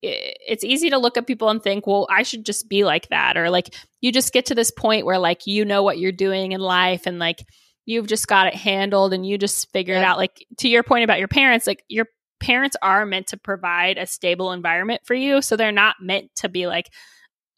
it's 0.01 0.65
easy 0.65 0.89
to 0.89 0.97
look 0.97 1.15
at 1.15 1.27
people 1.27 1.47
and 1.47 1.63
think, 1.63 1.87
well, 1.87 2.05
I 2.09 2.23
should 2.23 2.45
just 2.45 2.67
be 2.67 2.83
like 2.83 3.07
that. 3.07 3.37
Or 3.37 3.49
like 3.49 3.73
you 4.01 4.11
just 4.11 4.33
get 4.33 4.47
to 4.47 4.55
this 4.55 4.71
point 4.71 5.05
where 5.05 5.19
like 5.19 5.47
you 5.47 5.63
know 5.63 5.83
what 5.83 5.99
you're 5.99 6.11
doing 6.11 6.51
in 6.51 6.59
life 6.59 7.05
and 7.05 7.19
like 7.19 7.45
you've 7.85 8.07
just 8.07 8.27
got 8.27 8.47
it 8.47 8.55
handled 8.55 9.13
and 9.13 9.25
you 9.25 9.37
just 9.37 9.71
figure 9.71 9.95
yeah. 9.95 10.01
it 10.01 10.05
out. 10.05 10.17
Like 10.17 10.45
to 10.59 10.69
your 10.69 10.83
point 10.83 11.03
about 11.03 11.19
your 11.19 11.27
parents, 11.27 11.67
like 11.67 11.83
your 11.87 12.07
parents 12.39 12.75
are 12.81 13.05
meant 13.05 13.27
to 13.27 13.37
provide 13.37 13.97
a 13.97 14.05
stable 14.05 14.51
environment 14.51 15.01
for 15.05 15.13
you. 15.13 15.41
So 15.41 15.55
they're 15.55 15.71
not 15.71 15.95
meant 16.01 16.33
to 16.37 16.49
be 16.49 16.67
like, 16.67 16.89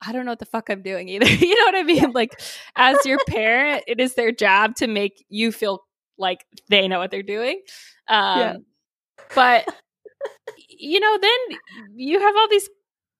I 0.05 0.11
don't 0.11 0.25
know 0.25 0.31
what 0.31 0.39
the 0.39 0.45
fuck 0.45 0.69
I'm 0.69 0.81
doing 0.81 1.09
either. 1.09 1.25
you 1.29 1.55
know 1.55 1.65
what 1.65 1.75
I 1.75 1.83
mean? 1.83 2.11
Like, 2.11 2.39
as 2.75 2.97
your 3.05 3.19
parent, 3.27 3.83
it 3.87 3.99
is 3.99 4.15
their 4.15 4.31
job 4.31 4.75
to 4.75 4.87
make 4.87 5.25
you 5.29 5.51
feel 5.51 5.83
like 6.17 6.45
they 6.69 6.87
know 6.87 6.99
what 6.99 7.11
they're 7.11 7.23
doing. 7.23 7.61
Um, 8.07 8.39
yeah. 8.39 8.55
But, 9.33 9.67
you 10.69 10.99
know, 10.99 11.17
then 11.19 11.57
you 11.95 12.19
have 12.19 12.35
all 12.35 12.47
these, 12.49 12.69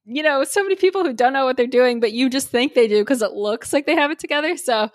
you 0.06 0.22
know, 0.22 0.44
so 0.44 0.62
many 0.62 0.76
people 0.76 1.04
who 1.04 1.14
don't 1.14 1.34
know 1.34 1.46
what 1.46 1.58
they're 1.58 1.66
doing, 1.66 2.00
but 2.00 2.12
you 2.12 2.30
just 2.30 2.50
think 2.50 2.74
they 2.74 2.88
do 2.88 3.02
because 3.02 3.22
it 3.22 3.32
looks 3.32 3.74
like 3.74 3.86
they 3.86 3.96
have 3.96 4.12
it 4.12 4.20
together. 4.20 4.56
So, 4.58 4.90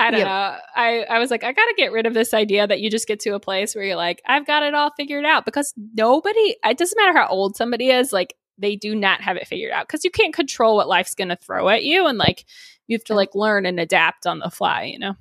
I 0.00 0.10
don't 0.10 0.20
yep. 0.20 0.26
know. 0.26 0.56
I, 0.74 1.02
I 1.02 1.18
was 1.18 1.30
like, 1.30 1.44
I 1.44 1.52
got 1.52 1.66
to 1.66 1.74
get 1.76 1.92
rid 1.92 2.06
of 2.06 2.14
this 2.14 2.32
idea 2.32 2.66
that 2.66 2.80
you 2.80 2.90
just 2.90 3.06
get 3.06 3.20
to 3.20 3.34
a 3.34 3.40
place 3.40 3.74
where 3.74 3.84
you're 3.84 3.96
like, 3.96 4.22
I've 4.26 4.46
got 4.46 4.62
it 4.62 4.74
all 4.74 4.90
figured 4.96 5.24
out 5.24 5.44
because 5.44 5.74
nobody, 5.94 6.56
it 6.64 6.78
doesn't 6.78 6.96
matter 6.98 7.18
how 7.18 7.28
old 7.28 7.56
somebody 7.56 7.90
is, 7.90 8.12
like, 8.12 8.34
they 8.58 8.76
do 8.76 8.94
not 8.94 9.22
have 9.22 9.36
it 9.36 9.46
figured 9.46 9.72
out 9.72 9.86
because 9.86 10.04
you 10.04 10.10
can't 10.10 10.34
control 10.34 10.76
what 10.76 10.88
life's 10.88 11.14
going 11.14 11.28
to 11.28 11.36
throw 11.36 11.68
at 11.68 11.82
you. 11.82 12.06
And 12.06 12.18
like, 12.18 12.44
you 12.86 12.94
have 12.94 13.04
to 13.04 13.14
like 13.14 13.34
learn 13.34 13.64
and 13.64 13.80
adapt 13.80 14.26
on 14.26 14.38
the 14.38 14.50
fly, 14.50 14.84
you 14.84 14.98
know? 14.98 15.14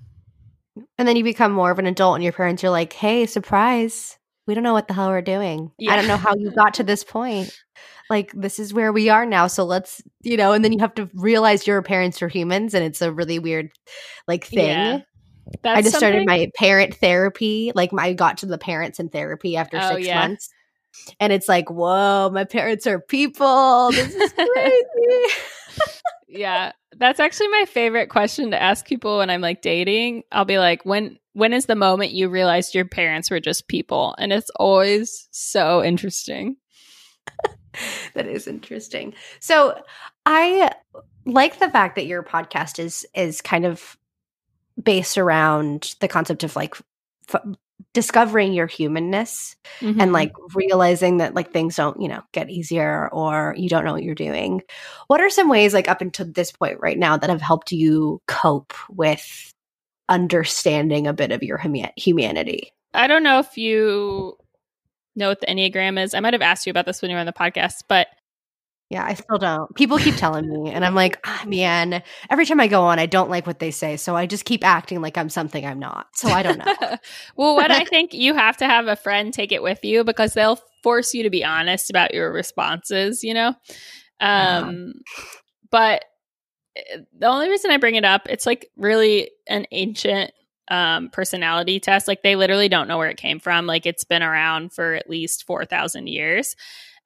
And 0.98 1.08
then 1.08 1.15
you 1.15 1.24
become 1.24 1.52
more 1.52 1.72
of 1.72 1.80
an 1.80 1.86
adult 1.86 2.15
and 2.15 2.24
your 2.24 2.34
parents 2.34 2.63
are 2.63 2.70
like, 2.70 2.94
hey, 2.94 3.26
surprise. 3.26 4.18
We 4.46 4.56
don't 4.56 4.63
know 4.63 4.74
what 4.74 4.88
the 4.88 4.94
hell 4.94 5.10
we're 5.10 5.22
doing. 5.22 5.72
Yeah. 5.78 5.94
I 5.94 5.96
don't 5.96 6.08
know 6.08 6.18
how 6.18 6.36
you 6.36 6.52
got 6.52 6.74
to 6.76 6.84
this 6.84 7.04
point 7.04 7.56
like 8.10 8.32
this 8.34 8.60
is 8.60 8.74
where 8.74 8.91
we 8.91 9.10
are 9.10 9.26
now 9.26 9.48
so 9.48 9.63
let's 9.63 10.02
you 10.22 10.38
know 10.38 10.52
and 10.52 10.63
then 10.65 10.72
you 10.72 10.80
have 10.80 10.95
to 10.95 11.10
realize 11.13 11.67
your 11.67 11.82
parents 11.82 12.22
are 12.22 12.28
humans 12.28 12.74
and 12.74 12.84
it's 12.84 13.02
a 13.02 13.12
really 13.12 13.39
weird 13.39 13.72
like 14.28 14.45
thing 14.45 14.67
yeah. 14.67 15.00
I 15.63 15.82
just 15.82 15.93
something? 15.93 16.10
started 16.10 16.28
my 16.28 16.52
parent 16.56 16.95
therapy. 16.95 17.72
Like 17.74 17.91
I 17.98 18.13
got 18.13 18.39
to 18.39 18.45
the 18.45 18.58
parents 18.58 19.00
in 19.00 19.10
therapy 19.10 19.58
after 19.58 19.80
oh, 19.82 19.95
six 19.95 20.08
yeah. 20.08 20.19
months. 20.19 20.50
And 21.19 21.32
it's 21.32 21.48
like, 21.48 21.69
whoa, 21.69 22.30
my 22.32 22.43
parents 22.43 22.88
are 22.88 23.00
people. 23.00 23.91
This 23.91 24.13
is 24.13 24.34
crazy. 24.54 25.34
yeah. 26.28 26.72
That's 26.98 27.19
actually 27.19 27.48
my 27.50 27.65
favorite 27.65 28.10
question 28.10 28.52
to 28.52 28.62
ask 28.62 28.86
people 28.86 29.19
when 29.19 29.30
I'm 29.30 29.41
like 29.41 29.62
dating. 29.62 30.24
I'll 30.32 30.45
be 30.45 30.60
like, 30.60 30.86
when 30.86 31.17
when 31.34 31.54
is 31.54 31.67
the 31.67 31.76
moment 31.76 32.12
you 32.12 32.28
realized 32.28 32.76
your 32.76 32.86
parents 32.86 33.32
were 33.32 33.39
just 33.39 33.67
people? 33.67 34.15
And 34.17 34.34
it's 34.34 34.50
always 34.56 35.28
so 35.32 35.84
interesting. 35.84 36.58
that 38.14 38.28
is 38.28 38.48
interesting. 38.48 39.14
So 39.40 39.80
I 40.26 40.72
like 41.26 41.60
the 41.60 41.70
fact 41.70 41.96
that 41.96 42.06
your 42.06 42.24
podcast 42.24 42.80
is 42.80 43.06
is 43.14 43.42
kind 43.42 43.66
of 43.66 43.98
based 44.82 45.18
around 45.18 45.96
the 46.00 46.08
concept 46.08 46.44
of 46.44 46.56
like 46.56 46.76
f- 47.34 47.44
discovering 47.94 48.54
your 48.54 48.68
humanness 48.68 49.56
mm-hmm. 49.80 50.00
and 50.00 50.14
like 50.14 50.32
realizing 50.54 51.18
that 51.18 51.34
like 51.34 51.52
things 51.52 51.76
don't 51.76 52.02
you 52.02 52.08
know 52.08 52.22
get 52.34 52.50
easier 52.50 53.10
or 53.12 53.56
you 53.58 53.70
don't 53.70 53.84
know 53.84 53.94
what 53.94 54.04
you're 54.04 54.16
doing 54.16 54.62
what 55.08 55.22
are 55.22 55.30
some 55.30 55.50
ways 55.50 55.74
like 55.74 55.88
up 55.88 56.02
until 56.02 56.26
this 56.26 56.52
point 56.52 56.80
right 56.80 56.98
now 56.98 57.18
that 57.18 57.30
have 57.30 57.42
helped 57.42 57.72
you 57.72 58.22
cope 58.28 58.74
with 58.90 59.54
understanding 60.08 61.08
a 61.08 61.14
bit 61.14 61.32
of 61.32 61.44
your 61.44 61.58
hum- 61.58 61.76
humanity 61.96 62.72
i 62.94 63.08
don't 63.08 63.24
know 63.24 63.40
if 63.40 63.58
you 63.58 64.38
know 65.20 65.30
what 65.30 65.42
the 65.42 65.48
Enneagram 65.48 66.04
is. 66.04 66.14
I 66.14 66.20
might 66.20 66.34
have 66.34 66.42
asked 66.42 66.66
you 66.66 66.72
about 66.72 66.86
this 66.86 67.02
when 67.02 67.12
you 67.12 67.16
were 67.16 67.22
on 67.22 67.26
the 67.26 67.34
podcast, 67.34 67.84
but 67.88 68.08
yeah, 68.90 69.06
I 69.06 69.14
still 69.14 69.38
don't. 69.38 69.74
People 69.76 70.00
keep 70.00 70.16
telling 70.16 70.50
me, 70.50 70.72
and 70.72 70.84
I'm 70.84 70.96
like, 70.96 71.20
oh, 71.24 71.42
man, 71.46 72.02
every 72.32 72.46
time 72.48 72.60
I 72.60 72.68
go 72.68 72.82
on, 72.82 72.98
I 72.98 73.06
don't 73.06 73.30
like 73.30 73.46
what 73.46 73.60
they 73.60 73.70
say. 73.70 73.98
So 73.98 74.16
I 74.16 74.26
just 74.26 74.46
keep 74.46 74.66
acting 74.66 75.00
like 75.00 75.16
I'm 75.16 75.30
something 75.30 75.64
I'm 75.64 75.78
not. 75.78 76.08
So 76.16 76.28
I 76.30 76.42
don't 76.42 76.58
know. 76.58 76.66
well, 77.36 77.56
what 77.56 77.70
I 77.70 77.86
think 77.86 78.16
you 78.16 78.34
have 78.34 78.58
to 78.58 78.66
have 78.66 78.88
a 78.88 78.96
friend 78.96 79.32
take 79.32 79.52
it 79.52 79.62
with 79.62 79.84
you 79.84 80.04
because 80.04 80.34
they'll 80.34 80.60
force 80.82 81.14
you 81.14 81.22
to 81.22 81.30
be 81.30 81.46
honest 81.46 81.92
about 81.92 82.16
your 82.16 82.34
responses, 82.34 83.24
you 83.24 83.36
know? 83.36 83.50
Um, 84.20 84.94
yeah. 84.96 85.24
But 85.70 86.06
eh, 86.76 86.98
the 87.16 87.28
only 87.28 87.48
reason 87.48 87.70
I 87.70 87.78
bring 87.78 87.96
it 87.96 88.06
up, 88.06 88.28
it's 88.28 88.48
like 88.48 88.72
really 88.76 89.30
an 89.48 89.68
ancient 89.72 90.32
um, 90.70 91.10
personality 91.10 91.80
test. 91.80 92.08
Like 92.08 92.22
they 92.22 92.36
literally 92.36 92.70
don't 92.70 92.88
know 92.88 92.98
where 92.98 93.10
it 93.10 93.18
came 93.18 93.40
from. 93.40 93.66
Like 93.66 93.86
it's 93.86 94.04
been 94.04 94.24
around 94.24 94.74
for 94.74 94.94
at 94.94 95.10
least 95.10 95.46
4,000 95.46 96.08
years. 96.08 96.56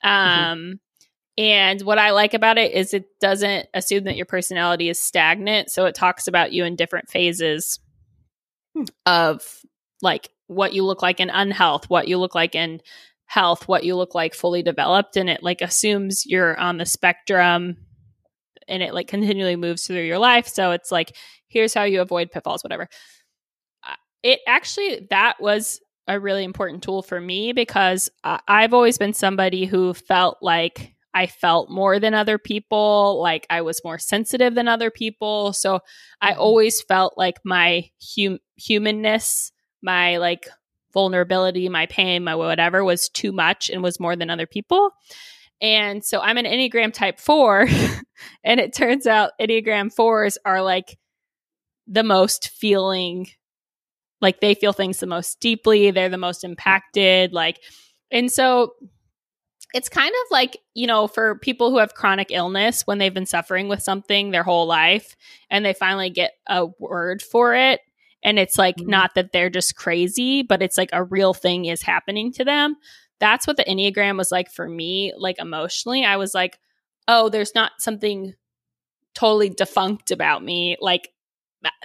Mm-hmm. 0.03 0.09
Um, 0.09 0.59
mm-hmm. 0.59 0.73
And 1.35 1.81
what 1.81 1.97
I 1.97 2.11
like 2.11 2.35
about 2.35 2.59
it 2.59 2.73
is 2.73 2.93
it 2.93 3.05
doesn't 3.19 3.67
assume 3.73 4.03
that 4.03 4.15
your 4.15 4.27
personality 4.27 4.89
is 4.89 4.99
stagnant. 4.99 5.71
So 5.71 5.85
it 5.85 5.95
talks 5.95 6.27
about 6.27 6.51
you 6.51 6.63
in 6.63 6.75
different 6.75 7.09
phases 7.09 7.79
hmm. 8.75 8.83
of 9.07 9.43
like 10.01 10.29
what 10.45 10.73
you 10.73 10.83
look 10.83 11.01
like 11.01 11.19
in 11.19 11.31
unhealth, 11.31 11.89
what 11.89 12.07
you 12.07 12.19
look 12.19 12.35
like 12.35 12.53
in 12.53 12.81
health, 13.25 13.67
what 13.67 13.83
you 13.83 13.95
look 13.95 14.13
like 14.13 14.35
fully 14.35 14.61
developed. 14.61 15.17
And 15.17 15.27
it 15.27 15.41
like 15.41 15.61
assumes 15.61 16.23
you're 16.27 16.59
on 16.59 16.77
the 16.77 16.85
spectrum 16.85 17.77
and 18.67 18.83
it 18.83 18.93
like 18.93 19.07
continually 19.07 19.55
moves 19.55 19.87
through 19.87 20.03
your 20.03 20.19
life. 20.19 20.47
So 20.47 20.69
it's 20.71 20.91
like, 20.91 21.15
here's 21.47 21.73
how 21.73 21.83
you 21.83 22.01
avoid 22.01 22.31
pitfalls, 22.31 22.63
whatever 22.63 22.89
it 24.23 24.39
actually 24.47 25.05
that 25.09 25.35
was 25.39 25.79
a 26.07 26.19
really 26.19 26.43
important 26.43 26.83
tool 26.83 27.01
for 27.01 27.19
me 27.21 27.53
because 27.53 28.09
I've 28.23 28.73
always 28.73 28.97
been 28.97 29.13
somebody 29.13 29.65
who 29.65 29.93
felt 29.93 30.37
like 30.41 30.93
I 31.13 31.27
felt 31.27 31.69
more 31.69 31.99
than 31.99 32.13
other 32.13 32.37
people, 32.37 33.21
like 33.21 33.45
I 33.49 33.61
was 33.61 33.81
more 33.83 33.99
sensitive 33.99 34.55
than 34.55 34.67
other 34.67 34.89
people. 34.89 35.53
So 35.53 35.79
I 36.21 36.31
mm-hmm. 36.31 36.41
always 36.41 36.81
felt 36.81 37.13
like 37.17 37.37
my 37.45 37.89
hum- 38.17 38.39
humanness, 38.55 39.51
my 39.81 40.17
like 40.17 40.47
vulnerability, 40.91 41.69
my 41.69 41.85
pain, 41.85 42.23
my 42.23 42.35
whatever 42.35 42.83
was 42.83 43.09
too 43.09 43.31
much 43.31 43.69
and 43.69 43.83
was 43.83 43.99
more 43.99 44.15
than 44.15 44.29
other 44.29 44.47
people. 44.47 44.91
And 45.61 46.03
so 46.03 46.19
I'm 46.19 46.37
an 46.37 46.45
Enneagram 46.45 46.93
type 46.93 47.19
four. 47.19 47.67
and 48.43 48.59
it 48.59 48.73
turns 48.73 49.07
out 49.07 49.31
Enneagram 49.39 49.93
fours 49.93 50.37
are 50.43 50.61
like 50.61 50.97
the 51.87 52.03
most 52.03 52.49
feeling 52.49 53.27
like 54.23 54.39
they 54.39 54.55
feel 54.55 54.73
things 54.73 54.99
the 54.99 55.05
most 55.05 55.39
deeply 55.39 55.91
they're 55.91 56.09
the 56.09 56.17
most 56.17 56.43
impacted 56.43 57.33
like 57.33 57.59
and 58.11 58.31
so 58.31 58.73
it's 59.73 59.89
kind 59.89 60.09
of 60.11 60.31
like 60.31 60.57
you 60.73 60.87
know 60.87 61.07
for 61.07 61.37
people 61.39 61.69
who 61.69 61.77
have 61.77 61.93
chronic 61.93 62.27
illness 62.31 62.87
when 62.87 62.97
they've 62.97 63.13
been 63.13 63.25
suffering 63.25 63.67
with 63.67 63.83
something 63.83 64.31
their 64.31 64.43
whole 64.43 64.65
life 64.65 65.15
and 65.49 65.65
they 65.65 65.73
finally 65.73 66.09
get 66.09 66.31
a 66.47 66.65
word 66.79 67.21
for 67.21 67.53
it 67.53 67.81
and 68.23 68.39
it's 68.39 68.57
like 68.57 68.77
mm-hmm. 68.77 68.89
not 68.89 69.11
that 69.15 69.31
they're 69.31 69.49
just 69.49 69.75
crazy 69.75 70.41
but 70.41 70.61
it's 70.63 70.77
like 70.77 70.89
a 70.93 71.03
real 71.03 71.33
thing 71.33 71.65
is 71.65 71.81
happening 71.81 72.31
to 72.31 72.45
them 72.45 72.75
that's 73.19 73.45
what 73.45 73.57
the 73.57 73.65
enneagram 73.65 74.17
was 74.17 74.31
like 74.31 74.49
for 74.49 74.67
me 74.67 75.13
like 75.17 75.37
emotionally 75.39 76.05
i 76.05 76.15
was 76.15 76.33
like 76.33 76.57
oh 77.07 77.29
there's 77.29 77.53
not 77.53 77.71
something 77.79 78.33
totally 79.13 79.49
defunct 79.49 80.11
about 80.11 80.43
me 80.43 80.77
like 80.79 81.09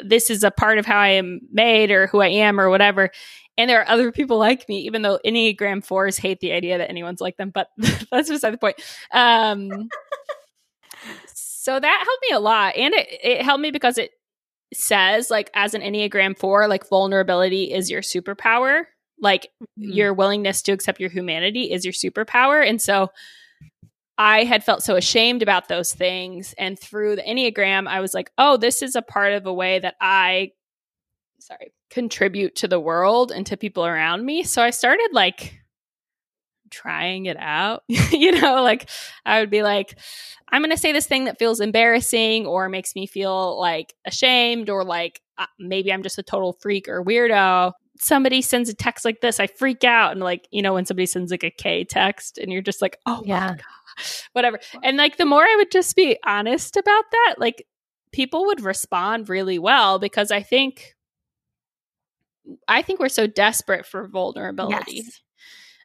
this 0.02 0.30
is 0.30 0.44
a 0.44 0.50
part 0.50 0.78
of 0.78 0.86
how 0.86 0.98
I 0.98 1.08
am 1.10 1.40
made 1.52 1.90
or 1.90 2.06
who 2.06 2.20
I 2.20 2.28
am 2.28 2.60
or 2.60 2.70
whatever. 2.70 3.10
And 3.56 3.68
there 3.68 3.80
are 3.80 3.88
other 3.88 4.12
people 4.12 4.38
like 4.38 4.68
me, 4.68 4.80
even 4.80 5.02
though 5.02 5.18
Enneagram 5.26 5.84
fours 5.84 6.16
hate 6.16 6.40
the 6.40 6.52
idea 6.52 6.78
that 6.78 6.90
anyone's 6.90 7.20
like 7.20 7.36
them, 7.36 7.50
but 7.50 7.68
that's 8.10 8.28
beside 8.28 8.52
the 8.52 8.58
point. 8.58 8.80
Um, 9.12 9.88
so 11.34 11.78
that 11.78 12.04
helped 12.04 12.22
me 12.28 12.34
a 12.34 12.40
lot. 12.40 12.76
And 12.76 12.94
it, 12.94 13.08
it 13.22 13.42
helped 13.42 13.60
me 13.60 13.70
because 13.70 13.98
it 13.98 14.12
says, 14.72 15.30
like, 15.30 15.50
as 15.54 15.74
an 15.74 15.82
Enneagram 15.82 16.38
four, 16.38 16.68
like, 16.68 16.88
vulnerability 16.88 17.72
is 17.72 17.90
your 17.90 18.02
superpower. 18.02 18.84
Like, 19.20 19.48
mm-hmm. 19.60 19.92
your 19.92 20.14
willingness 20.14 20.62
to 20.62 20.72
accept 20.72 21.00
your 21.00 21.10
humanity 21.10 21.72
is 21.72 21.84
your 21.84 21.92
superpower. 21.92 22.66
And 22.66 22.80
so 22.80 23.10
I 24.18 24.42
had 24.42 24.64
felt 24.64 24.82
so 24.82 24.96
ashamed 24.96 25.42
about 25.42 25.68
those 25.68 25.94
things. 25.94 26.52
And 26.58 26.76
through 26.78 27.16
the 27.16 27.22
Enneagram, 27.22 27.86
I 27.86 28.00
was 28.00 28.14
like, 28.14 28.32
oh, 28.36 28.56
this 28.56 28.82
is 28.82 28.96
a 28.96 29.02
part 29.02 29.32
of 29.32 29.46
a 29.46 29.54
way 29.54 29.78
that 29.78 29.94
I, 30.00 30.50
sorry, 31.38 31.72
contribute 31.88 32.56
to 32.56 32.68
the 32.68 32.80
world 32.80 33.30
and 33.30 33.46
to 33.46 33.56
people 33.56 33.86
around 33.86 34.26
me. 34.26 34.42
So 34.42 34.60
I 34.60 34.70
started 34.70 35.10
like 35.12 35.60
trying 36.70 37.26
it 37.26 37.36
out. 37.38 37.84
you 37.88 38.32
know, 38.40 38.62
like 38.62 38.90
I 39.24 39.38
would 39.38 39.50
be 39.50 39.62
like, 39.62 39.96
I'm 40.50 40.62
going 40.62 40.72
to 40.72 40.76
say 40.76 40.92
this 40.92 41.06
thing 41.06 41.24
that 41.24 41.38
feels 41.38 41.60
embarrassing 41.60 42.44
or 42.44 42.68
makes 42.68 42.96
me 42.96 43.06
feel 43.06 43.58
like 43.60 43.94
ashamed 44.04 44.68
or 44.68 44.84
like 44.84 45.20
uh, 45.38 45.46
maybe 45.60 45.92
I'm 45.92 46.02
just 46.02 46.18
a 46.18 46.24
total 46.24 46.54
freak 46.54 46.88
or 46.88 47.04
weirdo. 47.04 47.72
Somebody 48.00 48.42
sends 48.42 48.68
a 48.68 48.74
text 48.74 49.04
like 49.04 49.20
this, 49.20 49.38
I 49.38 49.46
freak 49.46 49.84
out. 49.84 50.12
And 50.12 50.20
like, 50.20 50.48
you 50.50 50.62
know, 50.62 50.74
when 50.74 50.86
somebody 50.86 51.06
sends 51.06 51.30
like 51.30 51.44
a 51.44 51.50
K 51.50 51.84
text 51.84 52.38
and 52.38 52.52
you're 52.52 52.62
just 52.62 52.82
like, 52.82 52.98
oh, 53.06 53.22
yeah, 53.24 53.56
whatever. 54.32 54.58
And 54.82 54.96
like, 54.96 55.16
the 55.16 55.24
more 55.24 55.42
I 55.42 55.54
would 55.56 55.70
just 55.70 55.96
be 55.96 56.18
honest 56.24 56.76
about 56.76 57.04
that, 57.10 57.34
like, 57.38 57.66
people 58.12 58.46
would 58.46 58.60
respond 58.60 59.28
really 59.28 59.58
well 59.58 59.98
because 59.98 60.30
I 60.30 60.42
think. 60.42 60.94
I 62.66 62.80
think 62.80 62.98
we're 62.98 63.10
so 63.10 63.26
desperate 63.26 63.84
for 63.84 64.08
vulnerability. 64.08 65.02
Yes. 65.04 65.20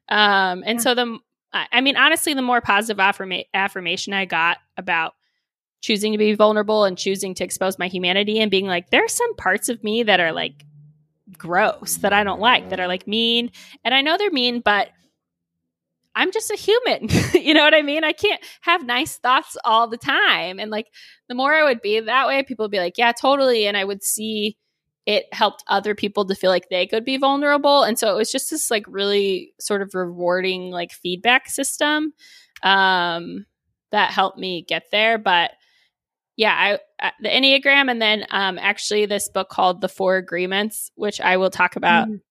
Um, 0.07 0.63
and 0.65 0.79
yeah. 0.79 0.83
so 0.83 0.95
the, 0.95 1.17
I 1.51 1.81
mean, 1.81 1.97
honestly, 1.97 2.33
the 2.33 2.41
more 2.41 2.61
positive 2.61 2.97
affirma- 2.97 3.45
affirmation 3.53 4.13
I 4.13 4.25
got 4.25 4.57
about 4.77 5.13
choosing 5.81 6.13
to 6.13 6.17
be 6.17 6.33
vulnerable 6.33 6.85
and 6.85 6.97
choosing 6.97 7.35
to 7.35 7.43
expose 7.43 7.77
my 7.77 7.87
humanity 7.87 8.39
and 8.39 8.49
being 8.49 8.65
like, 8.65 8.89
there 8.89 9.03
are 9.03 9.09
some 9.09 9.35
parts 9.35 9.67
of 9.67 9.83
me 9.83 10.03
that 10.03 10.19
are 10.19 10.31
like 10.31 10.63
gross 11.37 11.97
that 11.97 12.13
I 12.13 12.23
don't 12.23 12.39
like, 12.39 12.69
that 12.69 12.79
are 12.79 12.87
like 12.87 13.05
mean. 13.07 13.51
And 13.83 13.93
I 13.93 14.01
know 14.01 14.17
they're 14.17 14.31
mean, 14.31 14.61
but 14.61 14.89
I'm 16.15 16.31
just 16.31 16.51
a 16.51 16.55
human. 16.55 17.07
you 17.33 17.53
know 17.53 17.63
what 17.63 17.73
I 17.73 17.81
mean? 17.81 18.03
I 18.03 18.13
can't 18.13 18.43
have 18.61 18.85
nice 18.85 19.17
thoughts 19.17 19.57
all 19.65 19.87
the 19.87 19.97
time. 19.97 20.59
And 20.59 20.69
like 20.69 20.87
the 21.27 21.35
more 21.35 21.53
I 21.53 21.63
would 21.63 21.81
be 21.81 21.99
that 21.99 22.27
way, 22.27 22.43
people 22.43 22.65
would 22.65 22.71
be 22.71 22.79
like, 22.79 22.97
yeah, 22.97 23.11
totally. 23.11 23.65
And 23.65 23.75
I 23.75 23.83
would 23.83 24.03
see 24.03 24.57
it 25.05 25.25
helped 25.33 25.63
other 25.67 25.95
people 25.95 26.25
to 26.25 26.35
feel 26.35 26.49
like 26.49 26.69
they 26.69 26.87
could 26.87 27.03
be 27.03 27.17
vulnerable 27.17 27.83
and 27.83 27.99
so 27.99 28.09
it 28.09 28.17
was 28.17 28.31
just 28.31 28.49
this 28.49 28.71
like 28.71 28.85
really 28.87 29.53
sort 29.59 29.81
of 29.81 29.93
rewarding 29.93 30.71
like 30.71 30.91
feedback 30.91 31.49
system 31.49 32.13
um 32.63 33.45
that 33.91 34.11
helped 34.11 34.37
me 34.37 34.61
get 34.61 34.83
there 34.91 35.17
but 35.17 35.51
yeah 36.37 36.77
I, 36.99 37.05
I 37.05 37.11
the 37.21 37.29
enneagram 37.29 37.91
and 37.91 38.01
then 38.01 38.25
um 38.29 38.57
actually 38.57 39.05
this 39.05 39.29
book 39.29 39.49
called 39.49 39.81
the 39.81 39.89
four 39.89 40.15
agreements 40.17 40.91
which 40.95 41.19
i 41.19 41.37
will 41.37 41.49
talk 41.49 41.75
about 41.75 42.07
mm. 42.07 42.21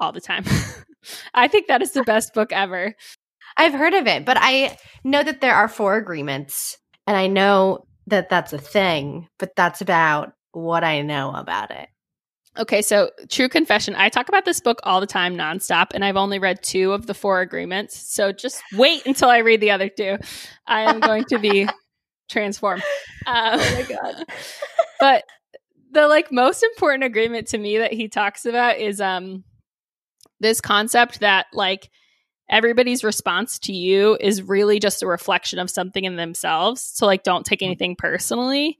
all 0.00 0.12
the 0.12 0.20
time 0.20 0.44
i 1.34 1.48
think 1.48 1.66
that 1.66 1.82
is 1.82 1.92
the 1.92 2.02
best 2.06 2.34
book 2.34 2.52
ever 2.52 2.94
i've 3.56 3.74
heard 3.74 3.94
of 3.94 4.06
it 4.06 4.24
but 4.24 4.36
i 4.40 4.76
know 5.04 5.22
that 5.22 5.40
there 5.40 5.54
are 5.54 5.68
four 5.68 5.96
agreements 5.96 6.78
and 7.06 7.16
i 7.16 7.26
know 7.26 7.84
that 8.06 8.28
that's 8.28 8.52
a 8.52 8.58
thing 8.58 9.28
but 9.38 9.54
that's 9.56 9.80
about 9.80 10.32
what 10.52 10.84
i 10.84 11.02
know 11.02 11.32
about 11.32 11.70
it 11.70 11.88
Okay, 12.58 12.82
so 12.82 13.10
true 13.28 13.48
confession. 13.48 13.94
I 13.96 14.08
talk 14.08 14.28
about 14.28 14.44
this 14.44 14.60
book 14.60 14.80
all 14.82 15.00
the 15.00 15.06
time, 15.06 15.36
nonstop, 15.36 15.88
and 15.94 16.04
I've 16.04 16.16
only 16.16 16.40
read 16.40 16.60
two 16.60 16.92
of 16.92 17.06
the 17.06 17.14
four 17.14 17.40
agreements. 17.40 17.96
So 18.12 18.32
just 18.32 18.60
wait 18.72 19.06
until 19.06 19.28
I 19.28 19.38
read 19.38 19.60
the 19.60 19.70
other 19.70 19.88
two. 19.88 20.18
I 20.66 20.82
am 20.82 20.98
going 20.98 21.24
to 21.26 21.38
be 21.38 21.68
transformed. 22.28 22.82
Um, 23.26 23.36
oh 23.60 23.74
my 23.74 23.82
god! 23.82 24.24
but 25.00 25.24
the 25.92 26.08
like 26.08 26.32
most 26.32 26.64
important 26.64 27.04
agreement 27.04 27.46
to 27.48 27.58
me 27.58 27.78
that 27.78 27.92
he 27.92 28.08
talks 28.08 28.44
about 28.44 28.78
is 28.78 29.00
um 29.00 29.44
this 30.40 30.60
concept 30.60 31.20
that 31.20 31.46
like 31.52 31.90
everybody's 32.50 33.04
response 33.04 33.58
to 33.58 33.72
you 33.72 34.16
is 34.20 34.42
really 34.42 34.78
just 34.78 35.02
a 35.02 35.06
reflection 35.06 35.58
of 35.58 35.70
something 35.70 36.04
in 36.04 36.16
themselves. 36.16 36.82
So 36.82 37.06
like, 37.06 37.22
don't 37.22 37.44
take 37.44 37.60
mm-hmm. 37.60 37.66
anything 37.66 37.96
personally. 37.96 38.78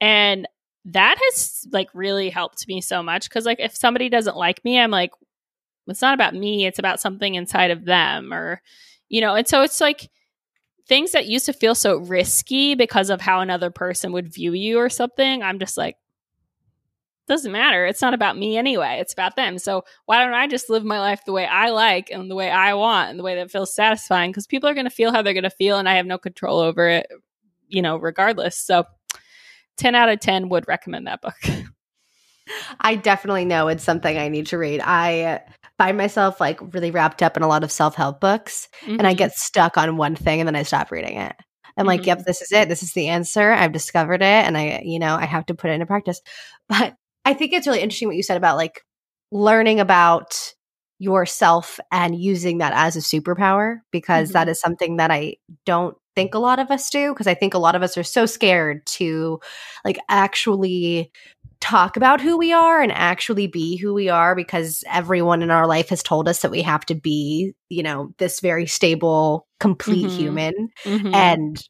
And 0.00 0.46
that 0.86 1.18
has 1.20 1.66
like 1.72 1.88
really 1.94 2.30
helped 2.30 2.66
me 2.66 2.80
so 2.80 3.02
much 3.02 3.28
because 3.28 3.44
like 3.44 3.60
if 3.60 3.76
somebody 3.76 4.08
doesn't 4.08 4.36
like 4.36 4.64
me 4.64 4.78
i'm 4.78 4.90
like 4.90 5.10
it's 5.86 6.00
not 6.00 6.14
about 6.14 6.34
me 6.34 6.66
it's 6.66 6.78
about 6.78 7.00
something 7.00 7.34
inside 7.34 7.70
of 7.70 7.84
them 7.84 8.32
or 8.32 8.62
you 9.08 9.20
know 9.20 9.34
and 9.34 9.46
so 9.46 9.62
it's 9.62 9.80
like 9.80 10.08
things 10.88 11.12
that 11.12 11.26
used 11.26 11.46
to 11.46 11.52
feel 11.52 11.74
so 11.74 11.98
risky 11.98 12.74
because 12.74 13.10
of 13.10 13.20
how 13.20 13.40
another 13.40 13.70
person 13.70 14.12
would 14.12 14.32
view 14.32 14.54
you 14.54 14.78
or 14.78 14.88
something 14.88 15.42
i'm 15.42 15.58
just 15.58 15.76
like 15.76 15.96
doesn't 17.30 17.52
matter 17.52 17.86
it's 17.86 18.02
not 18.02 18.12
about 18.12 18.36
me 18.36 18.58
anyway 18.58 18.98
it's 19.00 19.14
about 19.14 19.36
them 19.36 19.58
so 19.58 19.82
why 20.04 20.22
don't 20.22 20.34
i 20.34 20.46
just 20.46 20.68
live 20.68 20.84
my 20.84 21.00
life 21.00 21.24
the 21.24 21.32
way 21.32 21.46
i 21.46 21.70
like 21.70 22.10
and 22.10 22.30
the 22.30 22.34
way 22.34 22.50
i 22.50 22.74
want 22.74 23.08
and 23.08 23.18
the 23.18 23.22
way 23.22 23.36
that 23.36 23.50
feels 23.50 23.74
satisfying 23.74 24.30
because 24.30 24.46
people 24.46 24.68
are 24.68 24.74
going 24.74 24.84
to 24.84 24.90
feel 24.90 25.12
how 25.12 25.22
they're 25.22 25.32
going 25.32 25.42
to 25.42 25.50
feel 25.50 25.78
and 25.78 25.88
i 25.88 25.94
have 25.94 26.06
no 26.06 26.18
control 26.18 26.58
over 26.58 26.88
it 26.88 27.06
you 27.68 27.80
know 27.80 27.96
regardless 27.96 28.58
so 28.58 28.84
10 29.80 29.94
out 29.94 30.10
of 30.10 30.20
10 30.20 30.50
would 30.50 30.68
recommend 30.68 31.06
that 31.06 31.22
book. 31.22 31.34
I 32.80 32.96
definitely 32.96 33.44
know 33.44 33.68
it's 33.68 33.84
something 33.84 34.16
I 34.18 34.28
need 34.28 34.48
to 34.48 34.58
read. 34.58 34.80
I 34.84 35.40
find 35.78 35.96
myself 35.96 36.40
like 36.40 36.60
really 36.74 36.90
wrapped 36.90 37.22
up 37.22 37.36
in 37.36 37.42
a 37.42 37.48
lot 37.48 37.64
of 37.64 37.72
self 37.72 37.94
help 37.94 38.20
books 38.20 38.68
mm-hmm. 38.82 38.92
and 38.92 39.06
I 39.06 39.12
mm-hmm. 39.12 39.18
get 39.18 39.36
stuck 39.36 39.78
on 39.78 39.96
one 39.96 40.16
thing 40.16 40.40
and 40.40 40.46
then 40.46 40.56
I 40.56 40.64
stop 40.64 40.90
reading 40.90 41.16
it. 41.16 41.34
I'm 41.76 41.82
mm-hmm. 41.82 41.86
like, 41.86 42.06
yep, 42.06 42.18
mm-hmm. 42.18 42.24
this 42.26 42.42
is 42.42 42.52
it. 42.52 42.68
This 42.68 42.82
is 42.82 42.92
the 42.92 43.08
answer. 43.08 43.52
I've 43.52 43.72
discovered 43.72 44.20
it 44.22 44.24
and 44.24 44.58
I, 44.58 44.82
you 44.84 44.98
know, 44.98 45.14
I 45.14 45.24
have 45.24 45.46
to 45.46 45.54
put 45.54 45.70
it 45.70 45.74
into 45.74 45.86
practice. 45.86 46.20
But 46.68 46.94
I 47.30 47.34
think 47.34 47.52
it's 47.52 47.66
really 47.66 47.80
interesting 47.80 48.08
what 48.08 48.16
you 48.16 48.22
said 48.22 48.36
about 48.36 48.56
like 48.56 48.84
learning 49.30 49.78
about 49.78 50.54
yourself 50.98 51.78
and 51.90 52.20
using 52.20 52.58
that 52.58 52.72
as 52.74 52.96
a 52.96 53.00
superpower 53.00 53.78
because 53.90 54.28
mm-hmm. 54.28 54.34
that 54.34 54.48
is 54.48 54.60
something 54.60 54.96
that 54.96 55.10
I 55.10 55.36
don't 55.64 55.96
think 56.16 56.34
a 56.34 56.38
lot 56.40 56.58
of 56.58 56.70
us 56.70 56.90
do 56.90 57.14
because 57.14 57.28
I 57.28 57.34
think 57.34 57.54
a 57.54 57.58
lot 57.58 57.76
of 57.76 57.82
us 57.82 57.96
are 57.96 58.02
so 58.02 58.26
scared 58.26 58.84
to 58.84 59.40
like 59.84 59.98
actually 60.08 61.12
talk 61.60 61.96
about 61.96 62.20
who 62.20 62.36
we 62.36 62.52
are 62.52 62.82
and 62.82 62.90
actually 62.90 63.46
be 63.46 63.76
who 63.76 63.94
we 63.94 64.08
are 64.08 64.34
because 64.34 64.82
everyone 64.88 65.40
in 65.42 65.50
our 65.50 65.66
life 65.66 65.90
has 65.90 66.02
told 66.02 66.28
us 66.28 66.42
that 66.42 66.50
we 66.50 66.62
have 66.62 66.84
to 66.86 66.94
be, 66.94 67.54
you 67.68 67.82
know, 67.82 68.12
this 68.18 68.40
very 68.40 68.66
stable, 68.66 69.46
complete 69.60 70.06
mm-hmm. 70.06 70.18
human. 70.18 70.68
Mm-hmm. 70.84 71.14
And 71.14 71.68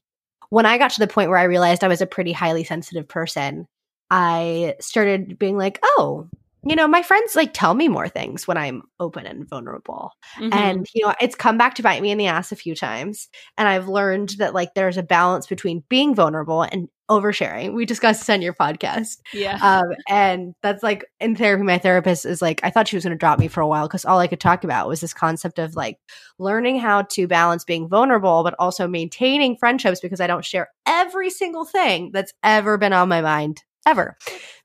when 0.48 0.64
I 0.64 0.78
got 0.78 0.92
to 0.92 1.00
the 1.00 1.06
point 1.06 1.28
where 1.28 1.38
I 1.38 1.44
realized 1.44 1.84
I 1.84 1.88
was 1.88 2.00
a 2.00 2.06
pretty 2.06 2.32
highly 2.32 2.64
sensitive 2.64 3.06
person, 3.06 3.66
I 4.10 4.74
started 4.80 5.38
being 5.38 5.56
like, 5.56 5.78
oh, 5.82 6.28
you 6.62 6.76
know, 6.76 6.86
my 6.86 7.02
friends 7.02 7.34
like 7.36 7.54
tell 7.54 7.72
me 7.72 7.88
more 7.88 8.08
things 8.08 8.46
when 8.46 8.58
I'm 8.58 8.82
open 8.98 9.24
and 9.24 9.48
vulnerable. 9.48 10.12
Mm-hmm. 10.38 10.52
And, 10.52 10.86
you 10.94 11.06
know, 11.06 11.14
it's 11.20 11.34
come 11.34 11.56
back 11.56 11.74
to 11.76 11.82
bite 11.82 12.02
me 12.02 12.10
in 12.10 12.18
the 12.18 12.26
ass 12.26 12.52
a 12.52 12.56
few 12.56 12.74
times. 12.74 13.28
And 13.56 13.66
I've 13.66 13.88
learned 13.88 14.30
that 14.38 14.52
like 14.52 14.74
there's 14.74 14.98
a 14.98 15.02
balance 15.02 15.46
between 15.46 15.84
being 15.88 16.14
vulnerable 16.14 16.62
and 16.62 16.88
oversharing. 17.10 17.74
We 17.74 17.86
discussed 17.86 18.20
this 18.20 18.28
on 18.28 18.42
your 18.42 18.52
podcast. 18.52 19.20
Yeah. 19.32 19.58
Um, 19.62 19.86
and 20.06 20.54
that's 20.62 20.82
like 20.82 21.06
in 21.18 21.34
therapy, 21.34 21.64
my 21.64 21.78
therapist 21.78 22.26
is 22.26 22.42
like, 22.42 22.60
I 22.62 22.68
thought 22.68 22.88
she 22.88 22.96
was 22.96 23.04
going 23.04 23.16
to 23.16 23.18
drop 23.18 23.38
me 23.38 23.48
for 23.48 23.62
a 23.62 23.66
while 23.66 23.88
because 23.88 24.04
all 24.04 24.18
I 24.18 24.26
could 24.26 24.38
talk 24.38 24.62
about 24.62 24.86
was 24.86 25.00
this 25.00 25.14
concept 25.14 25.58
of 25.58 25.74
like 25.74 25.98
learning 26.38 26.78
how 26.78 27.02
to 27.02 27.26
balance 27.26 27.64
being 27.64 27.88
vulnerable, 27.88 28.44
but 28.44 28.54
also 28.58 28.86
maintaining 28.86 29.56
friendships 29.56 30.00
because 30.00 30.20
I 30.20 30.26
don't 30.26 30.44
share 30.44 30.68
every 30.86 31.30
single 31.30 31.64
thing 31.64 32.10
that's 32.12 32.34
ever 32.44 32.76
been 32.76 32.92
on 32.92 33.08
my 33.08 33.22
mind 33.22 33.62
ever. 33.86 34.16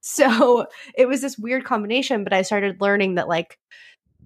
So 0.02 0.68
it 0.96 1.08
was 1.08 1.22
this 1.22 1.38
weird 1.38 1.66
combination, 1.66 2.24
but 2.24 2.34
I 2.34 2.44
started 2.44 2.80
learning 2.80 3.16
that 3.16 3.28
like 3.28 3.58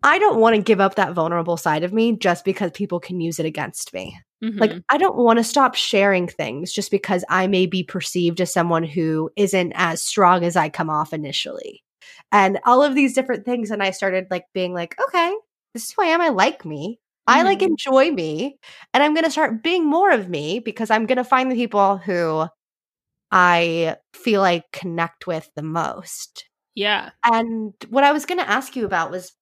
I 0.03 0.19
don't 0.19 0.39
want 0.39 0.55
to 0.55 0.61
give 0.61 0.79
up 0.79 0.95
that 0.95 1.13
vulnerable 1.13 1.57
side 1.57 1.83
of 1.83 1.93
me 1.93 2.15
just 2.15 2.45
because 2.45 2.71
people 2.71 2.99
can 2.99 3.19
use 3.19 3.39
it 3.39 3.45
against 3.45 3.93
me. 3.93 4.19
Mm-hmm. 4.43 4.59
Like, 4.59 4.71
I 4.89 4.97
don't 4.97 5.17
want 5.17 5.39
to 5.39 5.43
stop 5.43 5.75
sharing 5.75 6.27
things 6.27 6.71
just 6.71 6.91
because 6.91 7.25
I 7.29 7.47
may 7.47 7.65
be 7.65 7.83
perceived 7.83 8.39
as 8.39 8.53
someone 8.53 8.83
who 8.83 9.29
isn't 9.35 9.73
as 9.75 10.01
strong 10.01 10.45
as 10.45 10.55
I 10.55 10.69
come 10.69 10.89
off 10.89 11.11
initially. 11.11 11.83
And 12.31 12.59
all 12.65 12.81
of 12.83 12.95
these 12.95 13.13
different 13.13 13.43
things. 13.43 13.71
And 13.71 13.83
I 13.83 13.91
started 13.91 14.27
like 14.31 14.45
being 14.53 14.73
like, 14.73 14.95
okay, 15.07 15.33
this 15.73 15.83
is 15.83 15.91
who 15.91 16.03
I 16.03 16.07
am. 16.07 16.21
I 16.21 16.29
like 16.29 16.63
me. 16.63 16.99
I 17.27 17.43
like 17.43 17.59
mm-hmm. 17.59 17.71
enjoy 17.71 18.11
me. 18.11 18.57
And 18.93 19.03
I'm 19.03 19.13
going 19.13 19.25
to 19.25 19.31
start 19.31 19.61
being 19.61 19.85
more 19.85 20.11
of 20.11 20.29
me 20.29 20.59
because 20.59 20.89
I'm 20.89 21.05
going 21.05 21.17
to 21.17 21.23
find 21.23 21.51
the 21.51 21.55
people 21.55 21.97
who 21.97 22.47
I 23.31 23.97
feel 24.13 24.43
I 24.43 24.63
connect 24.71 25.27
with 25.27 25.49
the 25.55 25.61
most. 25.61 26.45
Yeah. 26.75 27.11
And 27.23 27.73
what 27.89 28.03
I 28.03 28.11
was 28.11 28.25
going 28.25 28.39
to 28.39 28.49
ask 28.49 28.75
you 28.75 28.85
about 28.85 29.11
was 29.11 29.33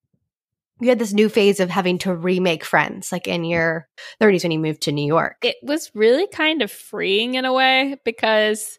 you 0.79 0.89
had 0.89 0.99
this 0.99 1.13
new 1.13 1.29
phase 1.29 1.59
of 1.59 1.69
having 1.69 1.97
to 1.99 2.13
remake 2.13 2.63
friends, 2.63 3.11
like 3.11 3.27
in 3.27 3.43
your 3.43 3.88
30s 4.21 4.43
when 4.43 4.51
you 4.51 4.59
moved 4.59 4.81
to 4.83 4.91
New 4.91 5.05
York. 5.05 5.38
It 5.43 5.57
was 5.63 5.91
really 5.95 6.27
kind 6.27 6.61
of 6.61 6.71
freeing 6.71 7.35
in 7.35 7.45
a 7.45 7.53
way 7.53 7.97
because 8.05 8.77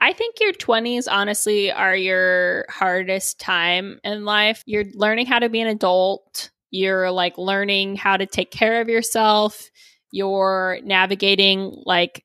I 0.00 0.12
think 0.12 0.40
your 0.40 0.52
20s, 0.52 1.06
honestly, 1.10 1.70
are 1.70 1.96
your 1.96 2.66
hardest 2.68 3.40
time 3.40 3.98
in 4.04 4.24
life. 4.24 4.62
You're 4.66 4.86
learning 4.94 5.26
how 5.26 5.40
to 5.40 5.48
be 5.48 5.60
an 5.60 5.68
adult, 5.68 6.50
you're 6.70 7.10
like 7.10 7.38
learning 7.38 7.96
how 7.96 8.16
to 8.16 8.26
take 8.26 8.50
care 8.50 8.80
of 8.80 8.88
yourself, 8.88 9.70
you're 10.12 10.78
navigating 10.84 11.72
like 11.84 12.24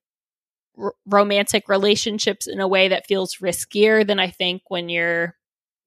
r- 0.77 0.95
romantic 1.05 1.67
relationships 1.69 2.47
in 2.47 2.59
a 2.59 2.67
way 2.67 2.87
that 2.87 3.07
feels 3.07 3.37
riskier 3.37 4.05
than 4.05 4.19
I 4.19 4.29
think 4.29 4.63
when 4.67 4.89
you're, 4.89 5.35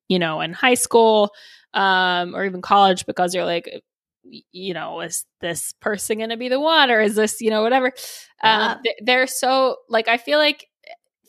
you 0.09 0.19
know, 0.19 0.41
in 0.41 0.53
high 0.53 0.75
school 0.75 1.31
um, 1.75 2.35
or 2.35 2.45
even 2.45 2.63
college 2.63 3.07
because 3.07 3.35
you're 3.35 3.45
like, 3.45 3.83
you 4.53 4.75
know, 4.75 5.01
is 5.01 5.25
this 5.41 5.73
person 5.81 6.19
going 6.19 6.31
to 6.31 6.37
be 6.37 6.49
the 6.49 6.61
one 6.61 6.91
or 6.91 7.01
is 7.01 7.15
this, 7.15 7.41
you 7.41 7.51
know, 7.51 7.63
whatever. 7.63 7.93
Yeah. 8.43 8.73
Um, 8.73 8.79
they're 9.05 9.27
so 9.27 9.77
like, 9.89 10.09
I 10.09 10.17
feel 10.17 10.39
like 10.39 10.67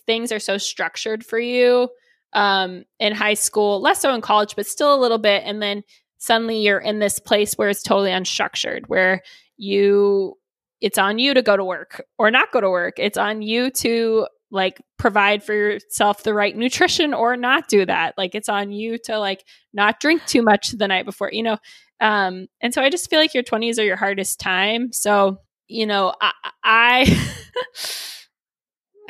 things 0.05 0.32
are 0.32 0.39
so 0.39 0.58
structured 0.58 1.26
for 1.26 1.39
you 1.39 1.89
um, 2.34 2.86
in 2.99 3.14
high 3.14 3.36
school, 3.36 3.82
less 3.82 4.01
so 4.01 4.14
in 4.14 4.22
college, 4.22 4.55
but 4.55 4.66
still 4.66 4.95
a 4.95 4.99
little 4.99 5.18
bit. 5.18 5.43
And 5.45 5.62
then 5.62 5.84
suddenly 6.18 6.60
you're 6.60 6.80
in 6.80 6.99
this 6.99 7.20
place 7.20 7.53
where 7.53 7.70
it's 7.70 7.84
totally 7.84 8.12
unstructured, 8.12 8.88
where 8.88 9.22
you, 9.58 10.36
it's 10.82 10.98
on 10.98 11.20
you 11.20 11.34
to 11.34 11.42
go 11.42 11.58
to 11.58 11.66
work 11.66 12.06
or 12.18 12.32
not 12.32 12.52
go 12.52 12.62
to 12.62 12.70
work. 12.70 12.96
It's 12.98 13.18
on 13.18 13.42
you 13.42 13.72
to 13.72 14.28
like 14.50 14.82
provide 14.98 15.44
for 15.44 15.54
yourself 15.54 16.24
the 16.24 16.34
right 16.34 16.56
nutrition 16.56 17.14
or 17.14 17.36
not 17.36 17.68
do 17.68 17.86
that. 17.86 18.18
Like 18.18 18.36
it's 18.36 18.50
on 18.50 18.72
you 18.72 18.98
to 19.06 19.20
like 19.20 19.44
not 19.74 20.00
drink 20.00 20.26
too 20.26 20.42
much 20.42 20.72
the 20.72 20.88
night 20.88 21.06
before, 21.06 21.32
you 21.32 21.44
know. 21.44 21.58
Um, 22.00 22.48
and 22.62 22.74
so 22.74 22.82
I 22.82 22.90
just 22.90 23.10
feel 23.10 23.20
like 23.20 23.34
your 23.34 23.44
20s 23.44 23.80
are 23.80 23.84
your 23.84 23.96
hardest 23.96 24.40
time. 24.40 24.94
So, 24.94 25.40
you 25.68 25.86
know, 25.86 26.14
I, 26.22 26.32
I 26.64 27.30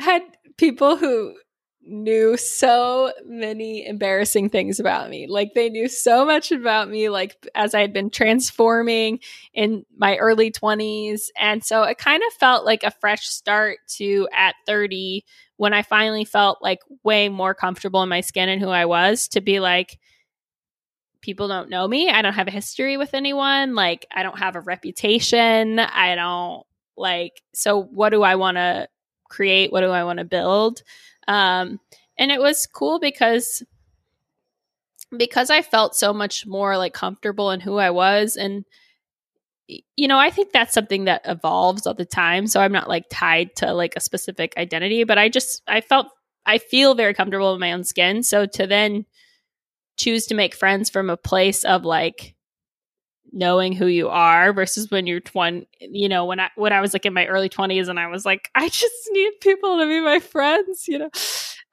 had 0.00 0.22
people 0.56 0.96
who 0.96 1.34
knew 1.88 2.36
so 2.36 3.12
many 3.24 3.86
embarrassing 3.86 4.50
things 4.50 4.78
about 4.78 5.08
me. 5.10 5.26
Like 5.26 5.54
they 5.54 5.68
knew 5.68 5.88
so 5.88 6.24
much 6.24 6.52
about 6.52 6.88
me, 6.88 7.08
like 7.08 7.48
as 7.54 7.74
I 7.74 7.80
had 7.80 7.92
been 7.92 8.10
transforming 8.10 9.20
in 9.54 9.84
my 9.96 10.16
early 10.18 10.52
20s. 10.52 11.28
And 11.38 11.64
so 11.64 11.82
it 11.82 11.98
kind 11.98 12.22
of 12.26 12.32
felt 12.34 12.64
like 12.64 12.82
a 12.82 12.90
fresh 12.90 13.26
start 13.26 13.78
to 13.96 14.28
at 14.32 14.54
30 14.66 15.24
when 15.56 15.72
I 15.72 15.82
finally 15.82 16.24
felt 16.24 16.62
like 16.62 16.80
way 17.02 17.28
more 17.28 17.54
comfortable 17.54 18.02
in 18.02 18.08
my 18.08 18.20
skin 18.20 18.48
and 18.48 18.60
who 18.60 18.68
I 18.68 18.84
was 18.84 19.28
to 19.28 19.40
be 19.40 19.58
like, 19.58 19.98
people 21.20 21.48
don't 21.48 21.70
know 21.70 21.88
me. 21.88 22.10
I 22.10 22.22
don't 22.22 22.34
have 22.34 22.48
a 22.48 22.52
history 22.52 22.96
with 22.96 23.14
anyone. 23.14 23.74
Like 23.74 24.06
I 24.14 24.22
don't 24.22 24.38
have 24.38 24.56
a 24.56 24.60
reputation. 24.60 25.78
I 25.78 26.14
don't 26.14 26.64
like, 26.96 27.42
so 27.54 27.82
what 27.82 28.10
do 28.10 28.22
I 28.22 28.36
want 28.36 28.56
to 28.56 28.88
create? 29.28 29.72
What 29.72 29.80
do 29.80 29.90
I 29.90 30.04
want 30.04 30.18
to 30.20 30.24
build? 30.24 30.82
Um, 31.28 31.78
and 32.18 32.32
it 32.32 32.40
was 32.40 32.66
cool 32.66 32.98
because 32.98 33.62
because 35.16 35.48
I 35.50 35.62
felt 35.62 35.94
so 35.94 36.12
much 36.12 36.46
more 36.46 36.76
like 36.76 36.92
comfortable 36.92 37.50
in 37.50 37.60
who 37.60 37.76
I 37.76 37.90
was 37.90 38.36
and 38.36 38.64
you 39.96 40.08
know, 40.08 40.18
I 40.18 40.30
think 40.30 40.52
that's 40.52 40.72
something 40.72 41.04
that 41.04 41.22
evolves 41.26 41.86
all 41.86 41.94
the 41.94 42.06
time. 42.06 42.46
So 42.46 42.60
I'm 42.60 42.72
not 42.72 42.88
like 42.88 43.04
tied 43.10 43.54
to 43.56 43.74
like 43.74 43.94
a 43.96 44.00
specific 44.00 44.54
identity, 44.56 45.04
but 45.04 45.18
I 45.18 45.28
just 45.28 45.62
I 45.68 45.82
felt 45.82 46.08
I 46.46 46.56
feel 46.58 46.94
very 46.94 47.12
comfortable 47.12 47.52
in 47.52 47.60
my 47.60 47.72
own 47.72 47.84
skin. 47.84 48.22
So 48.22 48.46
to 48.46 48.66
then 48.66 49.04
choose 49.98 50.26
to 50.26 50.34
make 50.34 50.54
friends 50.54 50.88
from 50.88 51.10
a 51.10 51.16
place 51.18 51.64
of 51.64 51.84
like 51.84 52.34
knowing 53.32 53.72
who 53.72 53.86
you 53.86 54.08
are 54.08 54.52
versus 54.52 54.90
when 54.90 55.06
you're 55.06 55.20
20 55.20 55.68
you 55.80 56.08
know 56.08 56.24
when 56.24 56.40
i 56.40 56.50
when 56.56 56.72
i 56.72 56.80
was 56.80 56.92
like 56.92 57.06
in 57.06 57.12
my 57.12 57.26
early 57.26 57.48
20s 57.48 57.88
and 57.88 58.00
i 58.00 58.06
was 58.06 58.24
like 58.24 58.50
i 58.54 58.68
just 58.68 58.94
need 59.10 59.32
people 59.40 59.78
to 59.78 59.86
be 59.86 60.00
my 60.00 60.18
friends 60.18 60.86
you 60.88 60.98
know? 60.98 61.10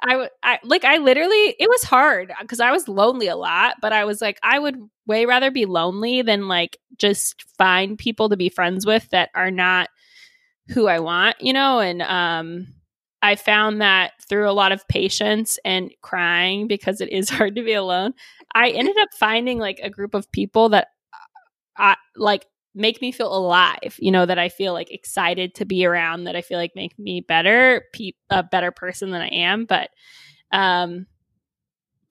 I 0.03 0.29
i 0.43 0.59
like 0.63 0.83
i 0.83 0.97
literally 0.97 1.55
it 1.59 1.69
was 1.69 1.83
hard 1.83 2.33
because 2.41 2.59
i 2.59 2.71
was 2.71 2.87
lonely 2.87 3.27
a 3.27 3.35
lot 3.35 3.75
but 3.81 3.93
i 3.93 4.05
was 4.05 4.21
like 4.21 4.39
i 4.43 4.59
would 4.59 4.75
way 5.07 5.25
rather 5.25 5.51
be 5.51 5.65
lonely 5.65 6.21
than 6.21 6.47
like 6.47 6.77
just 6.97 7.43
find 7.57 7.97
people 7.97 8.29
to 8.29 8.37
be 8.37 8.49
friends 8.49 8.85
with 8.85 9.09
that 9.09 9.29
are 9.35 9.51
not 9.51 9.89
who 10.69 10.87
i 10.87 10.99
want 10.99 11.35
you 11.39 11.53
know? 11.53 11.79
And 11.79 12.01
um 12.01 12.67
I 13.25 13.35
found 13.35 13.81
that 13.81 14.11
through 14.29 14.47
a 14.47 14.53
lot 14.53 14.71
of 14.71 14.87
patience 14.87 15.57
and 15.65 15.91
crying 16.03 16.67
because 16.67 17.01
it 17.01 17.11
is 17.11 17.27
hard 17.31 17.55
to 17.55 17.63
be 17.63 17.73
alone, 17.73 18.13
I 18.53 18.69
ended 18.69 18.95
up 18.99 19.09
finding 19.17 19.57
like 19.57 19.79
a 19.81 19.89
group 19.89 20.13
of 20.13 20.31
people 20.31 20.69
that 20.69 20.89
I 21.77 21.95
like 22.15 22.45
make 22.75 23.01
me 23.01 23.11
feel 23.11 23.33
alive 23.33 23.95
you 23.99 24.11
know 24.11 24.25
that 24.25 24.37
i 24.37 24.49
feel 24.49 24.73
like 24.73 24.91
excited 24.91 25.55
to 25.55 25.65
be 25.65 25.85
around 25.85 26.25
that 26.25 26.35
i 26.35 26.41
feel 26.41 26.57
like 26.57 26.73
make 26.75 26.97
me 26.99 27.21
better 27.21 27.85
pe- 27.93 28.11
a 28.29 28.43
better 28.43 28.69
person 28.69 29.11
than 29.11 29.21
i 29.21 29.29
am 29.29 29.65
but 29.65 29.89
um 30.51 31.05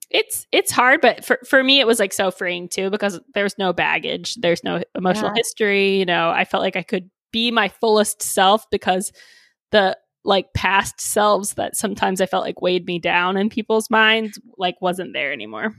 it's 0.09 0.47
it's 0.51 0.71
hard 0.71 1.01
but 1.01 1.23
for 1.23 1.39
for 1.47 1.63
me 1.63 1.79
it 1.79 1.87
was 1.87 1.99
like 1.99 2.13
so 2.13 2.31
freeing 2.31 2.67
too 2.67 2.89
because 2.89 3.19
there's 3.33 3.57
no 3.57 3.73
baggage 3.73 4.35
there's 4.35 4.63
no 4.63 4.81
emotional 4.95 5.29
yeah. 5.29 5.35
history 5.35 5.97
you 5.97 6.05
know 6.05 6.29
i 6.29 6.43
felt 6.43 6.63
like 6.63 6.75
i 6.75 6.83
could 6.83 7.09
be 7.31 7.51
my 7.51 7.69
fullest 7.69 8.21
self 8.21 8.69
because 8.71 9.11
the 9.71 9.97
like 10.23 10.51
past 10.53 10.99
selves 10.99 11.53
that 11.53 11.75
sometimes 11.75 12.21
i 12.21 12.25
felt 12.25 12.43
like 12.43 12.61
weighed 12.61 12.85
me 12.85 12.97
down 12.97 13.37
in 13.37 13.49
people's 13.49 13.89
minds 13.89 14.39
like 14.57 14.75
wasn't 14.81 15.13
there 15.13 15.31
anymore 15.31 15.75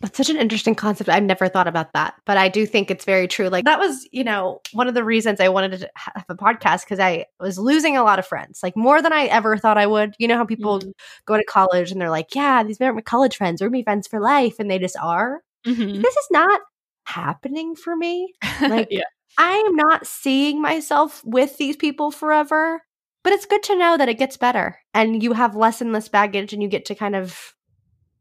that's 0.00 0.16
such 0.16 0.30
an 0.30 0.38
interesting 0.38 0.74
concept. 0.74 1.10
I've 1.10 1.22
never 1.22 1.46
thought 1.46 1.68
about 1.68 1.92
that, 1.92 2.14
but 2.24 2.38
I 2.38 2.48
do 2.48 2.64
think 2.64 2.90
it's 2.90 3.04
very 3.04 3.28
true. 3.28 3.48
Like 3.48 3.66
that 3.66 3.78
was, 3.78 4.08
you 4.12 4.24
know, 4.24 4.60
one 4.72 4.88
of 4.88 4.94
the 4.94 5.04
reasons 5.04 5.40
I 5.40 5.50
wanted 5.50 5.80
to 5.80 5.90
have 5.94 6.24
a 6.28 6.34
podcast 6.34 6.84
because 6.84 6.98
I 6.98 7.26
was 7.38 7.58
losing 7.58 7.98
a 7.98 8.02
lot 8.02 8.18
of 8.18 8.26
friends, 8.26 8.60
like 8.62 8.76
more 8.76 9.02
than 9.02 9.12
I 9.12 9.26
ever 9.26 9.58
thought 9.58 9.76
I 9.76 9.86
would. 9.86 10.14
You 10.18 10.26
know 10.28 10.38
how 10.38 10.46
people 10.46 10.78
mm-hmm. 10.78 10.90
go 11.26 11.36
to 11.36 11.44
college 11.44 11.92
and 11.92 12.00
they're 12.00 12.10
like, 12.10 12.34
"Yeah, 12.34 12.62
these 12.62 12.80
are 12.80 12.94
my 12.94 13.02
college 13.02 13.36
friends. 13.36 13.60
We're 13.60 13.68
my 13.68 13.82
friends 13.82 14.08
for 14.08 14.20
life," 14.20 14.56
and 14.58 14.70
they 14.70 14.78
just 14.78 14.96
are. 14.96 15.42
Mm-hmm. 15.66 16.00
This 16.00 16.16
is 16.16 16.26
not 16.30 16.60
happening 17.04 17.76
for 17.76 17.94
me. 17.94 18.32
Like, 18.60 18.88
yeah. 18.90 19.02
I 19.38 19.52
am 19.52 19.76
not 19.76 20.06
seeing 20.06 20.60
myself 20.60 21.22
with 21.24 21.56
these 21.56 21.76
people 21.76 22.10
forever. 22.10 22.82
But 23.22 23.34
it's 23.34 23.46
good 23.46 23.62
to 23.64 23.76
know 23.76 23.98
that 23.98 24.08
it 24.08 24.18
gets 24.18 24.38
better, 24.38 24.78
and 24.94 25.22
you 25.22 25.34
have 25.34 25.54
less 25.54 25.82
and 25.82 25.92
less 25.92 26.08
baggage, 26.08 26.54
and 26.54 26.62
you 26.62 26.70
get 26.70 26.86
to 26.86 26.94
kind 26.94 27.14
of 27.14 27.54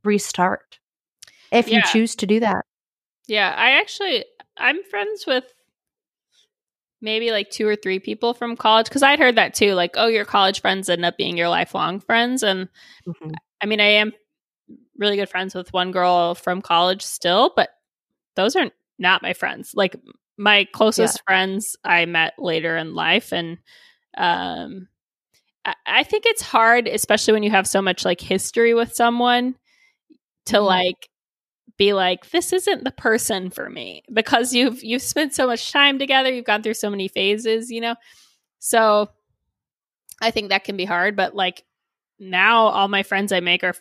restart 0.03 0.78
if 1.52 1.68
yeah. 1.68 1.78
you 1.78 1.84
choose 1.84 2.16
to 2.18 2.28
do 2.28 2.39
that. 2.39 2.66
Yeah, 3.28 3.54
I 3.56 3.80
actually 3.80 4.26
I'm 4.58 4.84
friends 4.84 5.26
with 5.26 5.45
maybe 7.02 7.32
like 7.32 7.50
two 7.50 7.68
or 7.68 7.76
three 7.76 8.00
people 8.00 8.34
from 8.34 8.56
college 8.58 8.88
because 8.88 9.04
I'd 9.04 9.20
heard 9.20 9.36
that 9.36 9.54
too. 9.54 9.74
Like, 9.74 9.91
oh, 9.95 10.08
your 10.08 10.26
college 10.26 10.62
friends 10.62 10.89
end 10.89 11.06
up 11.06 11.18
being 11.18 11.38
your 11.38 11.50
lifelong 11.50 12.00
friends, 12.00 12.43
and 12.43 12.68
mm-hmm. 13.08 13.32
I 13.62 13.66
mean, 13.66 13.80
I 13.80 13.91
am 13.91 14.14
really 14.97 15.16
good 15.16 15.30
friends 15.30 15.56
with 15.56 15.74
one 15.74 15.91
girl 15.91 16.36
from 16.36 16.62
college 16.62 17.04
still, 17.04 17.54
but 17.56 17.70
those 18.36 18.56
are 18.56 18.70
not 18.97 19.22
my 19.22 19.34
friends. 19.34 19.72
Like 19.74 19.95
my 20.38 20.68
closest 20.74 21.18
yeah. 21.18 21.34
friends 21.34 21.78
I 21.84 22.06
met 22.06 22.34
later 22.38 22.78
in 22.78 22.95
life, 22.95 23.32
and 23.32 23.58
um, 24.18 24.88
I, 25.66 25.74
I 25.86 26.04
think 26.04 26.26
it's 26.26 26.41
hard, 26.41 26.88
especially 26.88 27.34
when 27.34 27.43
you 27.43 27.52
have 27.52 27.68
so 27.68 27.82
much 27.82 28.06
like 28.06 28.22
history 28.22 28.74
with 28.74 28.93
someone, 28.93 29.56
to 30.47 30.58
mm-hmm. 30.58 30.66
like 30.66 31.09
be 31.80 31.93
like 31.93 32.30
this 32.30 32.51
isn't 32.51 32.84
the 32.84 32.91
person 32.91 33.49
for 33.49 33.69
me 33.69 34.03
because 34.13 34.53
you've 34.53 34.84
you've 34.84 35.01
spent 35.01 35.34
so 35.34 35.47
much 35.47 35.71
time 35.71 35.97
together 35.97 36.32
you've 36.32 36.45
gone 36.45 36.61
through 36.61 36.73
so 36.73 36.89
many 36.89 37.07
phases 37.07 37.71
you 37.71 37.80
know 37.80 37.95
so 38.59 39.09
i 40.21 40.30
think 40.30 40.49
that 40.49 40.65
can 40.65 40.75
be 40.75 40.86
hard 40.86 41.15
but 41.15 41.34
like 41.34 41.63
now 42.19 42.67
all 42.67 42.89
my 42.89 43.01
friends 43.01 43.32
i 43.32 43.39
make 43.39 43.63
are 43.63 43.73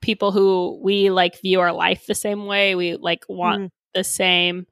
people 0.00 0.32
who 0.32 0.80
we 0.82 1.10
like 1.10 1.40
view 1.42 1.60
our 1.60 1.72
life 1.72 2.06
the 2.06 2.14
same 2.14 2.46
way 2.46 2.74
we 2.74 2.96
like 2.96 3.24
want 3.28 3.64
mm. 3.64 3.70
the 3.92 4.02
same 4.02 4.66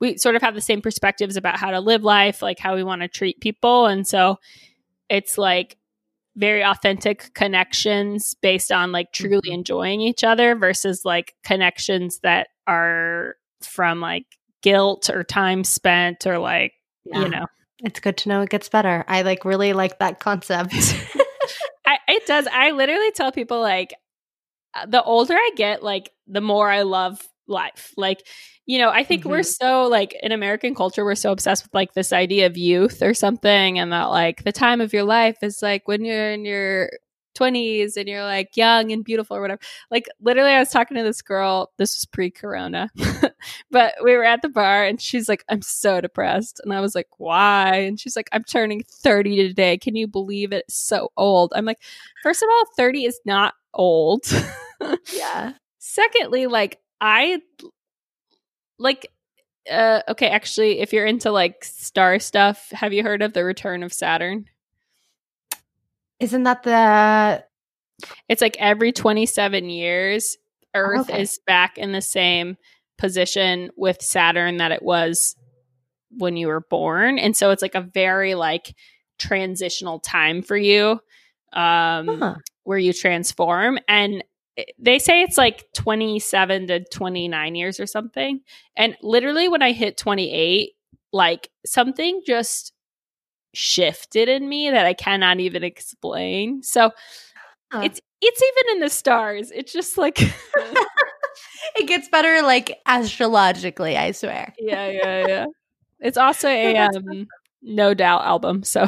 we 0.00 0.16
sort 0.16 0.34
of 0.34 0.42
have 0.42 0.54
the 0.54 0.60
same 0.60 0.82
perspectives 0.82 1.36
about 1.36 1.58
how 1.58 1.70
to 1.70 1.78
live 1.78 2.02
life 2.02 2.42
like 2.42 2.58
how 2.58 2.74
we 2.74 2.82
want 2.82 3.02
to 3.02 3.08
treat 3.08 3.40
people 3.40 3.86
and 3.86 4.04
so 4.04 4.36
it's 5.08 5.38
like 5.38 5.76
very 6.36 6.64
authentic 6.64 7.32
connections 7.34 8.34
based 8.40 8.70
on 8.70 8.92
like 8.92 9.12
truly 9.12 9.40
mm-hmm. 9.46 9.54
enjoying 9.54 10.00
each 10.00 10.24
other 10.24 10.54
versus 10.54 11.04
like 11.04 11.34
connections 11.44 12.20
that 12.22 12.48
are 12.66 13.34
from 13.62 14.00
like 14.00 14.26
guilt 14.62 15.10
or 15.10 15.24
time 15.24 15.64
spent 15.64 16.26
or 16.26 16.38
like 16.38 16.72
yeah. 17.04 17.22
you 17.22 17.28
know 17.28 17.46
it's 17.80 18.00
good 18.00 18.16
to 18.16 18.28
know 18.28 18.42
it 18.42 18.50
gets 18.50 18.68
better 18.68 19.04
i 19.08 19.22
like 19.22 19.44
really 19.44 19.72
like 19.72 19.98
that 19.98 20.20
concept 20.20 20.72
I, 21.86 21.98
it 22.08 22.26
does 22.26 22.46
i 22.52 22.70
literally 22.70 23.10
tell 23.12 23.32
people 23.32 23.60
like 23.60 23.94
uh, 24.74 24.86
the 24.86 25.02
older 25.02 25.34
i 25.34 25.50
get 25.56 25.82
like 25.82 26.10
the 26.26 26.40
more 26.40 26.70
i 26.70 26.82
love 26.82 27.20
life 27.50 27.92
like 27.96 28.26
you 28.70 28.78
know, 28.78 28.90
I 28.90 29.02
think 29.02 29.22
mm-hmm. 29.22 29.30
we're 29.30 29.42
so 29.42 29.88
like 29.88 30.14
in 30.22 30.30
American 30.30 30.76
culture, 30.76 31.04
we're 31.04 31.16
so 31.16 31.32
obsessed 31.32 31.64
with 31.64 31.74
like 31.74 31.94
this 31.94 32.12
idea 32.12 32.46
of 32.46 32.56
youth 32.56 33.02
or 33.02 33.14
something, 33.14 33.80
and 33.80 33.90
that 33.90 34.04
like 34.04 34.44
the 34.44 34.52
time 34.52 34.80
of 34.80 34.92
your 34.92 35.02
life 35.02 35.38
is 35.42 35.60
like 35.60 35.88
when 35.88 36.04
you're 36.04 36.30
in 36.30 36.44
your 36.44 36.90
20s 37.36 37.96
and 37.96 38.08
you're 38.08 38.22
like 38.22 38.56
young 38.56 38.92
and 38.92 39.04
beautiful 39.04 39.36
or 39.36 39.40
whatever. 39.40 39.60
Like 39.90 40.08
literally 40.20 40.50
I 40.50 40.60
was 40.60 40.70
talking 40.70 40.96
to 40.96 41.02
this 41.02 41.20
girl, 41.20 41.72
this 41.78 41.96
was 41.96 42.06
pre-corona. 42.06 42.90
but 43.72 43.94
we 44.04 44.16
were 44.16 44.24
at 44.24 44.42
the 44.42 44.48
bar 44.48 44.84
and 44.84 45.00
she's 45.00 45.28
like 45.28 45.44
I'm 45.48 45.62
so 45.62 46.00
depressed 46.00 46.60
and 46.62 46.72
I 46.72 46.80
was 46.80 46.94
like 46.94 47.08
why? 47.18 47.74
And 47.74 47.98
she's 47.98 48.14
like 48.14 48.28
I'm 48.30 48.44
turning 48.44 48.84
30 48.88 49.48
today. 49.48 49.78
Can 49.78 49.96
you 49.96 50.06
believe 50.06 50.52
it? 50.52 50.64
It's 50.68 50.78
so 50.78 51.10
old. 51.16 51.52
I'm 51.56 51.64
like 51.64 51.80
first 52.22 52.42
of 52.42 52.48
all 52.52 52.64
30 52.76 53.04
is 53.06 53.20
not 53.24 53.54
old. 53.74 54.24
yeah. 55.12 55.54
Secondly, 55.78 56.46
like 56.46 56.78
I 57.00 57.40
like 58.78 59.08
uh 59.70 60.00
okay 60.08 60.28
actually 60.28 60.80
if 60.80 60.92
you're 60.92 61.06
into 61.06 61.30
like 61.30 61.62
star 61.64 62.18
stuff 62.18 62.70
have 62.70 62.92
you 62.92 63.02
heard 63.02 63.20
of 63.20 63.34
the 63.34 63.44
return 63.44 63.82
of 63.82 63.92
saturn 63.92 64.46
isn't 66.18 66.44
that 66.44 66.62
the 66.62 67.44
it's 68.28 68.40
like 68.40 68.56
every 68.58 68.90
27 68.90 69.68
years 69.68 70.38
earth 70.74 71.10
okay. 71.10 71.22
is 71.22 71.38
back 71.46 71.76
in 71.76 71.92
the 71.92 72.00
same 72.00 72.56
position 73.00 73.70
with 73.76 74.02
Saturn 74.02 74.58
that 74.58 74.72
it 74.72 74.82
was 74.82 75.34
when 76.10 76.36
you 76.36 76.48
were 76.48 76.60
born. 76.60 77.18
And 77.18 77.36
so 77.36 77.50
it's 77.50 77.62
like 77.62 77.74
a 77.74 77.80
very 77.80 78.34
like 78.34 78.74
transitional 79.18 79.98
time 79.98 80.42
for 80.42 80.56
you 80.56 80.98
um 81.52 82.20
huh. 82.20 82.34
where 82.62 82.78
you 82.78 82.92
transform 82.92 83.78
and 83.88 84.24
they 84.78 84.98
say 84.98 85.22
it's 85.22 85.38
like 85.38 85.64
27 85.74 86.66
to 86.68 86.84
29 86.84 87.54
years 87.54 87.80
or 87.80 87.86
something. 87.86 88.40
And 88.76 88.96
literally 89.02 89.48
when 89.48 89.62
I 89.62 89.72
hit 89.72 89.96
28, 89.96 90.72
like 91.12 91.50
something 91.66 92.22
just 92.26 92.72
shifted 93.52 94.28
in 94.28 94.48
me 94.48 94.70
that 94.70 94.86
I 94.86 94.94
cannot 94.94 95.40
even 95.40 95.64
explain. 95.64 96.62
So 96.62 96.90
huh. 97.72 97.80
it's 97.84 98.00
it's 98.20 98.42
even 98.42 98.76
in 98.76 98.80
the 98.80 98.90
stars. 98.90 99.50
It's 99.50 99.72
just 99.72 99.98
like 99.98 100.20
it 101.76 101.86
gets 101.86 102.08
better 102.08 102.42
like 102.42 102.78
astrologically, 102.86 103.96
I 103.96 104.12
swear. 104.12 104.54
Yeah, 104.58 104.88
yeah, 104.88 105.26
yeah. 105.26 105.46
It's 106.00 106.16
also 106.16 106.48
a 106.48 106.76
um 106.78 107.26
no 107.62 107.94
doubt 107.94 108.24
album, 108.24 108.62
so 108.62 108.86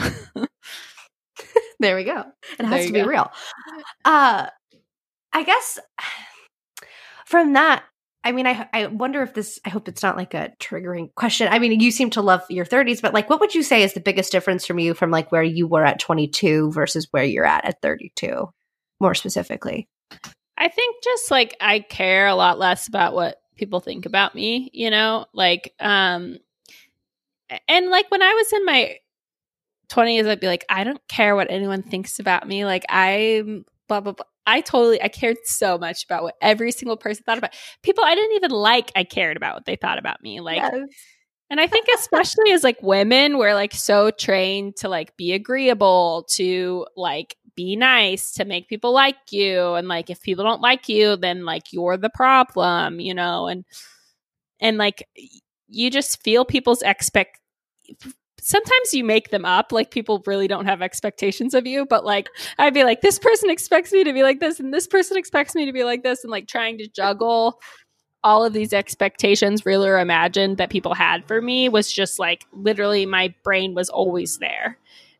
there 1.80 1.96
we 1.96 2.04
go. 2.04 2.24
It 2.58 2.66
has 2.66 2.86
to 2.86 2.92
be 2.92 3.02
real. 3.02 3.30
Uh 4.04 4.46
I 5.32 5.42
guess 5.44 5.78
from 7.26 7.54
that, 7.54 7.84
I 8.24 8.32
mean, 8.32 8.46
I 8.46 8.68
I 8.72 8.86
wonder 8.86 9.22
if 9.22 9.34
this. 9.34 9.58
I 9.64 9.70
hope 9.70 9.88
it's 9.88 10.02
not 10.02 10.16
like 10.16 10.34
a 10.34 10.52
triggering 10.60 11.12
question. 11.14 11.48
I 11.50 11.58
mean, 11.58 11.80
you 11.80 11.90
seem 11.90 12.10
to 12.10 12.22
love 12.22 12.42
your 12.48 12.64
30s, 12.64 13.02
but 13.02 13.14
like, 13.14 13.28
what 13.28 13.40
would 13.40 13.54
you 13.54 13.62
say 13.62 13.82
is 13.82 13.94
the 13.94 14.00
biggest 14.00 14.30
difference 14.30 14.64
from 14.64 14.78
you 14.78 14.94
from 14.94 15.10
like 15.10 15.32
where 15.32 15.42
you 15.42 15.66
were 15.66 15.84
at 15.84 15.98
22 15.98 16.70
versus 16.70 17.08
where 17.10 17.24
you're 17.24 17.44
at 17.44 17.64
at 17.64 17.82
32, 17.82 18.48
more 19.00 19.14
specifically? 19.14 19.88
I 20.56 20.68
think 20.68 21.02
just 21.02 21.30
like 21.32 21.56
I 21.60 21.80
care 21.80 22.28
a 22.28 22.36
lot 22.36 22.60
less 22.60 22.86
about 22.86 23.14
what 23.14 23.38
people 23.56 23.80
think 23.80 24.06
about 24.06 24.36
me. 24.36 24.70
You 24.72 24.90
know, 24.90 25.26
like 25.34 25.74
um, 25.80 26.38
and 27.66 27.88
like 27.88 28.08
when 28.10 28.22
I 28.22 28.34
was 28.34 28.52
in 28.52 28.64
my 28.64 28.98
20s, 29.90 30.28
I'd 30.28 30.40
be 30.40 30.46
like, 30.46 30.64
I 30.68 30.84
don't 30.84 31.00
care 31.08 31.34
what 31.34 31.50
anyone 31.50 31.82
thinks 31.82 32.20
about 32.20 32.46
me. 32.46 32.64
Like 32.64 32.84
I'm 32.88 33.64
blah 33.88 34.00
blah 34.00 34.12
blah. 34.12 34.26
I 34.46 34.60
totally 34.60 35.00
I 35.02 35.08
cared 35.08 35.38
so 35.44 35.78
much 35.78 36.04
about 36.04 36.22
what 36.22 36.34
every 36.40 36.72
single 36.72 36.96
person 36.96 37.24
thought 37.24 37.38
about. 37.38 37.54
People 37.82 38.04
I 38.04 38.14
didn't 38.14 38.36
even 38.36 38.50
like, 38.50 38.92
I 38.96 39.04
cared 39.04 39.36
about 39.36 39.54
what 39.54 39.64
they 39.64 39.76
thought 39.76 39.98
about 39.98 40.22
me. 40.22 40.40
Like 40.40 40.56
yes. 40.56 40.74
and 41.50 41.60
I 41.60 41.66
think 41.66 41.86
especially 41.94 42.52
as 42.52 42.64
like 42.64 42.82
women, 42.82 43.38
we're 43.38 43.54
like 43.54 43.72
so 43.72 44.10
trained 44.10 44.76
to 44.76 44.88
like 44.88 45.16
be 45.16 45.32
agreeable, 45.32 46.26
to 46.30 46.86
like 46.96 47.36
be 47.54 47.76
nice, 47.76 48.32
to 48.32 48.44
make 48.44 48.68
people 48.68 48.92
like 48.92 49.16
you. 49.30 49.74
And 49.74 49.88
like 49.88 50.10
if 50.10 50.20
people 50.22 50.44
don't 50.44 50.62
like 50.62 50.88
you, 50.88 51.16
then 51.16 51.44
like 51.44 51.72
you're 51.72 51.96
the 51.96 52.10
problem, 52.10 53.00
you 53.00 53.14
know, 53.14 53.46
and 53.46 53.64
and 54.60 54.78
like 54.78 55.06
you 55.68 55.90
just 55.90 56.22
feel 56.22 56.44
people's 56.44 56.82
expect 56.82 57.38
sometimes 58.44 58.92
you 58.92 59.04
make 59.04 59.30
them 59.30 59.44
up 59.44 59.70
like 59.70 59.92
people 59.92 60.20
really 60.26 60.48
don't 60.48 60.66
have 60.66 60.82
expectations 60.82 61.54
of 61.54 61.64
you 61.64 61.86
but 61.86 62.04
like 62.04 62.28
i'd 62.58 62.74
be 62.74 62.82
like 62.82 63.00
this 63.00 63.18
person 63.18 63.48
expects 63.48 63.92
me 63.92 64.02
to 64.02 64.12
be 64.12 64.24
like 64.24 64.40
this 64.40 64.58
and 64.58 64.74
this 64.74 64.86
person 64.86 65.16
expects 65.16 65.54
me 65.54 65.64
to 65.64 65.72
be 65.72 65.84
like 65.84 66.02
this 66.02 66.24
and 66.24 66.30
like 66.30 66.48
trying 66.48 66.76
to 66.76 66.88
juggle 66.88 67.60
all 68.24 68.44
of 68.44 68.52
these 68.52 68.72
expectations 68.72 69.64
real 69.64 69.84
or 69.84 69.98
imagined 69.98 70.56
that 70.56 70.70
people 70.70 70.92
had 70.92 71.26
for 71.26 71.40
me 71.40 71.68
was 71.68 71.90
just 71.90 72.18
like 72.18 72.44
literally 72.52 73.06
my 73.06 73.32
brain 73.44 73.74
was 73.74 73.88
always 73.88 74.38
there 74.38 74.76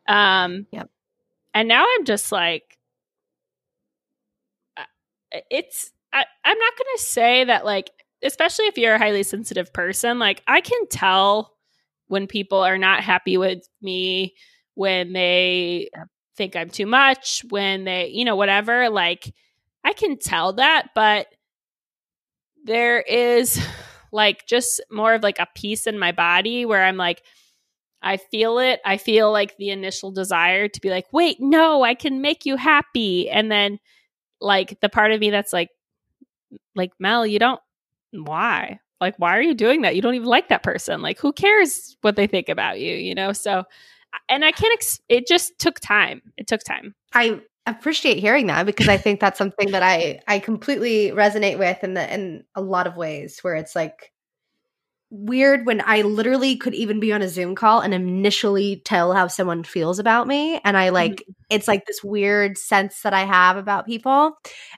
um 0.08 0.66
yep. 0.72 0.90
and 1.54 1.68
now 1.68 1.84
i'm 1.96 2.04
just 2.04 2.32
like 2.32 2.76
uh, 4.76 4.82
it's 5.48 5.92
I, 6.12 6.24
i'm 6.44 6.58
not 6.58 6.72
gonna 6.76 6.98
say 6.98 7.44
that 7.44 7.64
like 7.64 7.90
especially 8.24 8.66
if 8.66 8.76
you're 8.76 8.94
a 8.94 8.98
highly 8.98 9.22
sensitive 9.22 9.72
person 9.72 10.18
like 10.18 10.42
i 10.48 10.60
can 10.60 10.88
tell 10.88 11.52
when 12.12 12.26
people 12.26 12.58
are 12.58 12.76
not 12.76 13.02
happy 13.02 13.38
with 13.38 13.66
me, 13.80 14.34
when 14.74 15.14
they 15.14 15.88
think 16.36 16.54
I'm 16.54 16.68
too 16.68 16.84
much, 16.84 17.42
when 17.48 17.84
they, 17.84 18.08
you 18.08 18.26
know, 18.26 18.36
whatever. 18.36 18.90
Like, 18.90 19.32
I 19.82 19.94
can 19.94 20.18
tell 20.18 20.52
that, 20.52 20.88
but 20.94 21.28
there 22.64 23.00
is 23.00 23.66
like 24.12 24.44
just 24.46 24.82
more 24.90 25.14
of 25.14 25.22
like 25.22 25.38
a 25.38 25.48
peace 25.54 25.86
in 25.86 25.98
my 25.98 26.12
body 26.12 26.66
where 26.66 26.84
I'm 26.84 26.98
like, 26.98 27.22
I 28.02 28.18
feel 28.18 28.58
it. 28.58 28.80
I 28.84 28.98
feel 28.98 29.32
like 29.32 29.56
the 29.56 29.70
initial 29.70 30.10
desire 30.10 30.68
to 30.68 30.80
be 30.82 30.90
like, 30.90 31.06
wait, 31.14 31.38
no, 31.40 31.82
I 31.82 31.94
can 31.94 32.20
make 32.20 32.44
you 32.44 32.56
happy. 32.56 33.30
And 33.30 33.50
then 33.50 33.78
like 34.38 34.78
the 34.82 34.90
part 34.90 35.12
of 35.12 35.20
me 35.20 35.30
that's 35.30 35.54
like, 35.54 35.70
like, 36.76 36.92
Mel, 36.98 37.26
you 37.26 37.38
don't, 37.38 37.60
why? 38.10 38.80
Like 39.02 39.16
why 39.18 39.36
are 39.36 39.42
you 39.42 39.54
doing 39.54 39.82
that? 39.82 39.94
You 39.94 40.02
don't 40.02 40.14
even 40.14 40.28
like 40.28 40.48
that 40.48 40.62
person. 40.62 41.02
Like 41.02 41.18
who 41.18 41.32
cares 41.32 41.96
what 42.00 42.16
they 42.16 42.26
think 42.26 42.48
about 42.48 42.80
you 42.80 42.94
you 42.94 43.14
know? 43.14 43.32
So 43.32 43.64
and 44.28 44.44
i 44.44 44.52
can't 44.52 44.72
ex- 44.74 45.00
it 45.08 45.26
just 45.26 45.58
took 45.58 45.80
time. 45.80 46.22
It 46.36 46.46
took 46.46 46.62
time. 46.62 46.94
I 47.12 47.40
appreciate 47.66 48.18
hearing 48.18 48.48
that 48.48 48.66
because 48.66 48.88
i 48.88 48.96
think 48.96 49.20
that's 49.20 49.38
something 49.38 49.70
that 49.70 49.84
i 49.84 50.18
i 50.26 50.40
completely 50.40 51.12
resonate 51.12 51.58
with 51.58 51.84
in 51.84 51.94
the 51.94 52.12
in 52.12 52.42
a 52.56 52.60
lot 52.60 52.88
of 52.88 52.96
ways 52.96 53.38
where 53.42 53.54
it's 53.54 53.76
like 53.76 54.11
weird 55.12 55.66
when 55.66 55.82
I 55.84 56.00
literally 56.00 56.56
could 56.56 56.72
even 56.72 56.98
be 56.98 57.12
on 57.12 57.20
a 57.20 57.28
Zoom 57.28 57.54
call 57.54 57.80
and 57.80 57.92
initially 57.92 58.80
tell 58.82 59.12
how 59.12 59.26
someone 59.26 59.62
feels 59.62 59.98
about 59.98 60.26
me. 60.26 60.58
And 60.64 60.74
I 60.74 60.88
like, 60.88 61.16
mm-hmm. 61.16 61.32
it's 61.50 61.68
like 61.68 61.84
this 61.84 62.02
weird 62.02 62.56
sense 62.56 63.02
that 63.02 63.12
I 63.12 63.24
have 63.24 63.58
about 63.58 63.84
people. 63.84 64.32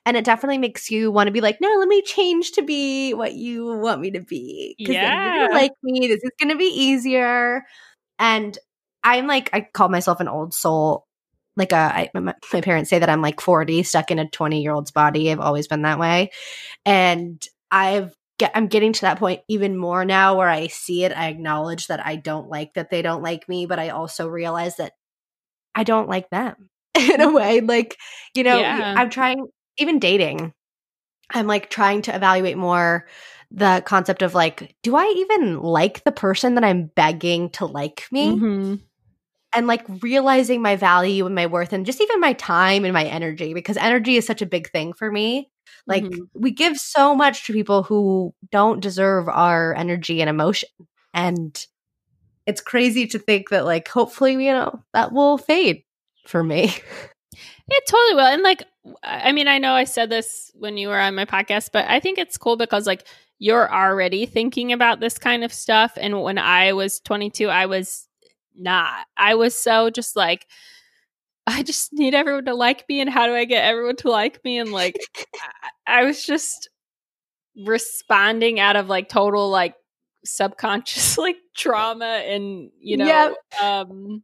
And 0.05 0.16
it 0.16 0.24
definitely 0.24 0.59
makes 0.59 0.91
you 0.91 1.12
want 1.12 1.28
to 1.28 1.32
be 1.32 1.41
like, 1.41 1.59
no, 1.61 1.68
let 1.78 1.87
me 1.87 2.03
change 2.03 2.51
to 2.53 2.62
be 2.62 3.14
what 3.14 3.35
you 3.35 3.78
want 3.78 4.01
me 4.01 4.11
to 4.11 4.20
be. 4.20 4.74
Yeah. 4.76 5.51
like 5.53 5.70
me, 5.85 6.09
this 6.09 6.24
is 6.24 6.32
going 6.41 6.51
to 6.51 6.59
be 6.59 6.64
easier. 6.64 7.62
And 8.18 8.59
I'm 9.05 9.28
like, 9.28 9.51
I 9.53 9.61
call 9.61 9.89
myself 9.89 10.18
an 10.18 10.28
old 10.28 10.53
soul. 10.53 11.07
Like 11.57 11.70
a, 11.70 11.76
I, 11.76 12.11
my, 12.12 12.35
my 12.53 12.61
parents 12.61 12.91
say 12.91 12.99
that 12.99 13.09
I'm 13.09 13.22
like 13.22 13.41
40, 13.41 13.85
stuck 13.85 14.11
in 14.11 14.18
a 14.18 14.28
20 14.28 14.61
year 14.61 14.72
old's 14.72 14.91
body. 14.91 15.30
I've 15.30 15.39
always 15.39 15.68
been 15.68 15.82
that 15.82 16.01
way. 16.01 16.32
And 16.85 17.41
I've 17.70 18.12
get 18.39 18.53
I'm 18.55 18.66
getting 18.66 18.93
to 18.93 19.01
that 19.03 19.18
point 19.18 19.43
even 19.49 19.76
more 19.76 20.05
now 20.05 20.37
where 20.37 20.49
I 20.49 20.66
see 20.68 21.05
it, 21.05 21.12
I 21.12 21.28
acknowledge 21.28 21.87
that 21.87 22.05
I 22.05 22.16
don't 22.16 22.49
like 22.49 22.74
that 22.74 22.91
they 22.91 23.03
don't 23.03 23.22
like 23.22 23.49
me, 23.49 23.66
but 23.66 23.78
I 23.78 23.91
also 23.91 24.28
realize 24.28 24.76
that 24.76 24.93
I 25.74 25.85
don't 25.85 26.09
like 26.09 26.30
them 26.30 26.70
in 26.99 27.20
a 27.20 27.32
way. 27.32 27.61
Like, 27.61 27.97
you 28.35 28.43
know, 28.43 28.59
yeah. 28.59 28.95
I'm 28.97 29.11
trying 29.11 29.47
even 29.78 29.99
dating. 29.99 30.53
I'm 31.30 31.47
like 31.47 31.70
trying 31.70 32.03
to 32.03 32.14
evaluate 32.14 32.59
more 32.59 33.07
the 33.51 33.82
concept 33.87 34.22
of 34.22 34.35
like, 34.35 34.74
do 34.82 34.97
I 34.97 35.05
even 35.16 35.61
like 35.61 36.05
the 36.05 36.12
person 36.12 36.57
that 36.57 36.64
I'm 36.64 36.87
begging 36.87 37.51
to 37.51 37.66
like 37.66 38.07
me? 38.11 38.37
Mm-hmm. 38.37 38.74
And 39.55 39.66
like 39.66 39.84
realizing 40.02 40.62
my 40.62 40.76
value 40.76 41.26
and 41.26 41.34
my 41.34 41.46
worth 41.46 41.72
and 41.72 41.86
just 41.86 42.00
even 42.00 42.20
my 42.20 42.32
time 42.32 42.84
and 42.84 42.92
my 42.92 43.05
energy 43.05 43.55
because 43.55 43.76
energy 43.76 44.16
is 44.16 44.26
such 44.26 44.42
a 44.42 44.46
big 44.46 44.70
thing 44.70 44.92
for 44.92 45.11
me. 45.11 45.50
Like 45.86 46.05
mm-hmm. 46.05 46.22
we 46.34 46.50
give 46.50 46.76
so 46.76 47.14
much 47.14 47.46
to 47.46 47.52
people 47.52 47.82
who 47.82 48.34
don't 48.50 48.80
deserve 48.80 49.28
our 49.28 49.74
energy 49.74 50.20
and 50.20 50.30
emotion. 50.30 50.70
And 51.12 51.64
it's 52.46 52.61
crazy 52.61 53.07
to 53.09 53.18
think 53.18 53.50
that 53.50 53.64
like 53.64 53.88
hopefully, 53.88 54.32
you 54.32 54.52
know, 54.52 54.82
that 54.92 55.12
will 55.12 55.38
fade 55.38 55.84
for 56.26 56.42
me. 56.42 56.74
It 57.66 57.84
totally 57.88 58.14
will. 58.14 58.26
And 58.26 58.42
like 58.42 58.64
I 59.02 59.32
mean, 59.32 59.48
I 59.48 59.59
know 59.59 59.72
I 59.72 59.84
said 59.84 60.11
this 60.11 60.50
when 60.55 60.76
you 60.76 60.88
were 60.88 60.98
on 60.98 61.14
my 61.14 61.24
podcast, 61.24 61.70
but 61.72 61.86
I 61.88 62.00
think 62.00 62.18
it's 62.18 62.36
cool 62.36 62.57
because 62.57 62.86
like 62.86 63.07
you're 63.38 63.72
already 63.72 64.26
thinking 64.26 64.72
about 64.72 65.00
this 65.00 65.18
kind 65.18 65.44
of 65.44 65.52
stuff. 65.52 65.92
And 65.96 66.22
when 66.22 66.38
I 66.38 66.72
was 66.72 67.00
22, 67.00 67.48
I 67.48 67.66
was 67.66 68.07
not. 68.57 69.07
I 69.16 69.34
was 69.34 69.55
so 69.55 69.90
just 69.90 70.16
like, 70.16 70.46
I 71.46 71.62
just 71.62 71.92
need 71.92 72.14
everyone 72.14 72.46
to 72.46 72.55
like 72.55 72.84
me 72.88 73.00
and 73.00 73.11
how 73.11 73.26
do 73.26 73.34
I 73.34 73.44
get 73.44 73.64
everyone 73.64 73.96
to 73.96 74.11
like 74.11 74.42
me 74.44 74.59
and 74.59 74.72
like 74.72 74.96
I, 75.86 76.00
I 76.00 76.05
was 76.05 76.24
just 76.24 76.68
responding 77.57 78.59
out 78.59 78.76
of 78.76 78.88
like 78.88 79.09
total 79.09 79.50
like 79.50 79.74
subconscious 80.24 81.18
like 81.18 81.36
trauma 81.55 82.22
and 82.26 82.70
you 82.80 82.96
know 82.96 83.07
yep. 83.07 83.34
um 83.62 84.22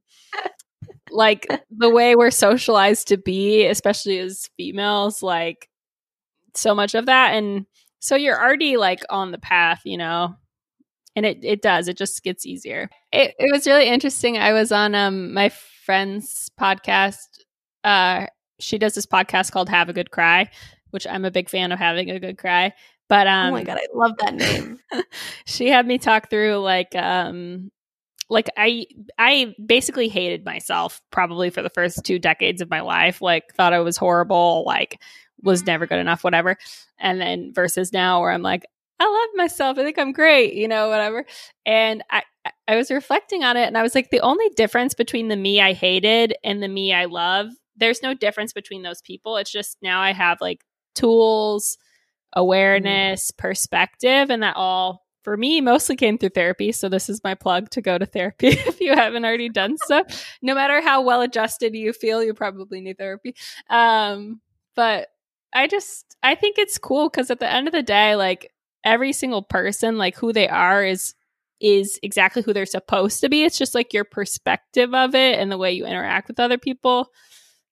like 1.11 1.47
the 1.71 1.91
way 1.91 2.17
we're 2.17 2.31
socialized 2.31 3.09
to 3.09 3.17
be 3.17 3.67
especially 3.67 4.19
as 4.19 4.49
females 4.57 5.23
like 5.23 5.69
so 6.55 6.75
much 6.75 6.95
of 6.95 7.07
that 7.07 7.35
and 7.35 7.67
so 8.01 8.17
you're 8.17 8.41
already 8.41 8.77
like 8.77 9.03
on 9.11 9.31
the 9.31 9.39
path 9.39 9.83
you 9.85 9.99
know 9.99 10.35
and 11.17 11.27
it 11.27 11.39
it 11.43 11.63
does 11.63 11.89
it 11.89 11.97
just 11.97 12.23
gets 12.23 12.47
easier 12.47 12.89
it, 13.13 13.35
it 13.39 13.53
was 13.53 13.67
really 13.67 13.87
interesting 13.87 14.39
i 14.39 14.53
was 14.53 14.71
on 14.73 14.95
um 14.95 15.33
my 15.33 15.51
friend's 15.91 16.53
podcast. 16.57 17.27
Uh, 17.83 18.27
she 18.61 18.79
does 18.79 18.95
this 18.95 19.07
podcast 19.07 19.51
called 19.51 19.69
Have 19.69 19.89
a 19.89 19.93
Good 19.93 20.13
Cry, 20.13 20.49
which 20.91 21.05
I'm 21.05 21.25
a 21.25 21.33
big 21.33 21.49
fan 21.49 21.73
of 21.73 21.81
having 21.81 22.11
a 22.11 22.21
good 22.21 22.39
cry. 22.39 22.73
But 23.09 23.27
um, 23.27 23.49
oh 23.49 23.51
my 23.51 23.65
god, 23.65 23.79
I 23.79 23.87
love 23.93 24.13
that 24.21 24.35
name. 24.37 24.79
she 25.47 25.69
had 25.69 25.89
me 25.89 25.99
talk 25.99 26.31
through 26.31 26.59
like 26.59 26.95
um 26.95 27.73
like 28.29 28.49
I 28.57 28.87
I 29.19 29.57
basically 29.67 30.09
hated 30.09 30.45
myself 30.45 31.03
probably 31.11 31.51
for 31.51 31.61
the 31.61 31.71
first 31.71 32.05
two 32.05 32.21
decades 32.21 32.61
of 32.61 32.71
my 32.71 32.83
life. 32.83 33.21
Like 33.21 33.53
thought 33.55 33.73
I 33.73 33.81
was 33.81 33.97
horrible, 33.97 34.63
like 34.65 35.01
was 35.43 35.67
never 35.67 35.89
good 35.89 35.99
enough, 35.99 36.23
whatever. 36.23 36.57
And 37.01 37.21
then 37.21 37.53
versus 37.53 37.93
now 37.93 38.21
where 38.21 38.31
I'm 38.31 38.43
like, 38.43 38.65
I 39.01 39.09
love 39.09 39.29
myself. 39.35 39.79
I 39.79 39.83
think 39.83 39.99
I'm 39.99 40.13
great, 40.13 40.53
you 40.53 40.69
know, 40.69 40.91
whatever. 40.91 41.25
And 41.65 42.05
I, 42.11 42.23
I 42.69 42.77
was 42.77 42.91
reflecting 42.91 43.43
on 43.43 43.57
it 43.57 43.67
and 43.67 43.79
I 43.79 43.83
was 43.83 43.95
like, 43.95 44.11
the 44.11 44.21
only 44.21 44.49
difference 44.51 44.93
between 44.93 45.29
the 45.29 45.37
me 45.37 45.61
I 45.61 45.73
hated 45.73 46.35
and 46.45 46.63
the 46.63 46.69
me 46.69 46.93
I 46.93 47.07
love, 47.07 47.49
there's 47.77 48.03
no 48.03 48.13
difference 48.13 48.53
between 48.53 48.83
those 48.83 49.01
people. 49.01 49.39
It's 49.39 49.51
just 49.51 49.79
now 49.83 50.03
I 50.03 50.13
have 50.13 50.43
like 50.43 50.61
tools, 50.95 51.79
awareness, 52.35 53.31
mm-hmm. 53.31 53.49
perspective, 53.49 54.31
and 54.31 54.43
that 54.43 54.57
all 54.57 55.07
for 55.23 55.37
me 55.37 55.61
mostly 55.61 55.97
came 55.97 56.19
through 56.19 56.31
therapy. 56.31 56.71
So 56.71 56.89
this 56.91 57.09
is 57.09 57.25
my 57.25 57.35
plug 57.35 57.71
to 57.71 57.81
go 57.81 57.97
to 57.97 58.07
therapy 58.07 58.49
if 58.49 58.81
you 58.81 58.95
haven't 58.95 59.25
already 59.25 59.49
done 59.49 59.77
so. 59.87 60.05
No 60.43 60.55
matter 60.55 60.83
how 60.83 61.01
well 61.01 61.23
adjusted 61.23 61.75
you 61.75 61.95
feel, 61.95 62.23
you 62.23 62.35
probably 62.35 62.81
need 62.83 62.99
therapy. 62.99 63.35
Um, 63.71 64.41
but 64.77 65.09
I 65.55 65.67
just 65.67 66.17
I 66.23 66.35
think 66.35 66.59
it's 66.59 66.79
cool 66.79 67.09
because 67.09 67.31
at 67.31 67.41
the 67.41 67.51
end 67.51 67.67
of 67.67 67.73
the 67.73 67.83
day, 67.83 68.15
like 68.15 68.51
every 68.85 69.13
single 69.13 69.43
person, 69.43 69.99
like 69.99 70.17
who 70.17 70.33
they 70.33 70.49
are 70.49 70.85
is 70.85 71.15
is 71.61 72.01
exactly 72.03 72.43
who 72.43 72.55
they're 72.55 72.65
supposed 72.65 73.21
to 73.21 73.29
be. 73.29 73.45
It's 73.45 73.59
just 73.59 73.75
like 73.75 73.93
your 73.93 74.05
perspective 74.05 74.95
of 74.95 75.15
it 75.15 75.39
and 75.39 75.53
the 75.53 75.59
way 75.59 75.73
you 75.73 75.85
interact 75.85 76.29
with 76.29 76.41
other 76.41 76.57
people 76.57 77.11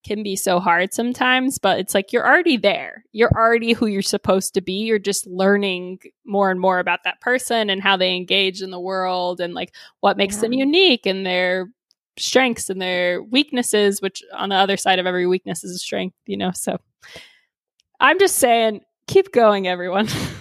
can 0.05 0.23
be 0.23 0.37
so 0.37 0.61
hard 0.61 0.93
sometimes, 0.95 1.59
but 1.59 1.79
it's 1.79 1.95
like 1.95 2.13
you're 2.13 2.27
already 2.27 2.57
there. 2.57 3.05
You're 3.13 3.33
already 3.35 3.73
who 3.73 3.87
you're 3.87 4.03
supposed 4.03 4.55
to 4.55 4.61
be. 4.61 4.85
You're 4.85 4.99
just 4.99 5.27
learning 5.27 6.01
more 6.25 6.51
and 6.51 6.61
more 6.61 6.79
about 6.79 7.05
that 7.05 7.21
person 7.21 7.71
and 7.71 7.83
how 7.83 7.97
they 7.97 8.15
engage 8.15 8.63
in 8.63 8.71
the 8.71 8.81
world 8.81 9.41
and 9.41 9.55
like 9.55 9.75
what 10.01 10.17
makes 10.17 10.37
yeah. 10.37 10.43
them 10.43 10.53
unique 10.53 11.07
and 11.07 11.27
their 11.27 11.71
strengths 12.19 12.71
and 12.71 12.81
their 12.81 13.23
weaknesses, 13.23 14.01
which 14.01 14.23
on 14.33 14.51
the 14.51 14.57
other 14.57 14.77
side 14.77 14.99
of 14.99 15.07
every 15.07 15.27
weakness 15.27 15.65
is 15.65 15.75
a 15.75 15.79
strength, 15.79 16.17
you 16.27 16.37
know? 16.37 16.53
So 16.53 16.79
I'm 18.01 18.19
just 18.19 18.37
saying, 18.37 18.83
keep 19.07 19.33
going, 19.33 19.67
everyone. 19.67 20.09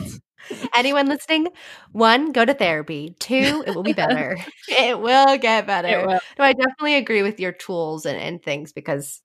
Anyone 0.74 1.06
listening? 1.06 1.48
One, 1.92 2.32
go 2.32 2.44
to 2.44 2.54
therapy. 2.54 3.14
Two, 3.18 3.62
it 3.66 3.74
will 3.74 3.82
be 3.82 3.92
better. 3.94 4.36
it 4.68 4.98
will 4.98 5.38
get 5.38 5.66
better. 5.66 6.06
Will. 6.06 6.20
No, 6.38 6.44
I 6.44 6.52
definitely 6.52 6.96
agree 6.96 7.22
with 7.22 7.40
your 7.40 7.52
tools 7.52 8.06
and, 8.06 8.18
and 8.18 8.42
things 8.42 8.72
because 8.72 9.22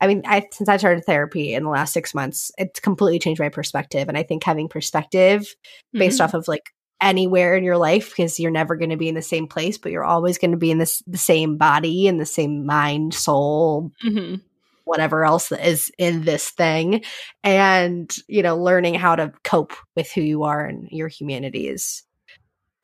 I 0.00 0.08
mean, 0.08 0.22
I 0.26 0.46
since 0.50 0.68
I 0.68 0.76
started 0.78 1.04
therapy 1.04 1.54
in 1.54 1.62
the 1.62 1.70
last 1.70 1.92
six 1.92 2.14
months, 2.14 2.50
it's 2.58 2.80
completely 2.80 3.18
changed 3.18 3.40
my 3.40 3.48
perspective. 3.48 4.08
And 4.08 4.18
I 4.18 4.24
think 4.24 4.42
having 4.42 4.68
perspective 4.68 5.54
based 5.92 6.16
mm-hmm. 6.16 6.24
off 6.24 6.34
of 6.34 6.48
like 6.48 6.70
anywhere 7.00 7.56
in 7.56 7.64
your 7.64 7.76
life, 7.76 8.10
because 8.10 8.40
you're 8.40 8.50
never 8.50 8.76
going 8.76 8.90
to 8.90 8.96
be 8.96 9.08
in 9.08 9.14
the 9.14 9.22
same 9.22 9.46
place, 9.46 9.78
but 9.78 9.92
you're 9.92 10.04
always 10.04 10.38
going 10.38 10.50
to 10.50 10.56
be 10.56 10.72
in 10.72 10.78
this 10.78 11.02
the 11.06 11.18
same 11.18 11.56
body 11.56 12.08
and 12.08 12.20
the 12.20 12.26
same 12.26 12.66
mind, 12.66 13.14
soul, 13.14 13.92
mm-hmm 14.04 14.36
whatever 14.84 15.24
else 15.24 15.48
that 15.48 15.66
is 15.66 15.90
in 15.98 16.24
this 16.24 16.50
thing 16.50 17.02
and 17.44 18.16
you 18.28 18.42
know 18.42 18.56
learning 18.56 18.94
how 18.94 19.14
to 19.16 19.32
cope 19.44 19.72
with 19.96 20.10
who 20.12 20.20
you 20.20 20.42
are 20.42 20.64
and 20.64 20.88
your 20.90 21.08
humanity 21.08 21.68
is 21.68 22.02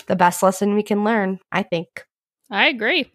the 0.07 0.17
best 0.17 0.43
lesson 0.43 0.75
we 0.75 0.83
can 0.83 1.05
learn 1.05 1.39
i 1.53 1.63
think. 1.63 2.05
I 2.51 2.69
agree. 2.69 3.13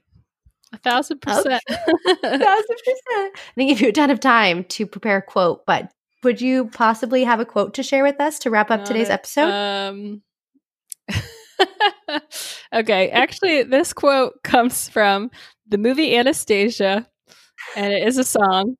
A 0.73 0.77
thousand 0.77 1.21
percent. 1.21 1.61
okay. 1.69 1.81
a 2.23 2.39
thousand 2.39 2.77
percent. 2.85 3.35
I 3.35 3.53
think 3.55 3.71
if 3.71 3.81
you 3.81 3.89
a 3.89 3.91
ton 3.91 4.11
of 4.11 4.19
time 4.19 4.63
to 4.65 4.85
prepare 4.85 5.17
a 5.17 5.21
quote 5.21 5.65
but 5.65 5.91
would 6.23 6.39
you 6.41 6.67
possibly 6.69 7.23
have 7.23 7.39
a 7.39 7.45
quote 7.45 7.73
to 7.75 7.83
share 7.83 8.03
with 8.03 8.19
us 8.19 8.39
to 8.39 8.49
wrap 8.49 8.71
up 8.71 8.81
Not 8.81 8.85
today's 8.87 9.09
episode? 9.09 9.49
um 9.51 10.21
okay 12.73 13.09
actually 13.09 13.63
this 13.63 13.91
quote 13.93 14.33
comes 14.43 14.87
from 14.87 15.31
the 15.67 15.77
movie 15.77 16.15
anastasia 16.15 17.07
and 17.75 17.93
it 17.93 18.07
is 18.07 18.17
a 18.17 18.23
song. 18.23 18.77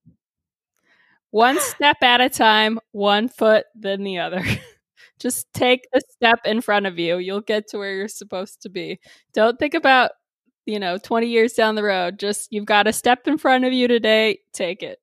One 1.32 1.60
step 1.60 1.98
at 2.04 2.22
a 2.22 2.30
time, 2.30 2.80
one 2.92 3.28
foot 3.28 3.66
then 3.76 4.04
the 4.04 4.20
other. 4.20 4.44
Just 5.20 5.48
take 5.54 5.88
a 5.94 6.02
step 6.12 6.40
in 6.46 6.62
front 6.62 6.86
of 6.86 7.00
you. 7.00 7.18
You'll 7.18 7.42
get 7.42 7.68
to 7.70 7.78
where 7.78 7.96
you're 7.96 8.08
supposed 8.08 8.62
to 8.64 8.70
be. 8.70 9.00
Don't 9.34 9.58
think 9.58 9.74
about, 9.74 10.12
you 10.66 10.80
know, 10.80 10.98
20 10.98 11.28
years 11.28 11.54
down 11.54 11.76
the 11.76 11.84
road. 11.84 12.20
Just 12.20 12.52
you've 12.52 12.66
got 12.66 12.88
a 12.88 12.94
step 12.94 13.28
in 13.28 13.38
front 13.38 13.66
of 13.66 13.74
you 13.74 13.88
today. 13.88 14.40
Take 14.54 14.84
it. 14.84 15.00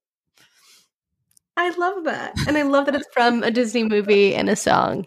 I 1.56 1.70
love 1.70 2.04
that. 2.04 2.34
And 2.46 2.56
I 2.56 2.62
love 2.62 2.86
that 2.86 2.94
it's 2.94 3.08
from 3.12 3.42
a 3.42 3.50
Disney 3.50 3.84
movie 3.84 4.34
and 4.34 4.48
a 4.48 4.56
song. 4.56 5.06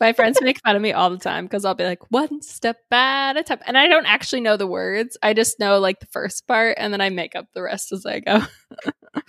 My 0.00 0.12
friends 0.12 0.38
make 0.40 0.60
fun 0.60 0.76
of 0.76 0.82
me 0.82 0.92
all 0.92 1.10
the 1.10 1.18
time 1.18 1.44
because 1.44 1.64
I'll 1.64 1.74
be 1.74 1.84
like, 1.84 2.10
one 2.10 2.42
step 2.42 2.78
at 2.92 3.36
a 3.36 3.42
time. 3.42 3.60
And 3.66 3.76
I 3.76 3.88
don't 3.88 4.06
actually 4.06 4.40
know 4.40 4.56
the 4.56 4.66
words. 4.66 5.16
I 5.22 5.34
just 5.34 5.58
know 5.58 5.78
like 5.78 6.00
the 6.00 6.06
first 6.06 6.46
part 6.46 6.76
and 6.78 6.92
then 6.92 7.00
I 7.00 7.10
make 7.10 7.34
up 7.34 7.46
the 7.54 7.62
rest 7.62 7.92
as 7.92 8.06
I 8.06 8.20
go. 8.20 8.42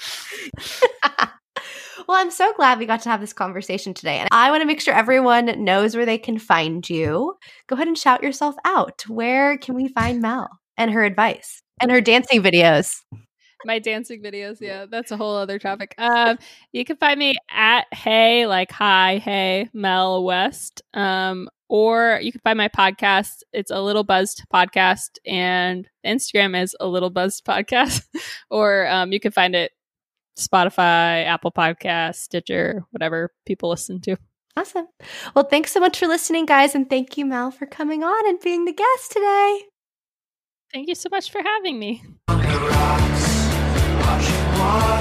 well, 2.08 2.18
I'm 2.18 2.32
so 2.32 2.54
glad 2.54 2.80
we 2.80 2.86
got 2.86 3.02
to 3.02 3.10
have 3.10 3.22
this 3.22 3.34
conversation 3.34 3.94
today. 3.94 4.18
And 4.18 4.30
I 4.32 4.52
want 4.52 4.62
to 4.62 4.68
make 4.68 4.82
sure 4.82 4.94
everyone 4.94 5.64
knows 5.64 5.96
where 5.96 6.06
they 6.06 6.18
can 6.18 6.38
find 6.38 6.88
you. 6.90 7.36
Go 7.68 7.76
ahead 7.76 7.88
and 7.88 7.98
shout 7.98 8.24
yourself 8.24 8.56
out. 8.66 9.04
Where 9.08 9.58
can 9.58 9.76
we 9.76 9.88
find 9.90 10.22
Mel 10.22 10.50
and 10.78 10.92
her 10.92 11.04
advice 11.04 11.62
and 11.82 11.92
her 11.92 12.02
dancing 12.02 12.42
videos? 12.42 12.96
My 13.66 13.80
dancing 13.80 14.22
videos. 14.22 14.62
Yeah, 14.62 14.86
that's 14.86 15.12
a 15.12 15.18
whole 15.18 15.36
other 15.36 15.60
topic. 15.60 15.96
Um, 15.98 16.38
you 16.72 16.86
can 16.86 16.98
find 16.98 17.20
me 17.20 17.36
at 17.50 17.86
Hey, 17.94 18.48
like 18.48 18.72
hi, 18.72 19.18
hey, 19.18 19.70
Mel 19.74 20.24
West. 20.24 20.82
Um, 20.94 21.50
or 21.68 22.20
you 22.22 22.32
can 22.32 22.42
find 22.42 22.58
my 22.58 22.68
podcast. 22.68 23.44
It's 23.54 23.72
a 23.72 23.80
little 23.80 24.04
buzzed 24.04 24.44
podcast, 24.54 25.18
and 25.26 25.88
Instagram 26.06 26.62
is 26.62 26.76
a 26.80 26.88
little 26.88 27.12
buzzed 27.12 27.46
podcast. 27.46 28.06
or 28.50 28.88
um, 28.88 29.12
you 29.12 29.20
can 29.20 29.32
find 29.32 29.56
it 29.56 29.72
Spotify, 30.38 31.26
Apple 31.26 31.52
Podcast, 31.52 32.16
Stitcher, 32.16 32.86
whatever 32.92 33.32
people 33.46 33.70
listen 33.70 34.02
to. 34.02 34.18
Awesome. 34.58 34.88
Well, 35.36 35.46
thanks 35.46 35.72
so 35.72 35.80
much 35.80 36.00
for 36.00 36.08
listening, 36.08 36.46
guys, 36.46 36.76
and 36.76 36.90
thank 36.90 37.18
you, 37.18 37.26
Mel, 37.26 37.52
for 37.52 37.66
coming 37.66 38.04
on 38.04 38.28
and 38.28 38.40
being 38.40 38.66
the 38.66 38.74
guest 38.74 39.12
today. 39.12 39.62
Thank 40.74 40.88
you 40.88 40.96
so 40.96 41.10
much 41.12 41.32
for 41.32 41.42
having 41.42 41.80
me 41.80 42.04
one. 44.60 44.99